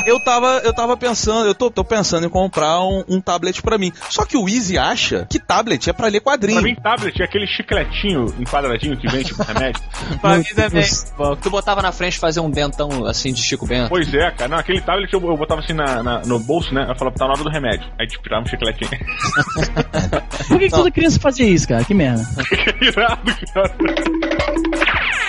Eu 0.08 0.18
tava, 0.20 0.60
eu 0.64 0.72
tava 0.74 0.96
pensando, 0.96 1.46
eu 1.46 1.54
tô, 1.54 1.70
tô 1.70 1.84
pensando 1.84 2.26
em 2.26 2.30
comprar 2.30 2.80
um, 2.82 3.04
um 3.08 3.20
tablet 3.20 3.60
pra 3.62 3.76
mim. 3.78 3.92
Só 4.08 4.24
que 4.24 4.36
o 4.36 4.48
Easy 4.48 4.78
acha 4.78 5.26
que 5.28 5.38
tablet 5.38 5.88
é 5.90 5.92
pra 5.92 6.08
ler 6.08 6.20
quadrinho. 6.20 6.60
Pra 6.60 6.68
mim, 6.68 6.74
tablet 6.74 7.20
é 7.20 7.24
aquele 7.24 7.46
chicletinho 7.46 8.26
enquadradinho 8.38 8.96
que 8.96 9.06
vem 9.08 9.22
tipo 9.22 9.42
remédio. 9.42 9.82
Pra 10.20 10.38
mim 10.38 10.44
também. 10.44 10.84
Tu 11.42 11.50
botava 11.50 11.82
na 11.82 11.92
frente 11.92 12.18
fazer 12.18 12.40
um 12.40 12.50
dentão 12.50 13.04
assim 13.06 13.32
de 13.32 13.42
Chico 13.42 13.66
Bento. 13.66 13.88
Pois 13.90 14.12
é, 14.14 14.30
cara. 14.30 14.48
Não, 14.48 14.58
aquele 14.58 14.80
tablet 14.80 15.12
eu, 15.12 15.20
eu 15.20 15.36
botava 15.36 15.60
assim 15.60 15.72
na, 15.72 16.02
na- 16.02 16.20
no 16.20 16.38
bolso, 16.38 16.72
né? 16.74 16.86
Eu 16.88 16.96
falava, 16.96 17.16
tá 17.16 17.26
na 17.26 17.32
hora 17.32 17.42
do 17.44 17.50
remédio. 17.50 17.86
Aí 18.00 18.06
tipo, 18.06 18.22
tirava 18.22 18.42
um 18.44 18.46
chicletinho. 18.48 18.90
Por 20.48 20.58
que, 20.58 20.64
que 20.66 20.70
toda 20.70 20.90
criança 20.90 21.20
fazia 21.20 21.46
isso, 21.46 21.68
cara? 21.68 21.84
Que 21.84 21.94
merda. 21.94 22.22
Irado, 22.80 23.32
cara. 23.52 23.74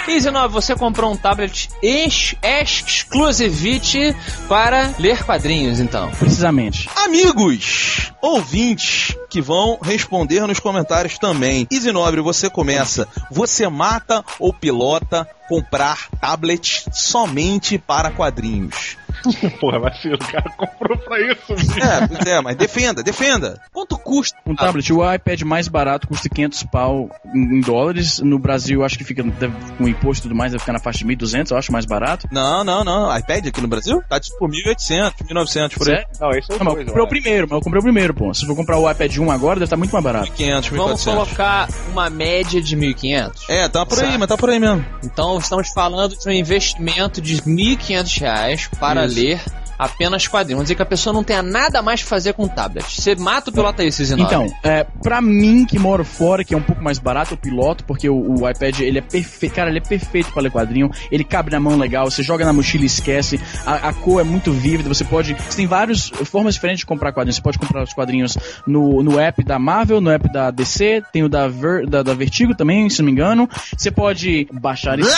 Easy 0.10 0.32
9, 0.32 0.54
você 0.54 0.76
comprou 0.76 1.12
um 1.12 1.16
tablet 1.16 1.70
ex 1.82 2.36
exclusivity 2.42 4.16
para 4.48 4.94
ler 4.98 5.24
quadrinhos, 5.24 5.80
então. 5.80 6.10
Precisamente. 6.12 6.90
Amigos, 6.96 8.12
ouvintes 8.22 9.16
que 9.30 9.42
vão 9.42 9.78
responder 9.82 10.46
nos 10.48 10.60
comentários 10.60 11.18
também. 11.18 11.68
Easy 11.72 11.92
Nobre, 11.92 12.22
você 12.22 12.50
começa. 12.50 13.08
Você 13.32 13.68
mata 13.70 14.26
ou 14.40 14.54
pilota 14.54 15.28
comprar 15.48 16.10
tablet 16.20 16.86
somente 16.92 17.78
para 17.78 18.12
quadrinhos? 18.12 18.98
Porra, 19.60 19.80
vacilo, 19.80 20.16
o 20.16 20.20
cara 20.32 20.50
comprou 20.58 20.98
pra 20.98 21.20
isso, 21.22 21.56
bicho. 21.56 21.80
É, 21.84 22.08
pois 22.08 22.26
é, 22.26 22.42
mas 22.42 22.56
defenda, 22.56 23.04
defenda. 23.04 23.60
Quanto 23.74 23.98
custa? 23.98 24.38
Um 24.46 24.56
tablet, 24.56 24.92
o 24.94 25.14
iPad 25.14 25.42
mais 25.44 25.68
barato 25.68 26.08
custa 26.08 26.30
500 26.30 26.64
pau 26.64 27.10
em 27.34 27.62
dólares. 27.62 28.20
No 28.20 28.38
Brasil, 28.40 28.84
acho 28.84 28.98
que 28.98 29.04
fica 29.04 29.24
deve- 29.24 29.54
com 29.78 29.88
imposto 29.88 30.22
e 30.26 30.30
tudo 30.30 30.36
mais, 30.36 30.52
deve 30.52 30.60
ficar 30.62 30.74
na 30.74 30.80
faixa 30.80 31.00
de 31.00 31.06
1.200, 31.06 31.52
eu 31.52 31.58
acho 31.58 31.72
mais 31.72 31.86
barato. 31.86 32.28
Não, 32.32 32.64
não, 32.64 32.84
não. 32.84 33.16
iPad 33.18 33.48
aqui 33.48 33.62
no 33.62 33.68
Brasil 33.68 34.02
tá 34.10 34.20
tipo 34.20 34.48
1.800, 34.48 35.14
1.900 35.28 35.78
por 35.78 35.90
aí. 35.90 36.04
Não, 36.20 36.32
esse 36.32 36.52
é 36.52 36.56
o 36.56 36.60
Não, 36.60 36.66
mas 36.66 36.74
eu 36.78 36.86
comprei 36.86 36.94
o 36.94 37.00
olha. 37.02 37.08
primeiro, 37.10 37.48
mas 37.50 37.58
eu 37.58 37.62
comprei 37.62 37.80
o 37.80 37.84
primeiro, 37.84 38.14
pô. 38.14 38.34
Se 38.34 38.44
eu 38.44 38.48
for 38.48 38.56
comprar 38.56 38.78
o 38.78 38.90
iPad 38.90 39.18
1 39.18 39.32
agora, 39.32 39.56
deve 39.56 39.66
estar 39.66 39.78
muito 39.78 39.92
mais 39.92 40.04
barato. 40.04 40.32
500, 40.32 40.70
Vamos 40.70 41.02
1.400. 41.02 41.04
colocar 41.14 41.68
uma 41.92 42.10
média 42.10 42.62
de 42.62 42.76
1.500. 42.78 43.32
É, 43.50 43.68
tá 43.68 43.86
por 43.86 43.98
aí, 44.00 44.06
Certo. 44.06 44.20
mas 44.20 44.28
tá 44.30 44.38
por 44.38 44.50
aí 44.50 44.60
mesmo. 44.60 44.86
Então 45.04 45.38
estamos 45.40 45.70
falando 45.74 46.16
de 46.18 46.28
um 46.28 46.32
investimento 46.32 47.22
de 47.22 47.42
1.500 47.42 48.20
reais 48.20 48.70
para 48.80 49.06
Isso. 49.06 49.09
Ler 49.10 49.42
apenas 49.80 50.28
quadrinhos. 50.28 50.58
Vamos 50.58 50.66
dizer 50.66 50.76
que 50.76 50.82
a 50.82 50.86
pessoa 50.86 51.14
não 51.14 51.24
tenha 51.24 51.42
nada 51.42 51.82
mais 51.82 52.02
pra 52.02 52.10
fazer 52.10 52.34
com 52.34 52.44
o 52.44 52.50
tablet. 52.50 52.86
Você 53.02 53.16
mata 53.16 53.50
o 53.50 53.54
pilota 53.54 53.82
aí, 53.82 53.90
Cisne 53.92 54.22
Então, 54.22 54.46
é, 54.62 54.84
pra 55.02 55.22
mim 55.22 55.66
que 55.66 55.80
moro 55.80 56.04
fora, 56.04 56.44
que 56.44 56.54
é 56.54 56.58
um 56.58 56.62
pouco 56.62 56.84
mais 56.84 57.00
barato, 57.00 57.34
eu 57.34 57.38
piloto, 57.38 57.86
porque 57.86 58.10
o, 58.10 58.42
o 58.42 58.50
iPad, 58.50 58.82
ele 58.82 59.00
é 59.00 59.02
perfeito, 59.02 59.56
cara, 59.56 59.70
ele 59.70 59.78
é 59.78 59.82
perfeito 59.82 60.34
pra 60.34 60.42
ler 60.42 60.52
quadrinho, 60.52 60.92
ele 61.10 61.24
cabe 61.24 61.50
na 61.50 61.62
mão 61.62 61.78
legal, 61.78 62.12
você 62.12 62.22
joga 62.22 62.44
na 62.44 62.52
mochila 62.52 62.84
e 62.84 62.88
esquece, 62.88 63.40
a, 63.66 63.90
a 63.90 63.94
cor 63.94 64.20
é 64.20 64.24
muito 64.26 64.52
vívida, 64.52 64.90
você 64.90 65.06
pode, 65.06 65.34
você 65.34 65.56
tem 65.56 65.68
várias 65.68 66.10
formas 66.26 66.56
diferentes 66.56 66.82
de 66.82 66.86
comprar 66.86 67.14
quadrinhos, 67.14 67.38
você 67.38 67.42
pode 67.42 67.58
comprar 67.58 67.84
os 67.84 67.94
quadrinhos 67.94 68.38
no, 68.68 69.02
no 69.02 69.18
app 69.18 69.42
da 69.46 69.58
Marvel, 69.58 70.02
no 70.02 70.12
app 70.12 70.30
da 70.30 70.52
DC, 70.52 71.04
tem 71.14 71.24
o 71.24 71.30
da, 71.30 71.48
Ver- 71.48 71.88
da, 71.88 72.04
da 72.04 72.14
Vertigo 72.14 72.54
também, 72.54 72.90
se 72.90 73.00
não 73.00 73.06
me 73.06 73.14
engano, 73.14 73.50
você 73.78 73.90
pode 73.90 74.46
baixar 74.52 75.00
isso, 75.00 75.10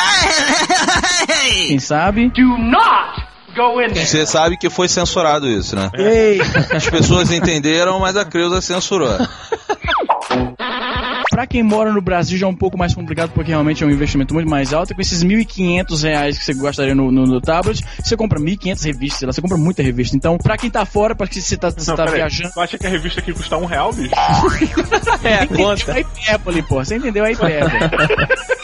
quem 1.68 1.80
sabe. 1.80 2.30
Do 2.30 2.58
not. 2.60 3.31
Você 3.96 4.26
sabe 4.26 4.58
que 4.58 4.70
foi 4.70 4.88
censurado 4.88 5.48
isso, 5.48 5.76
né? 5.76 5.90
Ei, 5.96 6.40
As 6.74 6.90
pessoas 6.90 7.32
entenderam, 7.32 8.00
mas 8.00 8.16
a 8.16 8.26
Creuza 8.26 8.62
censurou. 8.62 9.18
Pra 11.32 11.48
quem 11.48 11.64
mora 11.64 11.94
no 11.94 12.02
Brasil 12.02 12.38
já 12.38 12.46
é 12.46 12.50
um 12.50 12.56
pouco 12.56 12.78
mais 12.78 12.94
complicado 12.94 13.32
porque 13.32 13.52
realmente 13.52 13.82
é 13.82 13.88
um 13.88 13.90
investimento 13.90 14.34
muito 14.34 14.50
mais 14.50 14.74
alto. 14.74 14.92
E 14.92 14.96
com 14.96 15.02
esses 15.02 15.24
1.500 15.24 16.04
reais 16.04 16.38
que 16.38 16.44
você 16.44 16.54
gastaria 16.54 16.94
no, 16.94 17.10
no, 17.10 17.26
no 17.26 17.40
tablet, 17.40 17.82
você 18.04 18.18
compra 18.18 18.38
1.500 18.38 18.84
revistas, 18.84 19.20
sei 19.20 19.26
lá, 19.28 19.32
você 19.32 19.42
compra 19.42 19.58
muita 19.58 19.82
revista. 19.82 20.14
Então, 20.14 20.38
pra 20.38 20.58
quem 20.58 20.70
tá 20.70 20.86
fora, 20.86 21.16
pra 21.16 21.26
que 21.28 21.42
você 21.42 21.56
tá, 21.56 21.70
você 21.72 21.90
Não, 21.90 21.96
tá 21.96 22.06
viajando. 22.06 22.52
Tu 22.54 22.60
acha 22.60 22.78
que 22.78 22.86
a 22.86 22.90
revista 22.90 23.22
aqui 23.22 23.32
custa 23.32 23.56
um 23.58 23.66
real, 23.66 23.94
bicho? 23.94 24.12
É, 25.24 25.44
entendeu 25.44 25.70
a 25.70 25.76
hipérbole, 26.00 26.64
pô. 26.64 26.84
Você 26.84 26.96
entendeu 26.98 27.24
a 27.24 27.32
hipérbole. 27.32 27.80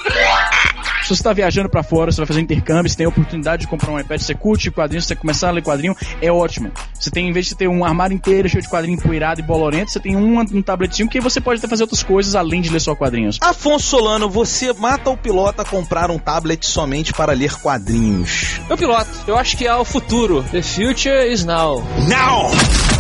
Se 1.08 1.16
você 1.16 1.24
tá 1.24 1.32
viajando 1.32 1.70
pra 1.70 1.82
fora, 1.84 2.12
você 2.12 2.18
vai 2.18 2.28
fazer 2.28 2.42
intercâmbio, 2.42 2.90
você 2.92 2.98
tem 2.98 3.06
a 3.06 3.10
oportunidade 3.10 3.62
de 3.62 3.68
comprar 3.70 3.94
um 3.94 3.98
iPad, 3.98 4.20
você 4.20 4.36
curte 4.36 4.70
quadrinhos, 4.70 5.06
você 5.06 5.16
começar 5.16 5.48
a 5.48 5.52
ler 5.52 5.64
quadrinho, 5.64 5.96
é 6.22 6.30
ótimo. 6.30 6.70
Você 6.94 7.10
tem, 7.10 7.30
em 7.30 7.32
vez 7.32 7.46
de 7.46 7.56
ter 7.56 7.70
um 7.70 7.86
armário 7.86 8.14
inteiro 8.14 8.50
cheio 8.50 8.62
de 8.62 8.68
quadrinho 8.68 8.98
empoeirado 8.98 9.40
e 9.40 9.44
bolorento, 9.44 9.90
você 9.90 10.02
tem 10.02 10.18
um, 10.18 10.38
um 10.38 10.62
tabletinho 10.62 11.08
que 11.08 11.22
você 11.22 11.40
pode 11.40 11.60
até 11.60 11.68
fazer 11.70 11.84
outras 11.84 12.04
coisas 12.04 12.36
além 12.36 12.60
de 12.60 12.70
ler 12.70 12.82
só 12.82 12.94
quadrinhos. 12.94 13.38
Afonso 13.40 13.86
Solano, 13.86 14.30
você 14.30 14.74
mata 14.74 15.10
o 15.10 15.16
piloto 15.16 15.62
a 15.62 15.66
comprar 15.66 16.12
um 16.12 16.20
tablet 16.20 16.66
somente 16.66 17.14
para 17.14 17.32
ler 17.32 17.54
quadrinhos. 17.54 18.60
Meu 18.68 18.78
piloto, 18.78 19.10
eu 19.28 19.38
acho 19.38 19.56
que 19.56 19.66
é 19.66 19.74
o 19.74 19.86
futuro. 19.86 20.44
The 20.52 20.62
future 20.62 21.32
is 21.32 21.46
now. 21.46 21.82
Now! 22.10 22.97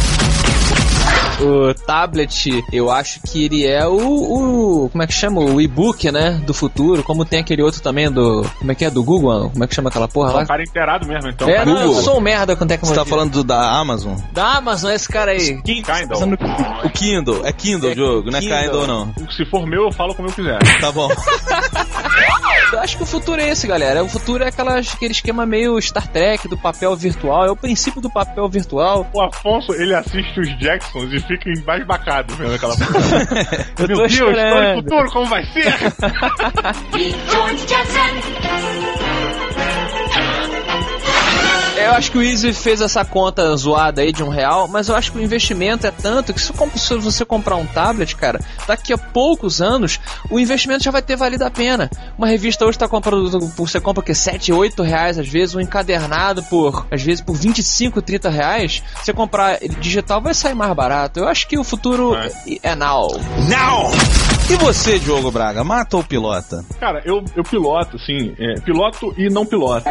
O 1.39 1.73
tablet, 1.73 2.63
eu 2.71 2.89
acho 2.89 3.21
que 3.21 3.45
ele 3.45 3.65
é 3.65 3.85
o, 3.87 3.95
o 3.95 4.89
como 4.89 5.03
é 5.03 5.07
que 5.07 5.13
chama? 5.13 5.41
O 5.41 5.61
e-book, 5.61 6.11
né? 6.11 6.41
Do 6.45 6.53
futuro. 6.53 7.03
Como 7.03 7.25
tem 7.25 7.39
aquele 7.39 7.61
outro 7.61 7.81
também 7.81 8.11
do. 8.11 8.43
Como 8.57 8.71
é 8.71 8.75
que 8.75 8.85
é? 8.85 8.89
Do 8.89 9.03
Google? 9.03 9.49
Como 9.51 9.63
é 9.63 9.67
que 9.67 9.75
chama 9.75 9.89
aquela 9.89 10.07
porra 10.07 10.33
lá? 10.33 10.41
um 10.41 10.45
cara 10.45 10.63
inteirado 10.63 11.07
mesmo, 11.07 11.29
então. 11.29 11.47
É, 11.47 11.57
cara. 11.57 11.65
não, 11.65 11.81
eu 11.81 11.93
sou 11.95 12.17
um 12.17 12.21
merda 12.21 12.55
com 12.55 12.63
Você 12.65 12.69
tecnologia. 12.69 13.03
tá 13.03 13.09
falando 13.09 13.31
do, 13.31 13.43
da 13.43 13.71
Amazon? 13.71 14.17
Da 14.31 14.57
Amazon, 14.57 14.91
esse 14.91 15.07
cara 15.07 15.31
aí. 15.31 15.61
Kindle. 15.61 16.37
O 16.83 16.89
Kindle. 16.89 17.45
É 17.45 17.51
Kindle, 17.51 17.95
jogo, 17.95 18.31
não 18.31 18.39
é 18.39 18.41
Kindle. 18.41 18.57
Kindle 18.59 18.87
não. 18.87 19.13
Se 19.29 19.45
for 19.45 19.65
meu, 19.67 19.83
eu 19.83 19.91
falo 19.91 20.15
como 20.15 20.29
eu 20.29 20.33
quiser. 20.33 20.59
Tá 20.79 20.91
bom. 20.91 21.09
Eu 22.71 22.79
acho 22.79 22.97
que 22.97 23.03
o 23.03 23.05
futuro 23.05 23.41
é 23.41 23.49
esse, 23.49 23.65
galera. 23.65 24.03
O 24.03 24.09
futuro 24.09 24.43
é 24.43 24.47
aquela, 24.47 24.79
aquele 24.79 25.11
esquema 25.11 25.45
meio 25.45 25.79
Star 25.81 26.07
Trek 26.07 26.47
do 26.47 26.57
papel 26.57 26.95
virtual. 26.95 27.45
É 27.45 27.51
o 27.51 27.55
princípio 27.55 28.01
do 28.01 28.09
papel 28.09 28.47
virtual. 28.49 29.07
O 29.13 29.21
Afonso, 29.21 29.73
ele 29.73 29.93
assiste 29.93 30.39
os 30.39 30.59
Jacksons 30.59 31.11
e 31.13 31.19
fica 31.21 31.49
embasbacado 31.49 32.35
vendo 32.35 32.55
aquela 32.55 32.75
porra. 32.77 33.69
Eu 33.79 33.87
Meu 33.87 33.97
tô 33.97 34.07
Deus, 34.07 34.11
estou 34.11 34.31
no 34.33 34.83
futuro, 34.83 35.11
como 35.11 35.25
vai 35.27 35.45
ser? 35.45 35.67
Eu 41.77 41.91
acho 41.91 42.11
que 42.11 42.17
o 42.17 42.23
Easy 42.23 42.53
fez 42.53 42.81
essa 42.81 43.05
conta 43.05 43.55
zoada 43.55 44.01
aí 44.01 44.11
de 44.11 44.23
um 44.23 44.29
real, 44.29 44.67
mas 44.67 44.89
eu 44.89 44.95
acho 44.95 45.11
que 45.11 45.19
o 45.19 45.21
investimento 45.21 45.85
é 45.85 45.91
tanto 45.91 46.33
que 46.33 46.41
se 46.41 46.51
você 46.97 47.23
comprar 47.23 47.55
um 47.55 47.65
tablet, 47.65 48.15
cara, 48.15 48.39
daqui 48.67 48.91
a 48.91 48.97
poucos 48.97 49.61
anos, 49.61 49.99
o 50.29 50.39
investimento 50.39 50.83
já 50.83 50.91
vai 50.91 51.01
ter 51.01 51.15
valido 51.15 51.45
a 51.45 51.51
pena. 51.51 51.89
Uma 52.17 52.27
revista 52.27 52.65
hoje 52.65 52.79
tá 52.79 52.87
comprando, 52.87 53.39
você 53.55 53.79
compra 53.79 54.01
o 54.01 54.03
que? 54.03 54.15
7, 54.15 54.51
8 54.51 54.81
reais 54.81 55.19
às 55.19 55.27
vezes, 55.27 55.55
um 55.55 55.61
encadernado 55.61 56.41
por, 56.43 56.87
às 56.89 57.01
vezes, 57.01 57.21
por 57.21 57.35
25, 57.35 58.01
30 58.01 58.29
reais. 58.29 58.83
Você 58.95 59.13
comprar 59.13 59.61
ele 59.61 59.75
digital 59.75 60.21
vai 60.21 60.33
sair 60.33 60.55
mais 60.55 60.73
barato. 60.73 61.19
Eu 61.19 61.27
acho 61.27 61.47
que 61.47 61.57
o 61.57 61.63
futuro 61.63 62.15
é, 62.15 62.75
now. 62.75 63.07
Now! 63.47 63.91
E 64.49 64.55
você, 64.55 64.97
Diogo 64.97 65.29
Braga, 65.29 65.61
mata 65.61 65.97
ou 65.97 66.03
pilota? 66.03 66.63
Cara, 66.79 67.01
eu, 67.03 67.21
eu 67.35 67.43
piloto, 67.43 67.97
assim, 67.97 68.33
é, 68.39 68.53
piloto 68.61 69.13
e 69.17 69.29
não 69.29 69.45
piloto. 69.45 69.85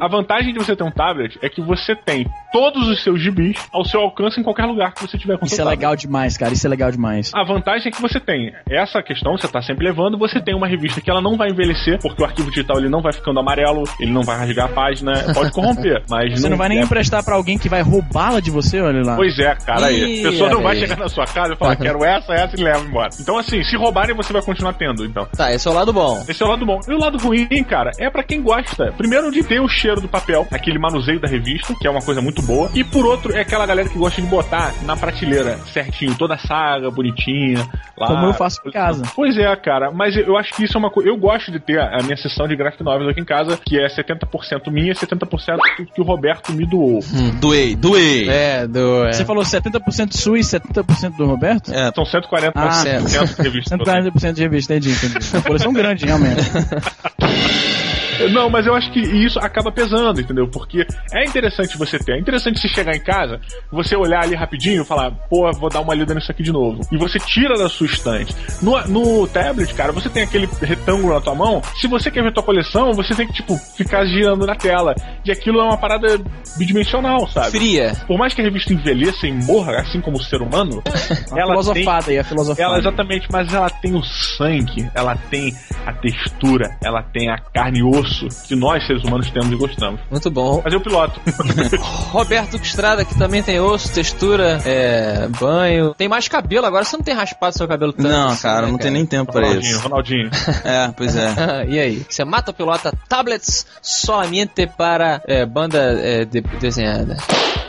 A 0.00 0.08
vantagem 0.08 0.52
de 0.52 0.58
você 0.58 0.74
ter 0.74 0.82
um 0.82 0.90
tablet 0.90 1.27
é 1.42 1.48
que 1.48 1.60
você 1.60 1.94
tem 1.94 2.26
todos 2.52 2.88
os 2.88 3.02
seus 3.02 3.20
gibis 3.20 3.56
ao 3.72 3.84
seu 3.84 4.00
alcance 4.00 4.40
em 4.40 4.42
qualquer 4.42 4.64
lugar 4.64 4.92
que 4.94 5.02
você 5.02 5.18
tiver 5.18 5.38
com 5.38 5.46
Isso 5.46 5.60
é 5.60 5.64
legal 5.64 5.94
demais, 5.96 6.36
cara. 6.36 6.52
Isso 6.52 6.66
é 6.66 6.70
legal 6.70 6.90
demais. 6.90 7.30
A 7.34 7.44
vantagem 7.44 7.88
é 7.88 7.90
que 7.90 8.00
você 8.00 8.20
tem 8.20 8.52
essa 8.68 9.02
questão, 9.02 9.36
você 9.36 9.48
tá 9.48 9.60
sempre 9.62 9.86
levando, 9.86 10.18
você 10.18 10.40
tem 10.40 10.54
uma 10.54 10.66
revista 10.66 11.00
que 11.00 11.10
ela 11.10 11.20
não 11.20 11.36
vai 11.36 11.50
envelhecer, 11.50 11.98
porque 12.00 12.22
o 12.22 12.24
arquivo 12.26 12.50
digital 12.50 12.78
ele 12.78 12.88
não 12.88 13.00
vai 13.00 13.12
ficando 13.12 13.40
amarelo, 13.40 13.84
ele 14.00 14.12
não 14.12 14.22
vai 14.22 14.38
rasgar 14.38 14.66
a 14.66 14.68
página, 14.68 15.12
pode 15.34 15.52
corromper, 15.52 16.02
mas 16.08 16.40
Você 16.40 16.48
não 16.48 16.56
vai 16.56 16.68
nem 16.68 16.78
é- 16.78 16.82
emprestar 16.82 17.24
pra 17.24 17.34
alguém 17.34 17.58
que 17.58 17.68
vai 17.68 17.82
roubá-la 17.82 18.40
de 18.40 18.50
você, 18.50 18.80
olha 18.80 19.02
lá. 19.02 19.16
Pois 19.16 19.38
é, 19.38 19.54
cara, 19.54 19.86
aí. 19.86 20.20
A 20.20 20.30
pessoa 20.30 20.50
não 20.50 20.58
olha 20.58 20.68
vai 20.68 20.76
chegar 20.76 20.96
na 20.96 21.08
sua 21.08 21.24
casa 21.26 21.54
e 21.54 21.56
falar, 21.56 21.76
quero 21.76 22.04
essa, 22.04 22.32
essa 22.32 22.56
e 22.58 22.62
leva 22.62 22.84
embora. 22.84 23.10
Então, 23.20 23.38
assim, 23.38 23.62
se 23.62 23.76
roubarem, 23.76 24.14
você 24.14 24.32
vai 24.32 24.42
continuar 24.42 24.72
tendo, 24.74 25.04
então. 25.04 25.26
Tá, 25.36 25.52
esse 25.52 25.66
é 25.66 25.70
o 25.70 25.74
lado 25.74 25.92
bom. 25.92 26.24
Esse 26.28 26.42
é 26.42 26.46
o 26.46 26.48
lado 26.48 26.64
bom. 26.64 26.80
E 26.88 26.92
o 26.92 26.98
lado 26.98 27.18
ruim, 27.18 27.46
cara, 27.64 27.90
é 27.98 28.10
pra 28.10 28.22
quem 28.22 28.42
gosta. 28.42 28.92
Primeiro, 28.96 29.30
de 29.30 29.42
ter 29.42 29.60
o 29.60 29.68
cheiro 29.68 30.00
do 30.00 30.08
papel, 30.08 30.46
aquele 30.50 30.78
manuseio 30.78 31.17
da 31.18 31.28
revista, 31.28 31.74
que 31.80 31.86
é 31.86 31.90
uma 31.90 32.00
coisa 32.02 32.20
muito 32.20 32.42
boa. 32.42 32.70
E 32.74 32.82
por 32.84 33.04
outro, 33.06 33.32
é 33.36 33.40
aquela 33.40 33.66
galera 33.66 33.88
que 33.88 33.98
gosta 33.98 34.20
de 34.20 34.26
botar 34.28 34.72
na 34.84 34.96
prateleira 34.96 35.58
certinho, 35.72 36.14
toda 36.16 36.34
a 36.34 36.38
saga, 36.38 36.90
bonitinha. 36.90 37.66
Lá. 37.96 38.06
Como 38.06 38.26
eu 38.26 38.34
faço 38.34 38.60
em 38.66 38.70
casa. 38.70 39.02
Pois 39.14 39.36
é, 39.36 39.54
cara, 39.56 39.90
mas 39.90 40.16
eu 40.16 40.36
acho 40.36 40.54
que 40.54 40.64
isso 40.64 40.76
é 40.76 40.78
uma 40.78 40.90
coisa. 40.90 41.08
Eu 41.08 41.16
gosto 41.16 41.50
de 41.50 41.58
ter 41.58 41.80
a 41.80 41.98
minha 42.02 42.16
sessão 42.16 42.46
de 42.46 42.54
graphic 42.56 42.82
novels 42.82 43.08
aqui 43.10 43.20
em 43.20 43.24
casa, 43.24 43.56
que 43.64 43.78
é 43.78 43.88
70% 43.88 44.70
minha 44.70 44.92
e 44.92 44.94
70% 44.94 45.58
que- 45.76 45.86
que 45.86 46.00
o 46.00 46.04
Roberto 46.04 46.52
me 46.52 46.64
doou. 46.66 47.00
Doei, 47.40 47.74
doei. 47.74 48.28
É, 48.28 48.66
do. 48.66 49.04
Você 49.12 49.24
falou 49.24 49.42
70% 49.44 50.12
sua 50.16 50.38
e 50.38 50.42
70% 50.44 51.16
do 51.16 51.26
Roberto? 51.26 51.72
É, 51.72 51.90
São 51.92 52.04
140% 52.04 52.52
Ah, 52.54 52.82
de 52.84 53.42
revista. 53.42 53.76
140% 53.78 54.32
de 54.34 54.42
revista, 54.42 54.74
entendi, 54.74 54.90
entendi. 54.94 55.26
Uma 55.32 55.42
coleção 55.42 55.72
grande, 55.72 56.06
realmente. 56.06 56.40
Não, 58.32 58.50
mas 58.50 58.66
eu 58.66 58.74
acho 58.74 58.90
que 58.92 59.00
isso 59.00 59.38
acaba 59.38 59.70
pesando, 59.70 60.20
entendeu? 60.20 60.48
Porque 60.48 60.86
é 61.12 61.24
interessante 61.24 61.76
você 61.76 61.98
ter. 61.98 62.12
É 62.12 62.18
interessante 62.18 62.60
você 62.60 62.68
chegar 62.68 62.94
em 62.94 63.00
casa, 63.00 63.40
você 63.70 63.96
olhar 63.96 64.22
ali 64.22 64.34
rapidinho 64.34 64.82
e 64.82 64.84
falar, 64.84 65.10
pô, 65.28 65.50
vou 65.52 65.70
dar 65.70 65.80
uma 65.80 65.94
lida 65.94 66.14
nisso 66.14 66.30
aqui 66.30 66.42
de 66.42 66.52
novo. 66.52 66.80
E 66.90 66.96
você 66.96 67.18
tira 67.18 67.56
da 67.56 67.68
sua 67.68 67.86
estante. 67.86 68.34
No, 68.62 68.78
no 68.88 69.26
tablet, 69.26 69.72
cara, 69.74 69.92
você 69.92 70.08
tem 70.08 70.24
aquele 70.24 70.48
retângulo 70.60 71.14
na 71.14 71.20
tua 71.20 71.34
mão. 71.34 71.62
Se 71.80 71.86
você 71.86 72.10
quer 72.10 72.22
ver 72.22 72.32
tua 72.32 72.42
coleção, 72.42 72.92
você 72.92 73.14
tem 73.14 73.26
que, 73.26 73.34
tipo, 73.34 73.56
ficar 73.76 74.04
girando 74.06 74.46
na 74.46 74.54
tela. 74.54 74.94
E 75.24 75.30
aquilo 75.30 75.60
é 75.60 75.64
uma 75.64 75.76
parada 75.76 76.18
bidimensional, 76.56 77.28
sabe? 77.28 77.50
Fria. 77.50 77.92
Por 78.06 78.18
mais 78.18 78.34
que 78.34 78.40
a 78.40 78.44
revista 78.44 78.72
envelheça 78.72 79.26
e 79.26 79.32
morra, 79.32 79.80
assim 79.80 80.00
como 80.00 80.16
o 80.16 80.22
ser 80.22 80.42
humano, 80.42 80.82
ela 81.36 81.50
filosofada 81.50 82.04
tem... 82.04 82.14
aí, 82.14 82.20
a 82.20 82.24
filosofada. 82.24 82.62
Ela, 82.62 82.78
exatamente, 82.78 83.28
mas 83.30 83.52
ela 83.52 83.70
tem 83.70 83.94
o 83.94 84.02
sangue, 84.02 84.90
ela 84.94 85.16
tem 85.30 85.54
a 85.86 85.92
textura, 85.92 86.76
ela 86.82 87.02
tem 87.02 87.30
a 87.30 87.38
carne 87.38 87.78
e 87.80 87.82
osso 87.82 88.07
que 88.46 88.56
nós, 88.56 88.86
seres 88.86 89.02
humanos, 89.04 89.30
temos 89.30 89.50
e 89.50 89.56
gostamos. 89.56 90.00
Muito 90.10 90.30
bom. 90.30 90.60
Mas 90.64 90.72
eu 90.72 90.80
piloto. 90.80 91.20
Roberto 92.10 92.56
Estrada, 92.56 93.04
que 93.04 93.16
também 93.18 93.42
tem 93.42 93.60
osso, 93.60 93.92
textura, 93.92 94.60
é, 94.64 95.28
banho. 95.40 95.94
Tem 95.94 96.08
mais 96.08 96.28
cabelo 96.28 96.66
agora, 96.66 96.84
você 96.84 96.96
não 96.96 97.04
tem 97.04 97.14
raspado 97.14 97.56
seu 97.56 97.68
cabelo 97.68 97.92
tanto. 97.92 98.08
Não, 98.08 98.28
assim, 98.28 98.42
cara, 98.42 98.66
né, 98.66 98.72
não 98.72 98.78
tem 98.78 98.90
nem 98.90 99.06
tempo 99.06 99.32
pra 99.32 99.42
Ronaldinho, 99.42 99.72
isso. 99.72 99.80
Ronaldinho. 99.82 100.30
É, 100.64 100.92
pois 100.96 101.14
é. 101.16 101.66
e 101.68 101.78
aí? 101.78 102.06
Você 102.08 102.24
mata 102.24 102.50
ou 102.50 102.54
pilota 102.54 102.92
tablets 103.08 103.66
solamente 103.80 104.66
para 104.66 105.22
é, 105.26 105.46
banda 105.46 105.78
é, 105.78 106.24
de- 106.24 106.40
desenhada? 106.40 107.16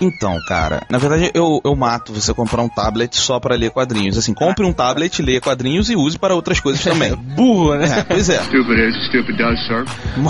Então, 0.01 0.37
cara, 0.47 0.81
na 0.89 0.97
verdade 0.97 1.29
eu, 1.33 1.61
eu 1.63 1.75
mato 1.75 2.13
você 2.13 2.33
comprar 2.33 2.61
um 2.61 2.69
tablet 2.69 3.15
só 3.17 3.39
pra 3.39 3.55
ler 3.55 3.69
quadrinhos. 3.69 4.17
Assim, 4.17 4.33
compre 4.33 4.65
um 4.65 4.71
tablet, 4.73 5.21
leia 5.21 5.41
quadrinhos 5.41 5.89
e 5.89 5.95
use 5.95 6.17
para 6.17 6.33
outras 6.33 6.59
coisas 6.59 6.81
também. 6.83 7.13
Burro, 7.15 7.75
né? 7.75 7.99
É, 7.99 8.03
pois 8.03 8.29
é. 8.29 8.41
Stupid 8.43 8.79
is, 8.79 9.07
stupid 9.07 9.37
does, 9.37 9.59
sir. 9.67 9.85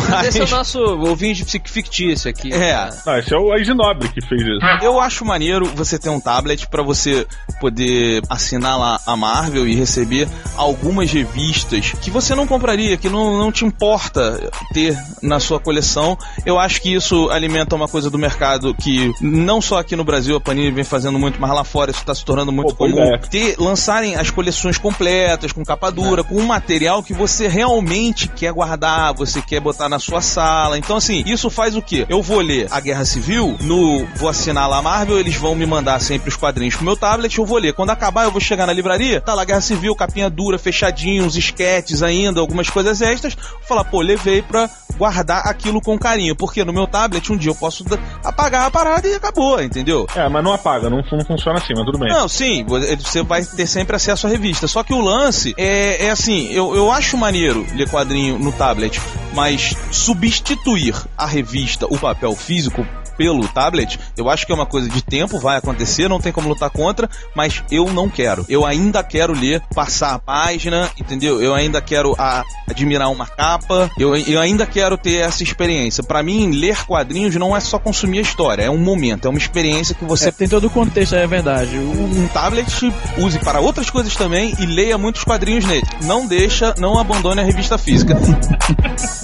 Mas, 0.09 0.27
Esse 0.27 0.41
é 0.41 0.43
o 0.45 0.49
nosso 0.49 0.79
ouvinte 0.79 1.43
fic- 1.45 1.69
fictício 1.69 2.29
aqui. 2.29 2.53
é, 2.53 2.89
Não, 3.05 3.17
esse 3.17 3.33
é 3.33 3.37
o 3.37 3.51
Aisinobre 3.51 4.07
que 4.09 4.21
fez 4.21 4.41
isso. 4.41 4.59
eu 4.83 4.99
acho 4.99 5.25
maneiro 5.25 5.65
você 5.75 5.97
ter 5.97 6.09
um 6.09 6.19
tablet 6.19 6.67
pra 6.67 6.83
você 6.83 7.25
poder 7.59 8.21
assinar 8.29 8.77
lá 8.79 8.99
a 9.05 9.15
Marvel 9.15 9.67
e 9.67 9.75
receber 9.75 10.27
algumas 10.55 11.11
revistas 11.11 11.91
que 12.01 12.09
você 12.11 12.35
não 12.35 12.47
compraria, 12.47 12.97
que 12.97 13.09
não, 13.09 13.37
não 13.37 13.51
te 13.51 13.65
importa 13.65 14.49
ter 14.73 14.97
na 15.21 15.39
sua 15.39 15.59
coleção. 15.59 16.17
Eu 16.45 16.57
acho 16.59 16.81
que 16.81 16.93
isso 16.93 17.29
alimenta 17.29 17.75
uma 17.75 17.87
coisa 17.87 18.09
do 18.09 18.17
mercado 18.17 18.73
que 18.75 19.11
não 19.21 19.61
só 19.61 19.79
aqui 19.79 19.95
no 19.95 20.03
Brasil 20.03 20.35
a 20.35 20.41
Panini 20.41 20.71
vem 20.71 20.83
fazendo 20.83 21.17
muito, 21.19 21.39
mas 21.39 21.51
lá 21.51 21.63
fora 21.63 21.91
isso 21.91 21.99
está 22.01 22.13
se 22.15 22.23
tornando 22.23 22.51
muito 22.51 22.75
Pô, 22.75 22.85
comum. 22.85 23.01
é. 23.01 23.17
Ter, 23.17 23.55
lançarem 23.57 24.15
as 24.15 24.29
coleções 24.29 24.77
completas, 24.77 25.51
com 25.51 25.63
capa 25.63 25.91
dura, 25.91 26.23
com 26.23 26.35
um 26.35 26.45
material 26.45 27.03
que 27.03 27.13
você 27.13 27.47
realmente 27.47 28.27
quer 28.27 28.51
guardar, 28.53 29.13
você 29.13 29.41
quer 29.41 29.59
botar 29.59 29.88
na 29.89 29.99
sua 29.99 30.21
sala. 30.21 30.77
Então, 30.77 30.97
assim, 30.97 31.23
isso 31.25 31.49
faz 31.49 31.75
o 31.75 31.81
quê? 31.81 32.05
Eu 32.09 32.21
vou 32.21 32.39
ler 32.39 32.67
a 32.71 32.79
Guerra 32.79 33.05
Civil, 33.05 33.57
no 33.61 34.05
vou 34.15 34.29
assinar 34.29 34.69
lá 34.69 34.77
a 34.77 34.81
Marvel, 34.81 35.19
eles 35.19 35.35
vão 35.35 35.55
me 35.55 35.65
mandar 35.65 35.99
sempre 35.99 36.29
os 36.29 36.35
quadrinhos 36.35 36.75
pro 36.75 36.85
meu 36.85 36.95
tablet, 36.95 37.37
eu 37.37 37.45
vou 37.45 37.57
ler. 37.57 37.73
Quando 37.73 37.89
acabar, 37.89 38.25
eu 38.25 38.31
vou 38.31 38.41
chegar 38.41 38.65
na 38.65 38.73
livraria, 38.73 39.21
tá 39.21 39.33
lá 39.33 39.43
Guerra 39.43 39.61
Civil, 39.61 39.95
capinha 39.95 40.29
dura, 40.29 40.57
fechadinho, 40.57 41.25
uns 41.25 41.35
esquetes 41.35 42.03
ainda, 42.03 42.39
algumas 42.39 42.69
coisas 42.69 43.01
extras. 43.01 43.35
Vou 43.35 43.63
falar, 43.67 43.83
pô, 43.85 44.01
levei 44.01 44.41
pra 44.41 44.69
guardar 44.97 45.47
aquilo 45.47 45.81
com 45.81 45.97
carinho, 45.97 46.35
porque 46.35 46.63
no 46.65 46.73
meu 46.73 46.85
tablet 46.85 47.31
um 47.31 47.37
dia 47.37 47.51
eu 47.51 47.55
posso 47.55 47.85
apagar 48.23 48.65
a 48.65 48.71
parada 48.71 49.07
e 49.07 49.15
acabou, 49.15 49.61
entendeu? 49.61 50.05
É, 50.13 50.27
mas 50.27 50.43
não 50.43 50.51
apaga, 50.51 50.89
não, 50.89 50.97
não 50.97 51.25
funciona 51.25 51.57
assim, 51.57 51.73
mas 51.75 51.85
tudo 51.85 51.97
bem. 51.97 52.09
Não, 52.09 52.27
sim, 52.27 52.65
você 52.65 53.23
vai 53.23 53.43
ter 53.43 53.65
sempre 53.65 53.95
acesso 53.95 54.27
à 54.27 54.29
revista. 54.29 54.67
Só 54.67 54.83
que 54.83 54.93
o 54.93 54.99
lance 54.99 55.53
é, 55.57 56.07
é 56.07 56.09
assim, 56.11 56.51
eu, 56.51 56.75
eu 56.75 56.91
acho 56.91 57.17
maneiro 57.17 57.65
ler 57.73 57.89
quadrinho 57.89 58.37
no 58.37 58.51
tablet, 58.51 58.99
mas 59.33 59.68
substituir 59.91 60.95
a 61.17 61.25
revista, 61.25 61.85
o 61.89 61.97
papel 61.97 62.35
físico, 62.35 62.85
pelo 63.17 63.45
tablet, 63.49 63.99
eu 64.15 64.29
acho 64.29 64.45
que 64.45 64.51
é 64.53 64.55
uma 64.55 64.65
coisa 64.65 64.87
de 64.87 65.01
tempo, 65.01 65.39
vai 65.39 65.57
acontecer, 65.57 66.07
não 66.07 66.21
tem 66.21 66.31
como 66.31 66.47
lutar 66.47 66.69
contra, 66.69 67.09
mas 67.35 67.61
eu 67.69 67.91
não 67.91 68.07
quero. 68.09 68.45
Eu 68.47 68.65
ainda 68.65 69.03
quero 69.03 69.33
ler, 69.33 69.61
passar 69.75 70.13
a 70.13 70.19
página, 70.19 70.89
entendeu? 70.97 71.41
Eu 71.41 71.53
ainda 71.53 71.81
quero 71.81 72.15
a- 72.17 72.43
admirar 72.69 73.11
uma 73.11 73.25
capa, 73.27 73.91
eu, 73.99 74.15
eu 74.15 74.39
ainda 74.39 74.65
quero 74.65 74.97
ter 74.97 75.15
essa 75.15 75.43
experiência. 75.43 76.01
Pra 76.01 76.23
mim, 76.23 76.49
ler 76.51 76.85
quadrinhos 76.85 77.35
não 77.35 77.53
é 77.53 77.59
só 77.59 77.77
consumir 77.77 78.19
a 78.19 78.21
história, 78.21 78.63
é 78.63 78.69
um 78.69 78.77
momento, 78.77 79.25
é 79.27 79.29
uma 79.29 79.37
experiência 79.39 79.93
que 79.93 80.05
você 80.05 80.29
É, 80.29 80.31
tem 80.31 80.47
todo 80.47 80.67
o 80.67 80.69
contexto, 80.69 81.13
é 81.15 81.27
verdade. 81.27 81.75
O- 81.77 82.21
um 82.21 82.27
tablet 82.29 82.69
use 83.17 83.37
para 83.39 83.59
outras 83.59 83.89
coisas 83.89 84.15
também 84.15 84.53
e 84.59 84.65
leia 84.65 84.97
muitos 84.97 85.25
quadrinhos 85.25 85.65
nele. 85.65 85.85
Não 86.03 86.25
deixa, 86.25 86.73
não 86.77 86.97
abandone 86.97 87.41
a 87.41 87.43
revista 87.43 87.77
física. 87.77 88.15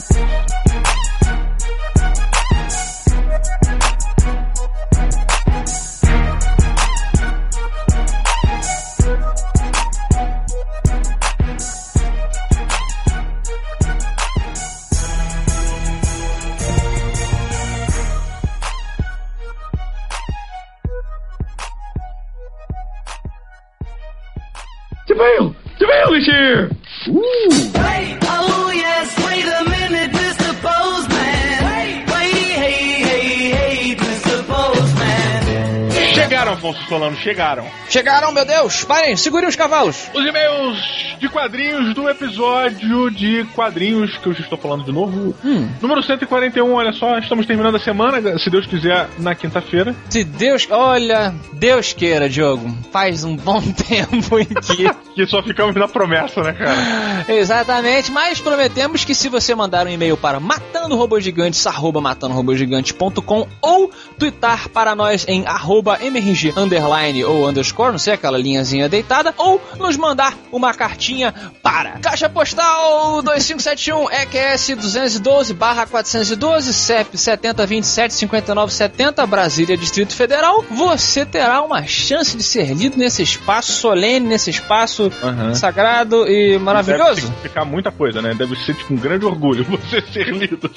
Chegaram, 36.96 37.16
chegaram. 37.16 37.66
Chegaram, 37.90 38.32
meu 38.32 38.46
Deus! 38.46 38.84
Parem, 38.86 39.16
segurem 39.18 39.50
os 39.50 39.56
cavalos! 39.56 40.10
Os 40.14 40.26
e-mails 40.26 40.78
de 41.20 41.28
quadrinhos 41.28 41.94
do 41.94 42.10
episódio 42.10 43.10
de 43.12 43.44
quadrinhos 43.54 44.18
que 44.18 44.28
eu 44.28 44.34
já 44.34 44.42
estou 44.42 44.58
falando 44.58 44.86
de 44.86 44.92
novo. 44.92 45.36
Hum. 45.44 45.70
Número 45.82 46.02
141, 46.02 46.74
olha 46.74 46.94
só, 46.94 47.18
estamos 47.18 47.46
terminando 47.46 47.76
a 47.76 47.80
semana, 47.80 48.38
se 48.40 48.50
Deus 48.50 48.66
quiser, 48.66 49.10
na 49.20 49.36
quinta-feira. 49.36 49.96
Se 50.10 50.24
Deus. 50.24 50.68
Olha, 50.70 51.34
Deus 51.54 51.94
queira, 51.94 52.30
Diogo. 52.30 52.74
Faz 52.92 53.24
um 53.24 53.36
bom 53.36 53.62
tempo 53.88 54.40
em 54.40 54.46
que. 54.46 54.90
que 55.16 55.26
só 55.26 55.42
ficamos 55.42 55.76
na 55.76 55.88
promessa, 55.88 56.42
né, 56.42 56.54
cara? 56.54 57.26
Exatamente, 57.28 58.12
mas 58.12 58.40
prometemos 58.40 59.06
que 59.06 59.16
se 59.16 59.30
você 59.30 59.56
mandar 59.56 59.86
um 59.86 59.90
e-mail 59.90 60.18
para 60.18 60.40
matandorobogigantes, 60.40 61.66
arroba 61.68 62.02
matandorobogigantes.com 62.02 63.48
ou 63.62 63.92
twittar 64.18 64.70
para 64.70 64.96
nós 64.96 65.26
em 65.28 65.46
arroba 65.46 65.98
mrg 66.02 66.54
underline 66.58 66.85
ou 67.26 67.48
underscore, 67.48 67.92
não 67.92 68.00
sei, 68.00 68.14
aquela 68.14 68.38
linhazinha 68.38 68.88
deitada, 68.88 69.34
ou 69.38 69.62
nos 69.78 69.98
mandar 69.98 70.34
uma 70.52 70.74
cartinha 70.74 71.34
para 71.62 72.00
Caixa 72.00 72.30
Postal 72.30 73.22
2571 73.22 74.12
EQS 74.12 74.76
212 74.76 75.54
barra 75.54 75.86
412 75.86 76.74
CEP 76.74 77.18
7027 77.18 78.14
5970 78.14 79.26
Brasília, 79.26 79.78
Distrito 79.78 80.14
Federal, 80.16 80.64
você 80.70 81.26
terá 81.26 81.62
uma 81.62 81.86
chance 81.86 82.36
de 82.38 82.44
ser 82.44 82.74
lido 82.74 82.98
nesse 82.98 83.24
espaço 83.24 83.72
solene, 83.74 84.28
nesse 84.28 84.50
espaço 84.50 85.12
sagrado 85.56 86.28
e 86.28 86.58
maravilhoso. 86.58 87.16
Deve 87.16 87.22
significar 87.22 87.66
muita 87.66 87.92
coisa, 87.92 88.22
né? 88.22 88.34
Deve 88.34 88.56
ser 88.58 88.76
tipo 88.76 88.94
um 88.94 88.98
grande 88.98 89.26
orgulho 89.26 89.64
você 89.70 90.02
ser 90.02 90.30
lido. 90.30 90.70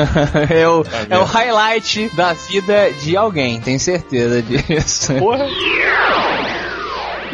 é, 0.50 0.68
o, 0.68 0.84
é 1.08 1.18
o 1.18 1.24
highlight 1.24 2.10
da 2.14 2.32
vida 2.32 2.92
de 3.02 3.16
alguém, 3.16 3.60
tenho 3.60 3.80
certeza 3.80 4.42
disso. 4.42 5.14
Porra. 5.14 5.46
Yeah. 5.58 6.45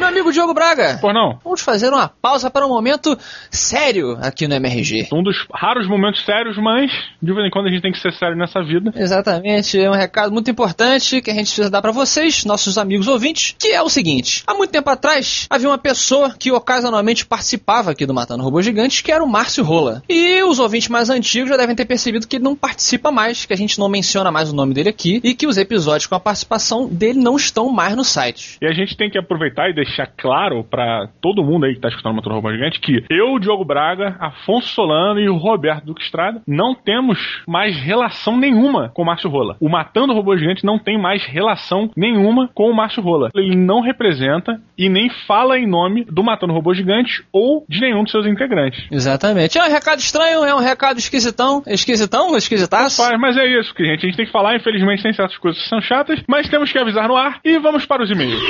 Meu 0.03 0.09
amigo 0.09 0.33
Diogo 0.33 0.53
Braga. 0.53 0.99
Por 1.01 1.15
não. 1.15 1.39
Vamos 1.45 1.61
fazer 1.61 1.89
uma 1.89 2.09
pausa 2.09 2.51
para 2.51 2.67
um 2.67 2.69
momento 2.69 3.17
sério 3.53 4.19
aqui 4.21 4.49
no 4.49 4.55
MRG. 4.57 5.07
Um 5.13 5.23
dos 5.23 5.47
raros 5.55 5.87
momentos 5.87 6.25
sérios, 6.25 6.57
mas 6.59 6.91
de 7.23 7.33
vez 7.33 7.47
em 7.47 7.51
quando 7.51 7.69
a 7.69 7.71
gente 7.71 7.83
tem 7.83 7.93
que 7.93 8.01
ser 8.01 8.13
sério 8.15 8.37
nessa 8.37 8.61
vida. 8.65 8.93
Exatamente, 8.97 9.79
é 9.79 9.89
um 9.89 9.95
recado 9.95 10.33
muito 10.33 10.51
importante 10.51 11.23
que 11.23 11.31
a 11.31 11.35
gente 11.35 11.47
precisa 11.47 11.71
dar 11.71 11.81
para 11.81 11.93
vocês, 11.93 12.45
nossos 12.45 12.79
amigos 12.79 13.07
ouvintes, 13.07 13.55
que 13.57 13.69
é 13.69 13.81
o 13.81 13.89
seguinte: 13.89 14.43
há 14.45 14.53
muito 14.55 14.73
tempo 14.73 14.91
atrás 14.91 15.47
havia 15.49 15.69
uma 15.69 15.79
pessoa 15.79 16.35
que 16.37 16.51
ocasionalmente 16.51 17.25
participava 17.25 17.93
aqui 17.93 18.05
do 18.05 18.13
Matando 18.13 18.43
Robô 18.43 18.61
Gigante, 18.61 19.05
que 19.05 19.13
era 19.13 19.23
o 19.23 19.29
Márcio 19.29 19.63
Rola. 19.63 20.03
E 20.09 20.43
os 20.43 20.59
ouvintes 20.59 20.89
mais 20.89 21.11
antigos 21.11 21.49
já 21.49 21.57
devem 21.57 21.77
ter 21.77 21.85
percebido 21.85 22.27
que 22.27 22.39
ele 22.39 22.45
não 22.45 22.57
participa 22.57 23.13
mais, 23.13 23.47
que 23.47 23.53
a 23.53 23.57
gente 23.57 23.79
não 23.79 23.89
menciona 23.89 24.33
mais 24.33 24.51
o 24.51 24.57
nome 24.57 24.75
dele 24.75 24.89
aqui 24.89 25.21
e 25.23 25.33
que 25.33 25.47
os 25.47 25.57
episódios 25.57 26.07
com 26.07 26.17
a 26.17 26.21
participação 26.21 26.89
dele 26.89 27.21
não 27.21 27.37
estão 27.37 27.71
mais 27.71 27.95
no 27.95 28.03
site. 28.03 28.59
E 28.61 28.67
a 28.67 28.73
gente 28.73 28.97
tem 28.97 29.09
que 29.09 29.17
aproveitar 29.17 29.71
e 29.71 29.73
deixar 29.73 29.92
claro 30.17 30.65
para 30.65 31.09
todo 31.21 31.45
mundo 31.45 31.67
aí 31.67 31.75
que 31.75 31.81
tá 31.81 31.89
escutando 31.89 32.13
o 32.13 32.17
Matando 32.17 32.35
Robô 32.35 32.53
Gigante 32.53 32.81
que 32.81 33.05
eu, 33.11 33.39
Diogo 33.39 33.65
Braga, 33.65 34.17
Afonso 34.19 34.69
Solano 34.69 35.21
e 35.21 35.29
o 35.29 35.37
Roberto 35.37 35.87
Duque 35.87 36.03
Estrada 36.03 36.43
não 36.47 36.75
temos 36.75 37.43
mais 37.47 37.77
relação 37.77 38.37
nenhuma 38.37 38.91
com 38.95 39.03
o 39.03 39.07
Márcio 39.07 39.31
Rola. 39.31 39.57
O 39.61 39.69
Matando 39.69 40.13
Robô 40.13 40.37
Gigante 40.37 40.65
não 40.65 40.79
tem 40.79 41.01
mais 41.01 41.25
relação 41.25 41.91
nenhuma 41.97 42.49
com 42.55 42.71
o 42.71 42.75
Márcio 42.75 43.03
Rola. 43.03 43.31
Ele 43.35 43.57
não 43.57 43.81
representa 43.81 44.61
e 44.77 44.89
nem 44.89 45.11
fala 45.27 45.59
em 45.59 45.67
nome 45.67 46.05
do 46.05 46.23
Matando 46.23 46.53
Robô 46.53 46.75
Gigante 46.75 47.25
ou 47.33 47.65
de 47.69 47.81
nenhum 47.81 48.03
dos 48.03 48.13
seus 48.13 48.27
integrantes. 48.27 48.87
Exatamente. 48.91 49.59
É 49.59 49.65
um 49.65 49.71
recado 49.71 49.99
estranho, 49.99 50.45
é 50.45 50.55
um 50.55 50.61
recado 50.61 50.99
esquisitão. 50.99 51.63
Esquisitão? 51.67 52.37
Esquisitaço? 52.37 53.03
Faz, 53.03 53.19
mas 53.21 53.37
é 53.37 53.47
isso 53.47 53.75
que 53.75 53.85
gente, 53.85 54.05
a 54.05 54.09
gente 54.09 54.17
tem 54.17 54.27
que 54.27 54.33
falar. 54.33 54.57
Infelizmente 54.57 55.03
tem 55.03 55.13
certas 55.13 55.39
coisas 55.39 55.63
que 55.63 55.69
são 55.69 55.81
chatas, 55.81 56.23
mas 56.27 56.49
temos 56.49 56.71
que 56.73 56.79
avisar 56.79 57.09
no 57.09 57.17
ar 57.17 57.41
e 57.45 57.59
vamos 57.59 57.87
para 57.87 58.03
os 58.03 58.11
e-mails. 58.11 58.43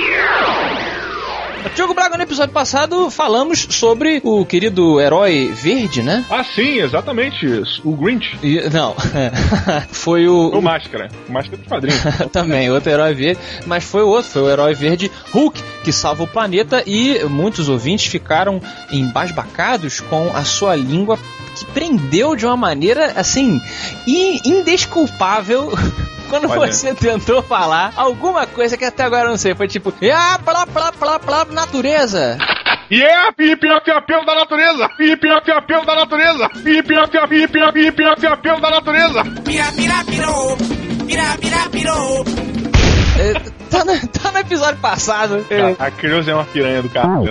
Diogo 1.75 1.95
Braga, 1.95 2.17
no 2.17 2.23
episódio 2.23 2.53
passado 2.53 3.11
falamos 3.11 3.67
sobre 3.71 4.21
o 4.25 4.45
querido 4.45 5.01
herói 5.01 5.51
verde, 5.55 6.03
né? 6.03 6.25
Ah, 6.29 6.45
sim, 6.45 6.79
exatamente 6.81 7.47
isso. 7.47 7.81
O 7.85 7.97
Grinch. 7.97 8.37
E, 8.43 8.69
não, 8.69 8.95
foi 9.91 10.29
o. 10.29 10.51
O 10.51 10.61
Máscara. 10.61 11.09
O 11.29 11.33
Máscara 11.33 11.57
dos 11.57 11.67
quadrinhos. 11.67 12.03
Também, 12.31 12.71
outro 12.71 12.91
herói 12.91 13.15
verde. 13.15 13.41
Mas 13.67 13.85
foi 13.85 14.03
o 14.03 14.09
outro, 14.09 14.31
foi 14.31 14.43
o 14.43 14.51
herói 14.51 14.75
verde 14.75 15.11
Hulk, 15.33 15.63
que 15.83 15.93
salva 15.93 16.25
o 16.25 16.29
planeta 16.29 16.83
e 16.87 17.25
muitos 17.25 17.69
ouvintes 17.69 18.07
ficaram 18.07 18.61
embasbacados 18.91 20.01
com 20.01 20.31
a 20.35 20.45
sua 20.45 20.77
língua 20.77 21.19
que 21.55 21.65
prendeu 21.67 22.35
de 22.35 22.47
uma 22.47 22.57
maneira 22.57 23.13
assim 23.17 23.61
indesculpável 24.45 25.73
quando 26.33 26.49
Olha. 26.49 26.73
você 26.73 26.95
tentou 26.95 27.43
falar 27.43 27.93
alguma 27.95 28.47
coisa 28.47 28.75
que 28.79 28.87
até 28.87 29.03
agora 29.03 29.25
eu 29.25 29.29
não 29.29 29.37
sei. 29.37 29.55
Foi 29.55 29.69
tipo, 29.69 29.93
ah, 30.11 30.39
plá, 30.43 30.67
plá, 30.67 30.91
plá, 30.91 31.19
plá, 31.19 31.45
natureza. 31.45 32.39
E 32.91 33.03
é 33.03 33.29
a 33.29 33.33
pelo 34.01 34.25
da 34.25 34.35
natureza! 34.35 34.89
pelo 35.61 35.85
da 35.85 35.95
natureza! 35.95 36.49
pelo 38.39 38.61
da 38.63 38.71
natureza! 38.71 39.23
Pira, 39.45 39.73
pira, 39.73 40.05
pirou. 40.07 40.57
Pira, 41.07 41.37
pira, 41.39 41.69
pirou. 41.71 42.25
Tá, 43.73 43.87
no, 43.87 44.09
tá 44.09 44.31
no 44.31 44.39
episódio 44.39 44.79
passado. 44.81 45.47
É. 45.49 45.75
A 45.79 45.91
Creuza 45.91 46.31
é 46.31 46.35
uma 46.35 46.45
piranha 46.45 46.83
do 46.83 46.91
carro. 46.91 47.25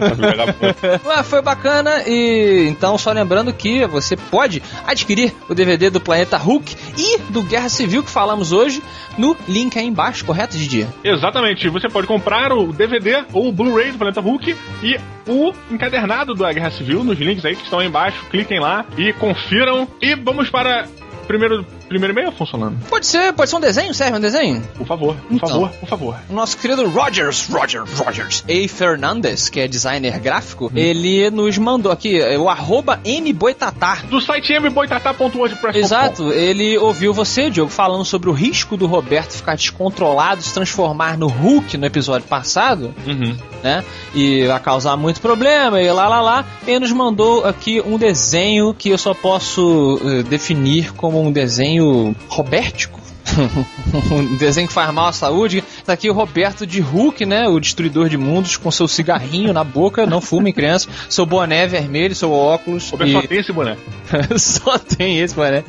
Mas 1.06 1.28
foi 1.28 1.40
bacana 1.40 2.04
e 2.08 2.68
então 2.68 2.98
só 2.98 3.12
lembrando 3.12 3.54
que 3.54 3.86
você 3.86 4.18
pode 4.18 4.62
adquirir 4.88 5.34
o 5.48 5.54
DVD 5.54 5.92
do 5.92 6.02
Planeta 6.02 6.38
Hulk 6.38 6.76
e 6.98 7.20
do 7.32 7.44
Guerra 7.44 7.70
Civil 7.70 8.04
que 8.04 8.10
falamos 8.10 8.52
hoje 8.52 8.82
no 9.20 9.38
link 9.48 9.78
aí 9.78 9.86
embaixo, 9.86 10.26
correto, 10.26 10.58
Didi? 10.58 10.88
Exatamente. 11.04 11.70
Você 11.70 11.88
pode 11.88 12.08
comprar 12.08 12.52
o 12.52 12.74
DVD 12.74 13.24
ou 13.32 13.50
o 13.50 13.52
Blu-ray 13.52 13.92
do 13.92 14.00
Planeta 14.00 14.20
Hulk 14.20 14.56
e 14.82 15.00
o 15.28 15.54
encadernado 15.70 16.34
da 16.34 16.52
Guerra 16.52 16.72
Civil 16.72 17.04
nos 17.04 17.20
links 17.20 17.46
aí 17.46 17.56
que 17.56 17.64
estão 17.64 17.78
aí 17.78 17.88
embaixo. 17.88 18.26
Cliquem 18.32 18.60
lá 18.60 18.84
e 18.98 19.14
confiram. 19.14 19.88
E 20.02 20.16
vamos 20.16 20.50
para 20.50 20.88
primeiro 21.28 21.64
primeiro 21.92 22.14
e-mail 22.14 22.32
funcionando. 22.32 22.78
Pode 22.90 23.06
ser, 23.06 23.34
pode 23.34 23.50
ser 23.50 23.56
um 23.56 23.60
desenho, 23.60 23.94
serve 23.94 24.18
um 24.18 24.22
desenho? 24.22 24.62
Por 24.78 24.88
favor, 24.88 25.16
por 25.16 25.34
Então. 25.36 25.50
favor, 25.50 25.70
por 25.72 25.90
favor. 25.90 26.16
O 26.30 26.34
nosso 26.34 26.58
querido 26.58 26.88
Rogers, 26.90 27.48
Rogers, 27.50 27.92
Rogers, 28.00 28.44
A. 28.50 28.68
Fernandes, 28.68 29.50
que 29.50 29.60
é 29.60 29.68
designer 29.68 30.20
gráfico, 30.20 30.72
ele 30.76 31.30
nos 31.30 31.58
mandou 31.58 31.92
aqui 31.92 32.20
é, 32.20 32.38
o 32.38 32.50
arroba 32.50 33.00
mboitatá. 33.06 34.00
Do 34.10 34.20
site 34.22 34.58
mboitatá.wordpress.com. 34.60 35.78
Exato, 35.78 36.32
ele 36.32 36.78
ouviu 36.78 37.14
você, 37.14 37.50
Diogo, 37.50 37.72
falando 37.72 38.06
sobre 38.06 38.30
o 38.30 38.34
risco 38.34 38.78
do 38.78 38.88
Roberto 38.88 39.34
ficar 39.34 39.56
descontrolado, 39.56 40.42
se 40.42 40.54
transformar 40.54 41.18
no 41.18 41.28
Hulk 41.28 41.78
no 41.78 41.86
episódio 41.86 42.28
passado, 42.28 42.94
Uhum. 43.06 43.36
né? 43.64 43.84
E 44.14 44.46
vai 44.48 44.60
causar 44.60 44.96
muito 44.98 45.22
problema 45.22 45.82
e 45.82 45.92
lá 45.92 46.08
lá 46.08 46.22
lá. 46.22 46.46
Ele 46.68 46.80
nos 46.80 46.92
mandou 46.92 47.46
aqui 47.46 47.82
um 47.86 47.98
desenho 47.98 48.74
que 48.74 48.90
eu 48.90 48.98
só 48.98 49.14
posso 49.14 50.00
eh, 50.04 50.24
definir 50.24 50.94
como 50.94 51.22
um 51.22 51.32
desenho 51.32 51.81
robértico. 52.28 53.02
um 54.12 54.36
desenho 54.38 54.68
que 54.68 54.74
faz 54.74 54.92
mal 54.94 55.08
à 55.08 55.12
saúde. 55.14 55.64
Tá 55.86 55.94
aqui 55.94 56.10
o 56.10 56.14
Roberto 56.14 56.66
de 56.66 56.80
Hulk, 56.82 57.26
né? 57.26 57.48
O 57.48 57.60
destruidor 57.60 58.10
de 58.10 58.18
mundos, 58.18 58.58
com 58.58 58.70
seu 58.72 58.88
cigarrinho 58.88 59.54
na 59.54 59.64
boca. 59.64 60.06
Não 60.06 60.20
fumem, 60.20 60.52
criança. 60.54 60.90
Seu 61.10 61.26
boné 61.26 61.68
vermelho, 61.68 62.16
seu 62.16 62.32
óculos. 62.32 62.90
Roberto 62.90 63.10
e- 63.10 63.14
só 63.14 63.22
tem 63.28 63.40
esse 63.40 63.52
boné. 63.54 63.78
só 64.38 64.78
tem 64.78 65.20
esse 65.20 65.36
boné. 65.36 65.64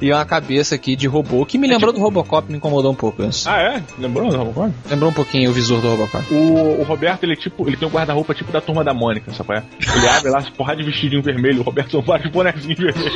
E 0.00 0.12
uma 0.12 0.24
cabeça 0.24 0.74
aqui 0.74 0.96
de 0.96 1.06
robô, 1.06 1.44
que 1.46 1.58
me 1.58 1.68
lembrou 1.68 1.92
do 1.92 2.00
Robocop, 2.00 2.50
me 2.50 2.56
incomodou 2.58 2.92
um 2.92 2.96
pouco 2.96 3.22
isso. 3.22 3.48
Ah, 3.48 3.60
é? 3.60 3.82
Lembrou 3.98 4.30
do 4.30 4.36
Robocop? 4.36 4.72
Lembrou 4.90 5.10
um 5.10 5.14
pouquinho 5.14 5.50
o 5.50 5.52
visor 5.52 5.80
do 5.80 5.88
Robocop. 5.88 6.32
O, 6.32 6.80
o 6.80 6.82
Roberto, 6.82 7.24
ele 7.24 7.36
tipo, 7.36 7.68
ele 7.68 7.76
tem 7.76 7.86
um 7.86 7.90
guarda-roupa 7.90 8.34
tipo 8.34 8.50
da 8.50 8.60
turma 8.60 8.82
da 8.82 8.92
Mônica, 8.92 9.32
sabe 9.32 9.54
é? 9.54 9.62
Ele 9.96 10.08
abre 10.08 10.30
lá, 10.30 10.42
porrada 10.56 10.82
de 10.82 10.88
vestidinho 10.88 11.22
vermelho, 11.22 11.60
o 11.60 11.62
Roberto 11.62 11.92
são 11.92 12.02
vários 12.02 12.30
bonezinhos 12.32 12.78
vermelhos. 12.78 13.12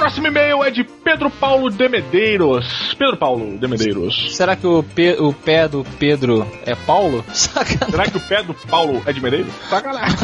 Próximo 0.00 0.26
e-mail 0.28 0.64
é 0.64 0.70
de 0.70 0.82
Pedro 0.82 1.30
Paulo 1.30 1.70
de 1.70 1.86
Medeiros. 1.88 2.94
Pedro 2.98 3.18
Paulo 3.18 3.58
de 3.58 3.68
Medeiros. 3.68 4.34
Será 4.34 4.56
que 4.56 4.66
o, 4.66 4.82
pe- 4.82 5.16
o 5.20 5.30
pé 5.32 5.68
do 5.68 5.84
Pedro 5.98 6.50
é 6.64 6.74
Paulo? 6.74 7.22
Sacanagem. 7.34 7.78
Será 7.90 8.04
que 8.06 8.16
o 8.16 8.20
pé 8.20 8.42
do 8.42 8.54
Paulo 8.54 9.02
é 9.06 9.12
de 9.12 9.20
Medeiros? 9.20 9.52
Sacanagem. 9.68 10.16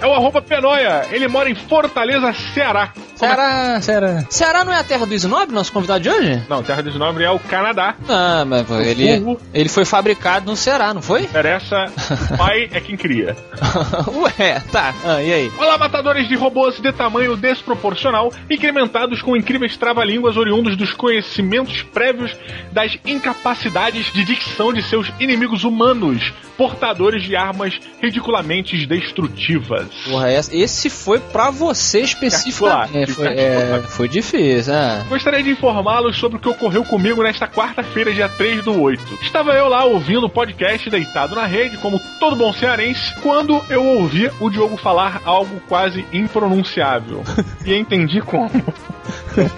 é 0.00 0.06
o 0.06 0.12
arroba 0.14 0.40
Penoia. 0.40 1.06
Ele 1.10 1.26
mora 1.26 1.50
em 1.50 1.54
Fortaleza, 1.54 2.32
Ceará. 2.54 2.92
Ceará, 3.22 3.80
Ceará. 3.80 4.24
Ceará 4.28 4.64
não 4.64 4.72
é 4.72 4.78
a 4.80 4.84
terra 4.84 5.06
do 5.06 5.14
Snob, 5.14 5.52
nosso 5.52 5.72
convidado 5.72 6.00
de 6.00 6.10
hoje? 6.10 6.42
Não, 6.48 6.60
Terra 6.62 6.82
do 6.82 6.90
Snob 6.90 7.22
é 7.22 7.30
o 7.30 7.38
Canadá. 7.38 7.94
Ah, 8.08 8.44
mas 8.44 8.66
pô, 8.66 8.80
ele, 8.80 9.38
ele 9.54 9.68
foi 9.68 9.84
fabricado 9.84 10.50
no 10.50 10.56
Ceará, 10.56 10.92
não 10.92 11.00
foi? 11.00 11.22
Interessa, 11.22 11.86
pai 12.36 12.68
é 12.72 12.80
quem 12.80 12.96
cria. 12.96 13.36
Ué, 14.12 14.60
tá. 14.72 14.92
Ah, 15.04 15.22
e 15.22 15.32
aí? 15.32 15.52
Olá, 15.56 15.78
matadores 15.78 16.28
de 16.28 16.34
robôs 16.34 16.80
de 16.80 16.92
tamanho 16.92 17.36
desproporcional, 17.36 18.32
incrementados 18.50 19.22
com 19.22 19.36
incríveis 19.36 19.76
trava-línguas 19.76 20.36
oriundos 20.36 20.76
dos 20.76 20.92
conhecimentos 20.92 21.82
prévios 21.82 22.36
das 22.72 22.98
incapacidades 23.06 24.12
de 24.12 24.24
dicção 24.24 24.72
de 24.72 24.82
seus 24.82 25.12
inimigos 25.20 25.62
humanos, 25.62 26.32
portadores 26.56 27.22
de 27.22 27.36
armas 27.36 27.78
ridiculamente 28.00 28.84
destrutivas. 28.86 29.86
Porra, 30.04 30.32
esse 30.32 30.90
foi 30.90 31.20
pra 31.20 31.50
você 31.50 32.00
especificamente. 32.00 33.11
É, 33.12 33.14
foi, 33.14 33.26
é, 33.26 33.82
foi 33.88 34.08
difícil, 34.08 34.72
ah. 34.74 35.04
Gostaria 35.08 35.42
de 35.42 35.50
informá-los 35.50 36.16
sobre 36.16 36.38
o 36.38 36.40
que 36.40 36.48
ocorreu 36.48 36.84
comigo 36.84 37.22
nesta 37.22 37.46
quarta-feira, 37.46 38.12
dia 38.12 38.28
3 38.28 38.64
do 38.64 38.80
8. 38.80 39.18
Estava 39.22 39.52
eu 39.52 39.68
lá 39.68 39.84
ouvindo 39.84 40.26
o 40.26 40.30
podcast 40.30 40.88
deitado 40.88 41.34
na 41.34 41.46
rede, 41.46 41.76
como 41.78 42.00
todo 42.18 42.36
bom 42.36 42.52
cearense, 42.52 43.14
quando 43.20 43.62
eu 43.68 43.84
ouvi 43.84 44.30
o 44.40 44.50
Diogo 44.50 44.76
falar 44.76 45.20
algo 45.24 45.60
quase 45.68 46.04
impronunciável. 46.12 47.22
e 47.64 47.74
entendi 47.74 48.20
como. 48.20 48.50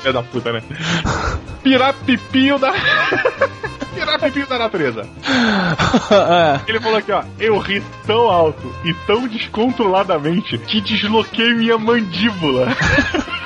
Filha 0.00 0.12
da 0.12 0.22
puta, 0.22 0.52
né? 0.52 0.62
Pirapipio 1.62 2.59
da. 2.59 2.72
Pirapipio 3.94 4.46
da 4.46 4.59
natureza. 4.59 5.07
Ele 6.66 6.80
falou 6.80 6.98
aqui, 6.98 7.12
ó. 7.12 7.22
Eu 7.38 7.59
ri 7.59 7.82
tão 8.07 8.28
alto 8.28 8.74
e 8.84 8.92
tão 9.07 9.26
descontroladamente 9.28 10.59
que 10.59 10.80
desloquei 10.80 11.55
minha 11.55 11.78
mandíbula. 11.78 12.68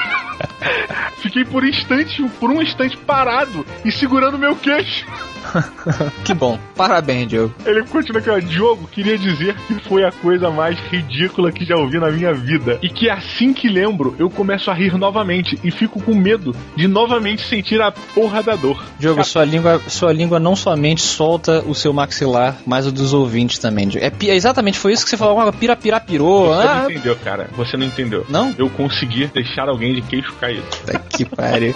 Fiquei 1.19 1.45
por 1.45 1.65
instante, 1.65 2.23
por 2.39 2.51
um 2.51 2.63
instante 2.63 2.97
parado 2.97 3.67
e 3.85 3.91
segurando 3.91 4.39
meu 4.39 4.55
queixo. 4.57 5.07
que 6.25 6.35
bom. 6.35 6.59
Parabéns, 6.77 7.29
Diogo. 7.29 7.55
Ele 7.65 7.83
continua 7.85 8.21
aqui, 8.21 8.31
ó. 8.31 8.39
Diogo, 8.39 8.89
queria 8.89 9.19
dizer 9.19 9.55
que 9.67 9.75
foi 9.89 10.05
a 10.05 10.13
coisa 10.13 10.51
mais 10.51 10.79
ridícula 10.91 11.51
que 11.53 11.65
já 11.65 11.77
ouvi 11.77 11.99
na 11.99 12.11
minha 12.11 12.33
vida. 12.33 12.79
E 12.83 12.89
que 12.89 13.09
assim 13.11 13.53
que 13.53 13.69
lembro, 13.69 14.15
eu 14.19 14.31
começo 14.31 14.71
a 14.71 14.75
rir 14.75 14.97
novamente 14.97 15.59
e 15.65 15.71
fico 15.71 16.01
com 16.01 16.15
medo 16.15 16.55
de 16.77 16.87
novamente 16.87 17.47
sentir 17.47 17.81
a 17.81 17.91
porra 17.93 18.43
da 18.43 18.55
dor. 18.57 18.83
Diogo, 18.99 19.25
sua 19.25 19.45
língua, 19.45 19.81
sua 19.89 20.13
língua 20.13 20.39
não 20.39 20.55
somente 20.57 21.01
solta 21.03 21.63
o 21.67 21.75
seu 21.75 21.93
maxilar, 21.93 22.57
mas 22.67 22.87
o 22.87 22.93
dos 22.93 23.13
ouvintes 23.13 23.59
também. 23.59 23.89
Diogo. 23.89 24.07
É, 24.07 24.11
pi- 24.11 24.31
exatamente, 24.31 24.79
foi 24.79 24.93
isso 24.93 25.05
que 25.05 25.11
você 25.11 25.17
falou, 25.17 25.37
uma 25.37 25.53
pira 25.53 25.75
pira 25.77 25.99
pirou. 26.01 26.49
Você 26.55 26.67
Ah, 26.69 26.75
não 26.83 26.91
entendeu, 26.91 27.17
cara. 27.17 27.49
Você 27.57 27.77
não 27.77 27.87
entendeu. 27.87 28.27
Não? 28.29 28.55
Eu 28.59 28.69
consegui 28.71 29.27
deixar 29.27 29.69
alguém 29.69 29.95
de 29.95 30.03
queixo 30.03 30.33
caído. 30.41 30.63
que 31.11 31.25
pariu. 31.25 31.75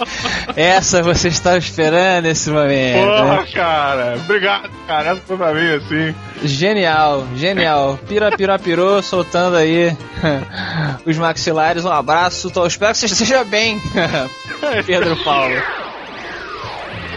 Essa 0.55 1.01
você 1.01 1.27
estava 1.27 1.57
esperando 1.57 2.25
esse 2.25 2.49
momento. 2.49 3.05
Porra, 3.05 3.35
né? 3.41 3.47
cara. 3.53 3.62
Obrigado, 4.23 4.69
cara. 4.87 5.11
Essa 5.11 5.21
foi 5.25 5.37
pra 5.37 5.53
mim, 5.53 5.67
assim. 5.75 6.15
Genial, 6.43 7.27
genial. 7.35 7.99
Pira 8.07 8.35
pira 8.35 8.59
pirou, 8.59 9.01
soltando 9.01 9.55
aí 9.57 9.95
os 11.05 11.17
maxilares. 11.17 11.85
Um 11.85 11.91
abraço, 11.91 12.51
espero 12.65 12.91
que 12.91 12.97
você 12.99 13.05
esteja 13.05 13.43
bem, 13.43 13.81
Pedro 14.85 15.15
Paulo. 15.23 15.55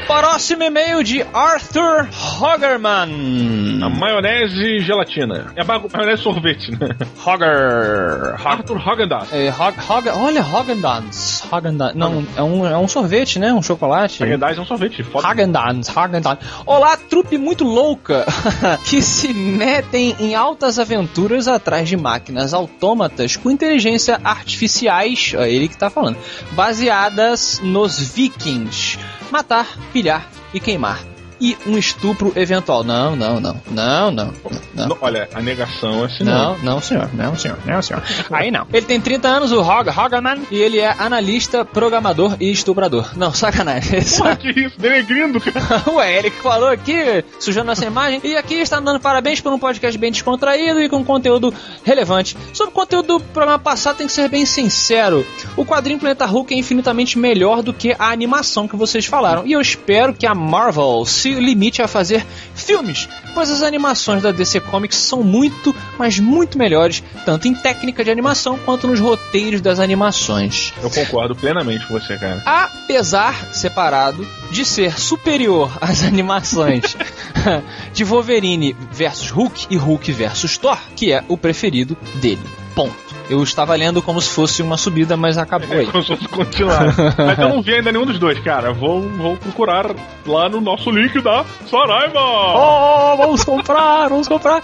Próximo 0.07 0.63
e-mail 0.63 1.03
de 1.03 1.27
Arthur 1.35 2.09
Hogerman. 2.41 3.83
A 3.83 3.89
maionese 3.91 4.77
e 4.77 4.79
gelatina. 4.79 5.53
É 5.57 5.65
maionese 5.65 6.23
sorvete, 6.23 6.71
né? 6.71 6.97
Hoger. 7.25 8.35
Arthur 8.45 8.79
Haagen-Dazs. 8.79 9.33
É, 9.33 9.49
Hog, 9.51 9.77
Hog, 9.89 10.09
olha, 10.11 10.43
Haagen-Dazs. 10.43 11.45
Haagen-Dazs. 11.51 11.97
Não, 11.97 12.25
é 12.37 12.43
um, 12.43 12.67
é 12.67 12.79
um 12.79 12.87
sorvete, 12.87 13.41
né? 13.41 13.53
Um 13.53 13.63
chocolate. 13.63 14.23
Haagen-Dazs 14.23 14.59
é 14.59 14.61
um 14.61 14.65
sorvete. 14.65 15.03
Foda. 15.03 15.27
Haagen-Dazs, 15.27 15.89
Haagen-Dazs. 15.89 16.39
Olá, 16.65 16.97
trupe 16.97 17.37
muito 17.37 17.65
louca 17.65 18.25
que 18.87 19.03
se 19.03 19.35
metem 19.35 20.15
em 20.21 20.35
altas 20.37 20.79
aventuras 20.79 21.49
atrás 21.49 21.89
de 21.89 21.97
máquinas 21.97 22.55
autômatas 22.55 23.37
com 23.37 23.51
inteligência 23.51 24.21
artificiais, 24.23 25.35
ó, 25.37 25.43
ele 25.43 25.69
que 25.69 25.77
tá 25.77 25.91
falando, 25.91 26.17
baseadas 26.53 27.61
nos 27.63 27.99
vikings. 28.15 28.99
Matar, 29.31 29.67
pilhar 29.97 30.29
e 30.53 30.61
queimar. 30.61 31.16
E 31.41 31.57
um 31.67 31.77
estupro 31.77 32.33
eventual. 32.35 32.83
Não, 32.83 33.15
não, 33.15 33.41
não. 33.41 33.61
Não, 33.71 34.11
não. 34.11 34.33
não. 34.75 34.89
Não, 34.89 34.99
Olha, 35.01 35.29
a 35.35 35.43
negação 35.43 36.03
é 36.03 36.07
assim. 36.07 36.25
Não, 36.25 36.57
não, 36.59 36.81
senhor. 36.81 37.11
Não, 37.13 37.37
senhor. 37.37 37.59
Não, 37.65 37.83
senhor. 37.83 38.03
Aí 38.31 38.51
não. 38.51 38.67
Ele 38.73 38.87
tem 38.87 39.01
30 39.01 39.29
anos, 39.29 39.53
o 39.53 39.61
Hog, 39.61 39.89
Hogerman, 39.89 40.43
e 40.51 40.57
ele 40.57 40.79
é 40.79 40.95
analista, 40.99 41.65
programador 41.65 42.37
e 42.41 42.51
estuprador. 42.51 43.11
Não, 43.17 43.33
sacanagem. 43.33 44.01
Porra, 44.17 44.37
que 44.37 44.49
isso? 44.49 44.79
Denegrindo, 44.79 45.41
cara. 45.41 45.83
Ué, 45.93 46.19
ele 46.19 46.31
que 46.31 46.43
falou 46.43 46.69
aqui, 46.69 47.25
sujando 47.39 47.67
nossa 47.67 47.85
imagem. 47.85 48.21
E 48.25 48.37
aqui 48.37 48.55
está 48.55 48.81
dando 48.81 49.01
parabéns 49.01 49.41
por 49.41 49.53
um 49.53 49.59
podcast 49.59 49.99
bem 49.99 50.11
descontraído 50.11 50.81
e 50.81 50.89
com 50.89 51.05
conteúdo 51.05 51.53
relevante. 51.85 52.37
Sobre 52.53 52.71
o 52.71 52.75
conteúdo 52.75 53.19
do 53.19 53.21
programa 53.21 53.59
passado, 53.59 53.97
tem 53.97 54.07
que 54.07 54.13
ser 54.13 54.29
bem 54.29 54.47
sincero. 54.47 55.27
O 55.57 55.65
quadrinho 55.65 55.99
Planeta 55.99 56.27
Hulk 56.27 56.55
é 56.55 56.59
infinitamente 56.59 57.19
melhor 57.19 57.63
do 57.63 57.73
que 57.73 57.95
a 57.99 58.11
animação 58.11 58.69
que 58.69 58.77
vocês 58.77 59.07
falaram. 59.07 59.47
E 59.47 59.53
eu 59.53 59.61
espero 59.61 60.15
que 60.15 60.27
a 60.27 60.35
Marvel 60.35 61.05
se 61.05 61.26
limite 61.35 61.83
a 61.83 61.89
fazer 61.89 62.25
filmes, 62.55 63.09
pois 63.35 63.51
as 63.51 63.63
animações 63.63 64.23
da 64.23 64.33
DC 64.33 64.61
Comics 64.61 64.97
são 64.97 65.23
muito, 65.23 65.75
mas 65.99 66.19
muito 66.19 66.59
melhores, 66.59 67.03
tanto 67.25 67.49
em 67.49 67.55
técnica 67.55 68.05
de 68.05 68.11
animação 68.11 68.59
quanto 68.59 68.87
nos 68.87 69.01
roteiros 69.01 69.61
das 69.61 69.79
animações. 69.79 70.73
Eu 70.83 70.91
concordo 70.91 71.35
plenamente 71.35 71.87
com 71.87 71.95
você, 71.95 72.17
cara. 72.17 72.43
Apesar, 72.45 73.55
separado, 73.55 74.27
de 74.51 74.65
ser 74.65 74.99
superior 74.99 75.77
às 75.81 76.03
animações 76.03 76.97
de 77.93 78.05
Wolverine 78.05 78.77
versus 78.93 79.31
Hulk 79.31 79.67
e 79.71 79.77
Hulk 79.77 80.13
versus 80.13 80.57
Thor, 80.59 80.79
que 80.95 81.13
é 81.13 81.25
o 81.29 81.37
preferido 81.37 81.97
dele. 82.21 82.43
Ponto. 82.75 83.06
Eu 83.29 83.43
estava 83.43 83.75
lendo 83.75 84.01
como 84.01 84.21
se 84.21 84.31
fosse 84.31 84.63
uma 84.63 84.77
subida, 84.77 85.17
mas 85.17 85.37
acabou 85.37 85.77
aí. 85.77 85.87
Como 85.91 86.03
se 86.03 86.15
fosse 86.15 86.29
continuar. 86.29 86.95
Mas 87.17 87.39
eu 87.39 87.49
não 87.49 87.63
vi 87.63 87.75
ainda 87.75 87.91
nenhum 87.91 88.07
dos 88.07 88.19
dois, 88.19 88.39
cara. 88.41 88.73
Vou, 88.73 89.01
vou 89.01 89.37
procurar 89.37 89.95
lá 90.25 90.49
no 90.49 90.61
nosso 90.61 90.91
link 90.91 91.21
da 91.21 91.45
Saraiva. 91.69 92.21
Oh, 92.21 93.17
vamos 93.17 93.45
comprar, 93.45 94.09
vamos 94.09 94.29
comprar. 94.29 94.63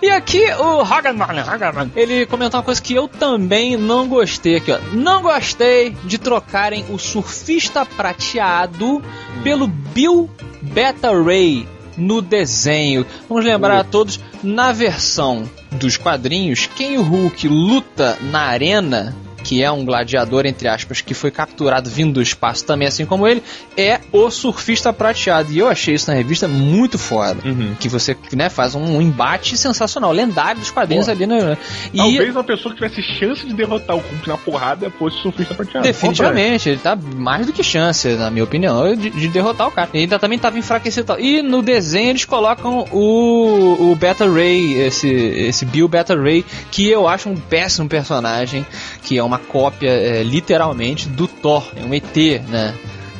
E 0.00 0.10
aqui 0.10 0.44
o 0.58 0.82
Hagerman, 0.82 1.40
Hagerman, 1.40 1.92
ele 1.96 2.26
comentou 2.26 2.58
uma 2.58 2.64
coisa 2.64 2.80
que 2.80 2.94
eu 2.94 3.08
também 3.08 3.76
não 3.76 4.06
gostei 4.06 4.56
aqui, 4.56 4.72
ó. 4.72 4.78
Não 4.92 5.22
gostei 5.22 5.90
de 6.04 6.18
trocarem 6.18 6.84
o 6.90 6.98
surfista 6.98 7.84
prateado 7.84 9.02
pelo 9.42 9.66
Bill 9.66 10.30
Beta 10.62 11.10
Ray 11.10 11.66
no 11.96 12.20
desenho. 12.20 13.06
Vamos 13.28 13.44
lembrar 13.44 13.78
a 13.78 13.84
todos, 13.84 14.20
na 14.44 14.70
versão 14.72 15.48
dos 15.72 15.96
quadrinhos, 15.96 16.68
quem 16.76 16.98
o 16.98 17.02
Hulk 17.02 17.48
luta 17.48 18.16
na 18.30 18.40
arena 18.40 19.16
que 19.44 19.62
é 19.62 19.70
um 19.70 19.84
gladiador, 19.84 20.46
entre 20.46 20.66
aspas, 20.66 21.02
que 21.02 21.12
foi 21.12 21.30
capturado 21.30 21.88
vindo 21.90 22.14
do 22.14 22.22
espaço 22.22 22.64
também, 22.64 22.88
assim 22.88 23.04
como 23.04 23.28
ele, 23.28 23.42
é 23.76 24.00
o 24.10 24.30
surfista 24.30 24.92
prateado. 24.92 25.52
E 25.52 25.58
eu 25.58 25.68
achei 25.68 25.94
isso 25.94 26.10
na 26.10 26.16
revista 26.16 26.48
muito 26.48 26.98
foda. 26.98 27.40
Que 27.78 27.88
você 27.88 28.16
né, 28.32 28.48
faz 28.48 28.74
um 28.74 29.00
embate 29.00 29.56
sensacional, 29.56 30.10
lendário 30.10 30.60
dos 30.60 30.70
quadrinhos 30.70 31.06
Pô. 31.06 31.12
ali 31.12 31.26
no. 31.26 31.56
E 31.92 31.98
Talvez 31.98 32.30
uma 32.30 32.44
pessoa 32.44 32.74
que 32.74 32.80
tivesse 32.80 33.02
chance 33.18 33.46
de 33.46 33.52
derrotar 33.52 33.96
o 33.96 34.00
Hulk 34.00 34.28
na 34.28 34.38
porrada 34.38 34.90
fosse 34.90 35.18
o 35.18 35.20
surfista 35.22 35.54
prateado. 35.54 35.86
Definitivamente, 35.86 36.70
ele 36.70 36.78
tá 36.78 36.96
mais 36.96 37.46
do 37.46 37.52
que 37.52 37.62
chance, 37.62 38.08
na 38.14 38.30
minha 38.30 38.44
opinião, 38.44 38.96
de, 38.96 39.10
de 39.10 39.28
derrotar 39.28 39.68
o 39.68 39.70
cara. 39.70 39.90
Ele 39.92 40.04
ainda 40.04 40.18
também 40.18 40.38
tava 40.38 40.58
enfraquecido 40.58 41.04
e 41.04 41.06
tal. 41.06 41.20
E 41.20 41.42
no 41.42 41.62
desenho 41.62 42.10
eles 42.10 42.24
colocam 42.24 42.86
o, 42.90 43.90
o 43.90 43.96
Beta 43.96 44.26
Ray, 44.26 44.80
esse, 44.80 45.08
esse 45.08 45.64
Bill 45.66 45.86
Beta 45.86 46.16
Ray, 46.16 46.44
que 46.70 46.88
eu 46.88 47.06
acho 47.06 47.28
um 47.28 47.36
péssimo 47.36 47.88
personagem, 47.88 48.64
que 49.04 49.18
é 49.18 49.22
uma 49.22 49.38
cópia, 49.38 49.90
é, 49.90 50.22
literalmente, 50.22 51.08
do 51.08 51.28
Thor. 51.28 51.64
É 51.76 51.84
um 51.84 51.94
ET, 51.94 52.16
né? 52.48 52.74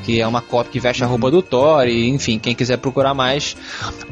Que 0.04 0.20
é 0.20 0.26
uma 0.26 0.40
cópia 0.42 0.72
que 0.72 0.80
veste 0.80 1.02
a 1.02 1.06
roupa 1.06 1.30
do 1.30 1.42
Thor, 1.42 1.86
e 1.86 2.08
enfim, 2.08 2.38
quem 2.38 2.54
quiser 2.54 2.76
procurar 2.76 3.14
mais, 3.14 3.56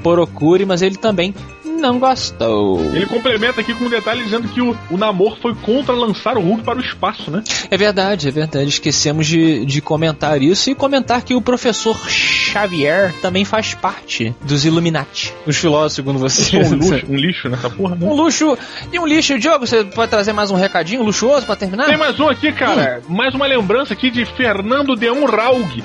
procure, 0.02 0.64
mas 0.64 0.82
ele 0.82 0.96
também 0.96 1.34
não 1.82 1.98
gostou. 1.98 2.80
Ele 2.94 3.04
complementa 3.06 3.60
aqui 3.60 3.74
com 3.74 3.84
um 3.84 3.88
detalhe 3.90 4.22
dizendo 4.22 4.48
que 4.48 4.60
o, 4.60 4.76
o 4.88 4.96
Namor 4.96 5.36
foi 5.42 5.52
contra 5.52 5.92
lançar 5.92 6.38
o 6.38 6.40
Hulk 6.40 6.62
para 6.62 6.78
o 6.78 6.80
espaço, 6.80 7.28
né? 7.30 7.42
É 7.68 7.76
verdade, 7.76 8.28
é 8.28 8.30
verdade. 8.30 8.68
Esquecemos 8.68 9.26
de, 9.26 9.66
de 9.66 9.80
comentar 9.80 10.40
isso 10.40 10.70
e 10.70 10.74
comentar 10.76 11.22
que 11.22 11.34
o 11.34 11.42
professor 11.42 11.98
Xavier 12.08 13.12
também 13.20 13.44
faz 13.44 13.74
parte 13.74 14.32
dos 14.42 14.64
Illuminati. 14.64 15.34
Os 15.44 15.56
filósofos, 15.56 15.94
segundo 15.94 16.18
você. 16.20 16.56
Um, 16.56 16.76
luxo, 16.76 17.06
um 17.08 17.16
lixo 17.16 17.48
nessa 17.48 17.68
porra, 17.68 17.96
né? 17.96 18.06
Um 18.06 18.14
luxo 18.14 18.56
e 18.92 18.98
um 18.98 19.06
lixo. 19.06 19.36
Diogo, 19.38 19.66
você 19.66 19.82
pode 19.82 20.10
trazer 20.10 20.32
mais 20.32 20.52
um 20.52 20.56
recadinho 20.56 21.02
luxuoso 21.02 21.44
pra 21.44 21.56
terminar? 21.56 21.86
Tem 21.86 21.96
mais 21.96 22.18
um 22.20 22.28
aqui, 22.28 22.52
cara. 22.52 23.02
Mais 23.08 23.34
uma 23.34 23.46
lembrança 23.46 23.92
aqui 23.92 24.08
de 24.08 24.24
Fernando 24.24 24.94
de 24.94 25.08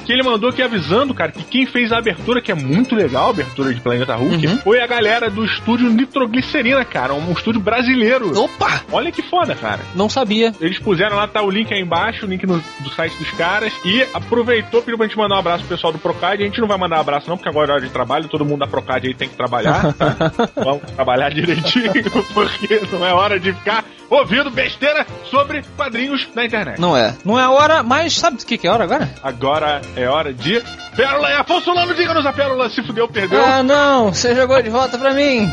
Que 0.06 0.14
ele 0.14 0.24
mandou 0.24 0.50
aqui 0.50 0.62
avisando, 0.62 1.14
cara, 1.14 1.32
que 1.32 1.44
quem 1.44 1.66
fez 1.66 1.92
a 1.92 1.98
abertura, 1.98 2.42
que 2.42 2.52
é 2.52 2.56
muito 2.56 2.96
legal, 2.96 3.28
a 3.28 3.30
abertura 3.30 3.74
de 3.74 3.82
Planeta 3.82 4.16
Hulk, 4.16 4.48
foi 4.64 4.82
a 4.82 4.88
galera 4.88 5.30
do 5.30 5.44
estúdio 5.44 5.90
Nitroglicerina, 5.90 6.84
cara. 6.86 7.14
Um 7.14 7.32
estúdio 7.32 7.60
brasileiro. 7.62 8.38
Opa! 8.40 8.82
Olha 8.92 9.12
que 9.12 9.22
foda, 9.22 9.56
cara. 9.56 9.82
Não 9.96 10.10
sabia. 10.10 10.54
Eles 10.60 10.80
puseram 10.80 11.16
lá, 11.16 11.28
tá 11.28 11.42
o 11.42 11.50
link 11.50 11.74
aí 11.74 11.82
embaixo, 11.82 12.26
o 12.26 12.30
link 12.30 12.46
no, 12.46 12.64
do 12.80 12.90
site 12.92 13.18
dos 13.18 13.32
caras. 13.32 13.74
E 13.84 14.06
aproveitou, 14.14 14.82
pediu 14.82 14.98
pra 14.98 15.08
gente 15.08 15.18
mandar 15.18 15.36
um 15.36 15.40
abraço 15.40 15.66
pro 15.66 15.76
pessoal 15.76 15.94
do 15.94 16.00
Procad. 16.00 16.40
A 16.40 16.46
gente 16.46 16.60
não 16.60 16.68
vai 16.68 16.78
mandar 16.78 16.98
um 16.98 17.02
abraço, 17.02 17.30
não, 17.30 17.38
porque 17.38 17.50
agora 17.50 17.72
é 17.72 17.76
hora 17.76 17.86
de 17.86 17.92
trabalho. 17.92 18.28
Todo 18.28 18.46
mundo 18.46 18.60
da 18.60 18.68
Procad 18.68 19.04
aí 19.06 19.14
tem 19.14 19.30
que 19.30 19.36
trabalhar. 19.36 19.94
Tá? 19.94 20.16
Vamos 20.56 20.84
trabalhar 20.92 21.30
direitinho, 21.30 21.92
porque 22.34 22.82
não 22.92 23.06
é 23.06 23.14
hora 23.14 23.40
de 23.40 23.54
ficar 23.54 23.84
ouvindo 24.10 24.50
besteira 24.50 25.06
sobre 25.30 25.64
quadrinhos 25.76 26.28
na 26.34 26.46
internet. 26.46 26.80
Não 26.80 26.96
é. 26.96 27.16
Não 27.26 27.40
é 27.40 27.48
hora, 27.48 27.84
mas 27.84 28.14
sabe 28.14 28.38
do 28.38 28.46
que, 28.46 28.58
que 28.58 28.68
é 28.68 28.72
hora 28.72 28.84
agora? 28.84 29.10
Agora 29.22 29.82
é 29.96 30.08
hora 30.08 30.34
de. 30.34 30.62
Pérola 30.96 31.30
e 31.30 31.34
Afonso 31.34 31.72
Lano, 31.72 31.94
diga-nos 31.94 32.26
a 32.26 32.34
Pérola, 32.34 32.70
se 32.70 32.82
fudeu, 32.82 33.08
perdeu. 33.08 33.40
Ah, 33.44 33.62
não, 33.62 34.12
você 34.12 34.36
jogou 34.36 34.60
de 34.62 34.70
volta 34.70 34.98
pra 34.98 35.14
mim. 35.14 35.48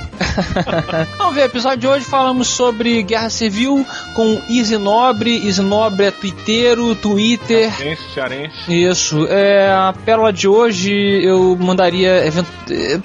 Vamos 1.19 1.35
ver, 1.35 1.43
o 1.43 1.45
episódio 1.45 1.79
de 1.79 1.87
hoje 1.87 2.05
falamos 2.07 2.49
sobre 2.49 3.03
Guerra 3.03 3.29
Civil 3.29 3.85
com 4.15 4.41
Easy 4.49 4.79
Nobre. 4.79 5.47
Easy 5.47 5.61
Nobre 5.61 6.07
é 6.07 6.11
twitteiro, 6.11 6.95
Twitter. 6.95 7.71
Cearense, 7.75 8.03
cearense. 8.15 8.85
Isso, 8.85 9.27
é, 9.29 9.71
a 9.71 9.95
pérola 10.05 10.33
de 10.33 10.49
hoje 10.49 10.93
eu 11.23 11.57
mandaria 11.61 12.27
event... 12.27 12.47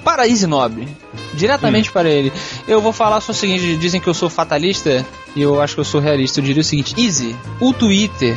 para 0.02 0.26
Easy 0.26 0.46
Nobre. 0.46 0.88
Diretamente 1.34 1.92
para 1.92 2.08
ele. 2.08 2.32
Eu 2.66 2.80
vou 2.80 2.92
falar 2.92 3.20
só 3.20 3.32
o 3.32 3.34
seguinte: 3.34 3.76
dizem 3.76 4.00
que 4.00 4.08
eu 4.08 4.14
sou 4.14 4.30
fatalista 4.30 5.04
e 5.36 5.42
eu 5.42 5.60
acho 5.60 5.74
que 5.74 5.80
eu 5.80 5.84
sou 5.84 6.00
realista. 6.00 6.40
Eu 6.40 6.44
diria 6.44 6.62
o 6.62 6.64
seguinte: 6.64 6.94
Easy, 6.98 7.36
o 7.60 7.72
Twitter 7.72 8.36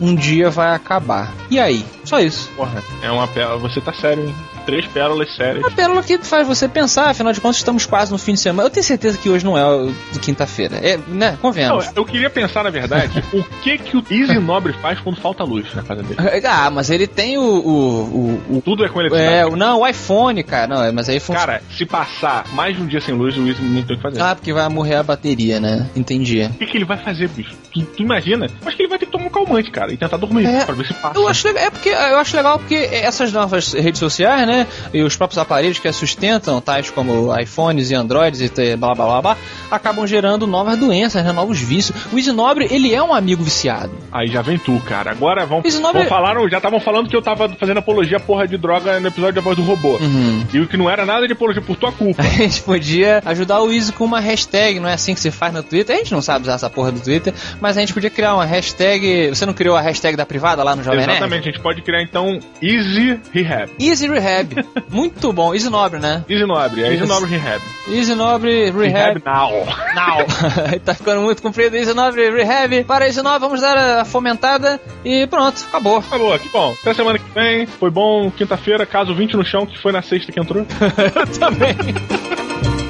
um 0.00 0.14
dia 0.14 0.50
vai 0.50 0.74
acabar. 0.74 1.32
E 1.50 1.58
aí? 1.58 1.84
Só 2.04 2.20
isso. 2.20 2.50
Porra, 2.56 2.82
é 3.02 3.10
uma 3.10 3.26
pérola. 3.26 3.58
Você 3.58 3.80
tá 3.80 3.92
sério, 3.92 4.26
hein? 4.28 4.34
Três 4.68 4.86
pérolas 4.86 5.34
sérias. 5.34 5.64
Uma 5.64 5.70
pérola 5.70 6.02
que 6.02 6.18
faz 6.18 6.46
você 6.46 6.68
pensar, 6.68 7.08
afinal 7.08 7.32
de 7.32 7.40
contas, 7.40 7.56
estamos 7.56 7.86
quase 7.86 8.12
no 8.12 8.18
fim 8.18 8.34
de 8.34 8.40
semana. 8.40 8.66
Eu 8.66 8.70
tenho 8.70 8.84
certeza 8.84 9.16
que 9.16 9.30
hoje 9.30 9.42
não 9.42 9.56
é 9.56 9.64
o 9.64 9.90
quinta-feira. 10.20 10.76
É, 10.76 10.98
né? 11.08 11.30
Não, 11.30 11.36
Convenhamos. 11.38 11.86
eu 11.96 12.04
queria 12.04 12.28
pensar, 12.28 12.62
na 12.64 12.68
verdade, 12.68 13.24
o 13.32 13.42
que 13.62 13.78
que 13.78 13.96
o 13.96 14.04
Easy 14.10 14.38
Nobre 14.38 14.74
faz 14.74 15.00
quando 15.00 15.16
falta 15.20 15.42
luz 15.42 15.66
na 15.74 15.82
casa 15.82 16.02
dele. 16.02 16.18
Ah, 16.46 16.70
mas 16.70 16.90
ele 16.90 17.06
tem 17.06 17.38
o. 17.38 17.42
o, 17.42 18.42
o, 18.56 18.62
Tudo 18.62 18.84
é 18.84 18.88
com 18.88 18.98
o 18.98 19.02
eletricidade. 19.02 19.34
é, 19.36 19.46
o- 19.46 19.56
não, 19.56 19.80
o 19.80 19.86
iPhone, 19.86 20.42
cara. 20.42 20.66
Não, 20.66 20.84
é, 20.84 20.92
mas 20.92 21.08
aí 21.08 21.18
funciona. 21.20 21.40
Cara, 21.46 21.62
se 21.76 21.86
passar 21.86 22.44
mais 22.52 22.76
de 22.76 22.82
um 22.82 22.86
dia 22.86 23.00
sem 23.00 23.14
luz, 23.14 23.36
o 23.38 23.46
Easy 23.46 23.62
não 23.62 23.82
tem 23.82 23.94
o 23.94 23.98
que 23.98 24.02
fazer. 24.02 24.20
Ah, 24.20 24.34
porque 24.34 24.52
vai 24.52 24.68
morrer 24.68 24.96
a 24.96 25.02
bateria, 25.02 25.58
né? 25.60 25.86
Entendi. 25.96 26.42
O 26.42 26.50
que, 26.58 26.66
que 26.66 26.76
ele 26.76 26.84
vai 26.84 26.96
fazer, 26.98 27.28
bicho? 27.28 27.54
Tu, 27.72 27.80
tu 27.82 28.02
imagina? 28.02 28.46
Acho 28.66 28.76
que 28.76 28.82
ele 28.82 28.88
vai 28.88 28.98
ter 28.98 29.06
que 29.06 29.12
tomar 29.12 29.26
um 29.26 29.30
calmante, 29.30 29.70
cara, 29.70 29.92
e 29.92 29.96
tentar 29.96 30.16
dormir, 30.16 30.46
É. 30.46 30.64
pra 30.64 30.74
ver 30.74 30.86
se 30.86 30.94
passa. 30.94 31.18
Eu 31.18 31.26
acho 31.28 31.48
é 31.48 31.70
porque 31.70 31.88
eu 31.90 32.18
acho 32.18 32.36
legal 32.36 32.58
porque 32.58 32.74
essas 32.74 33.32
novas 33.32 33.72
redes 33.72 33.98
sociais, 33.98 34.46
né, 34.46 34.57
e 34.92 35.02
os 35.02 35.16
próprios 35.16 35.38
aparelhos 35.38 35.78
que 35.78 35.88
as 35.88 35.96
sustentam, 35.96 36.60
tais 36.60 36.90
como 36.90 37.34
iPhones 37.38 37.90
e 37.90 37.94
Androids 37.94 38.40
e 38.40 38.76
blá 38.76 38.94
blá 38.94 39.06
blá 39.06 39.22
blá, 39.22 39.36
acabam 39.70 40.06
gerando 40.06 40.46
novas 40.46 40.76
doenças, 40.78 41.24
né, 41.24 41.32
novos 41.32 41.60
vícios. 41.60 41.96
O 42.12 42.16
Easy 42.18 42.32
Nobre, 42.32 42.66
ele 42.70 42.94
é 42.94 43.02
um 43.02 43.12
amigo 43.12 43.42
viciado. 43.42 43.92
Aí 44.10 44.28
já 44.28 44.42
vem 44.42 44.58
tu, 44.58 44.78
cara. 44.80 45.10
Agora 45.10 45.44
vão, 45.46 45.62
Easy 45.64 45.80
Nobre- 45.80 46.00
vão 46.00 46.08
falar, 46.08 46.36
já 46.48 46.56
estavam 46.58 46.80
falando 46.80 47.08
que 47.08 47.16
eu 47.16 47.22
tava 47.22 47.48
fazendo 47.50 47.78
apologia 47.78 48.18
porra 48.20 48.46
de 48.46 48.56
droga 48.56 48.98
no 49.00 49.08
episódio 49.08 49.34
da 49.34 49.40
voz 49.40 49.56
do 49.56 49.62
robô. 49.62 49.96
Uhum. 49.96 50.44
E 50.52 50.60
o 50.60 50.66
que 50.66 50.76
não 50.76 50.88
era 50.88 51.04
nada 51.04 51.26
de 51.26 51.32
apologia 51.32 51.62
por 51.62 51.76
tua 51.76 51.92
culpa. 51.92 52.22
A 52.38 52.42
gente 52.42 52.62
podia 52.62 53.20
ajudar 53.24 53.60
o 53.60 53.72
Easy 53.72 53.92
com 53.92 54.04
uma 54.04 54.20
hashtag, 54.20 54.78
não 54.80 54.88
é 54.88 54.94
assim 54.94 55.14
que 55.14 55.20
se 55.20 55.30
faz 55.30 55.52
no 55.52 55.62
Twitter. 55.62 55.96
A 55.96 55.98
gente 55.98 56.12
não 56.12 56.22
sabe 56.22 56.42
usar 56.44 56.54
essa 56.54 56.70
porra 56.70 56.92
do 56.92 57.00
Twitter, 57.00 57.32
mas 57.60 57.76
a 57.76 57.80
gente 57.80 57.92
podia 57.92 58.10
criar 58.10 58.34
uma 58.34 58.44
hashtag. 58.44 59.28
Você 59.28 59.44
não 59.46 59.52
criou 59.52 59.76
a 59.76 59.80
hashtag 59.80 60.16
da 60.16 60.24
privada 60.26 60.62
lá 60.62 60.74
no 60.76 60.82
Jovem 60.82 61.00
Nerd? 61.00 61.12
Exatamente, 61.12 61.48
a 61.48 61.52
gente 61.52 61.60
pode 61.62 61.82
criar 61.82 62.02
então 62.02 62.38
Easy 62.62 63.18
Rehab. 63.32 63.70
Easy 63.80 64.08
Rehab. 64.08 64.47
Muito 64.88 65.32
bom. 65.32 65.54
Easy 65.54 65.68
Nobre, 65.68 65.98
né? 65.98 66.24
Easy 66.28 66.44
Nobre, 66.44 66.82
é 66.82 66.92
Easy. 66.92 67.06
Nobre 67.06 67.30
Rehab. 67.30 67.62
Easy 67.88 68.14
Nobre 68.14 68.70
Rehab. 68.70 69.20
Rehab 69.20 69.22
now. 69.24 69.66
Now. 69.94 70.26
tá 70.84 70.94
ficando 70.94 71.22
muito 71.22 71.42
comprido. 71.42 71.76
Easy 71.76 71.94
Nobre 71.94 72.30
Rehab. 72.30 72.84
Para 72.84 73.06
Easy 73.06 73.22
Nobre, 73.22 73.40
vamos 73.40 73.60
dar 73.60 73.76
a 74.00 74.04
fomentada 74.04 74.80
e 75.04 75.26
pronto, 75.26 75.64
acabou. 75.68 75.98
Acabou, 75.98 76.38
que 76.38 76.48
bom. 76.48 76.74
Até 76.80 76.94
semana 76.94 77.18
que 77.18 77.30
vem. 77.32 77.66
Foi 77.66 77.90
bom 77.90 78.30
quinta-feira, 78.30 78.84
caso 78.86 79.14
20 79.14 79.36
no 79.36 79.44
chão, 79.44 79.66
que 79.66 79.78
foi 79.78 79.92
na 79.92 80.02
sexta 80.02 80.32
que 80.32 80.40
entrou. 80.40 80.66
Também. 81.38 81.76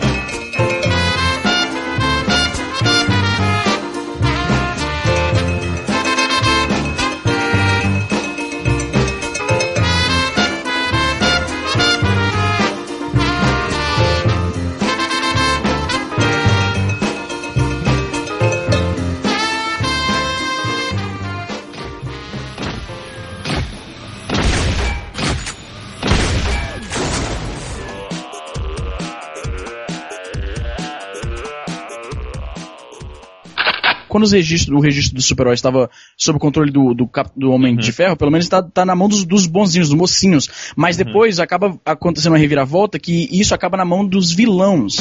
Quando 34.18 34.24
os 34.24 34.32
registros, 34.32 34.76
o 34.76 34.80
registro 34.80 35.14
do 35.14 35.22
super-herói 35.22 35.54
estava 35.54 35.88
sob 36.16 36.38
o 36.38 36.40
controle 36.40 36.72
do, 36.72 36.92
do, 36.92 37.06
cap- 37.06 37.30
do 37.36 37.52
Homem 37.52 37.76
de 37.76 37.92
Ferro, 37.92 38.16
pelo 38.16 38.32
menos 38.32 38.48
tá, 38.48 38.60
tá 38.60 38.84
na 38.84 38.96
mão 38.96 39.08
dos, 39.08 39.24
dos 39.24 39.46
bonzinhos, 39.46 39.90
dos 39.90 39.96
mocinhos. 39.96 40.48
Mas 40.74 40.96
depois 40.96 41.38
acaba 41.38 41.78
acontecendo 41.84 42.32
uma 42.32 42.38
reviravolta 42.38 42.98
que 42.98 43.28
isso 43.30 43.54
acaba 43.54 43.76
na 43.76 43.84
mão 43.84 44.04
dos 44.04 44.32
vilões. 44.32 44.96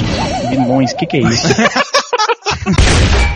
Vilões, 0.52 0.92
o 0.92 0.98
que, 0.98 1.08
que 1.08 1.18
é 1.18 1.22
isso? 1.22 1.48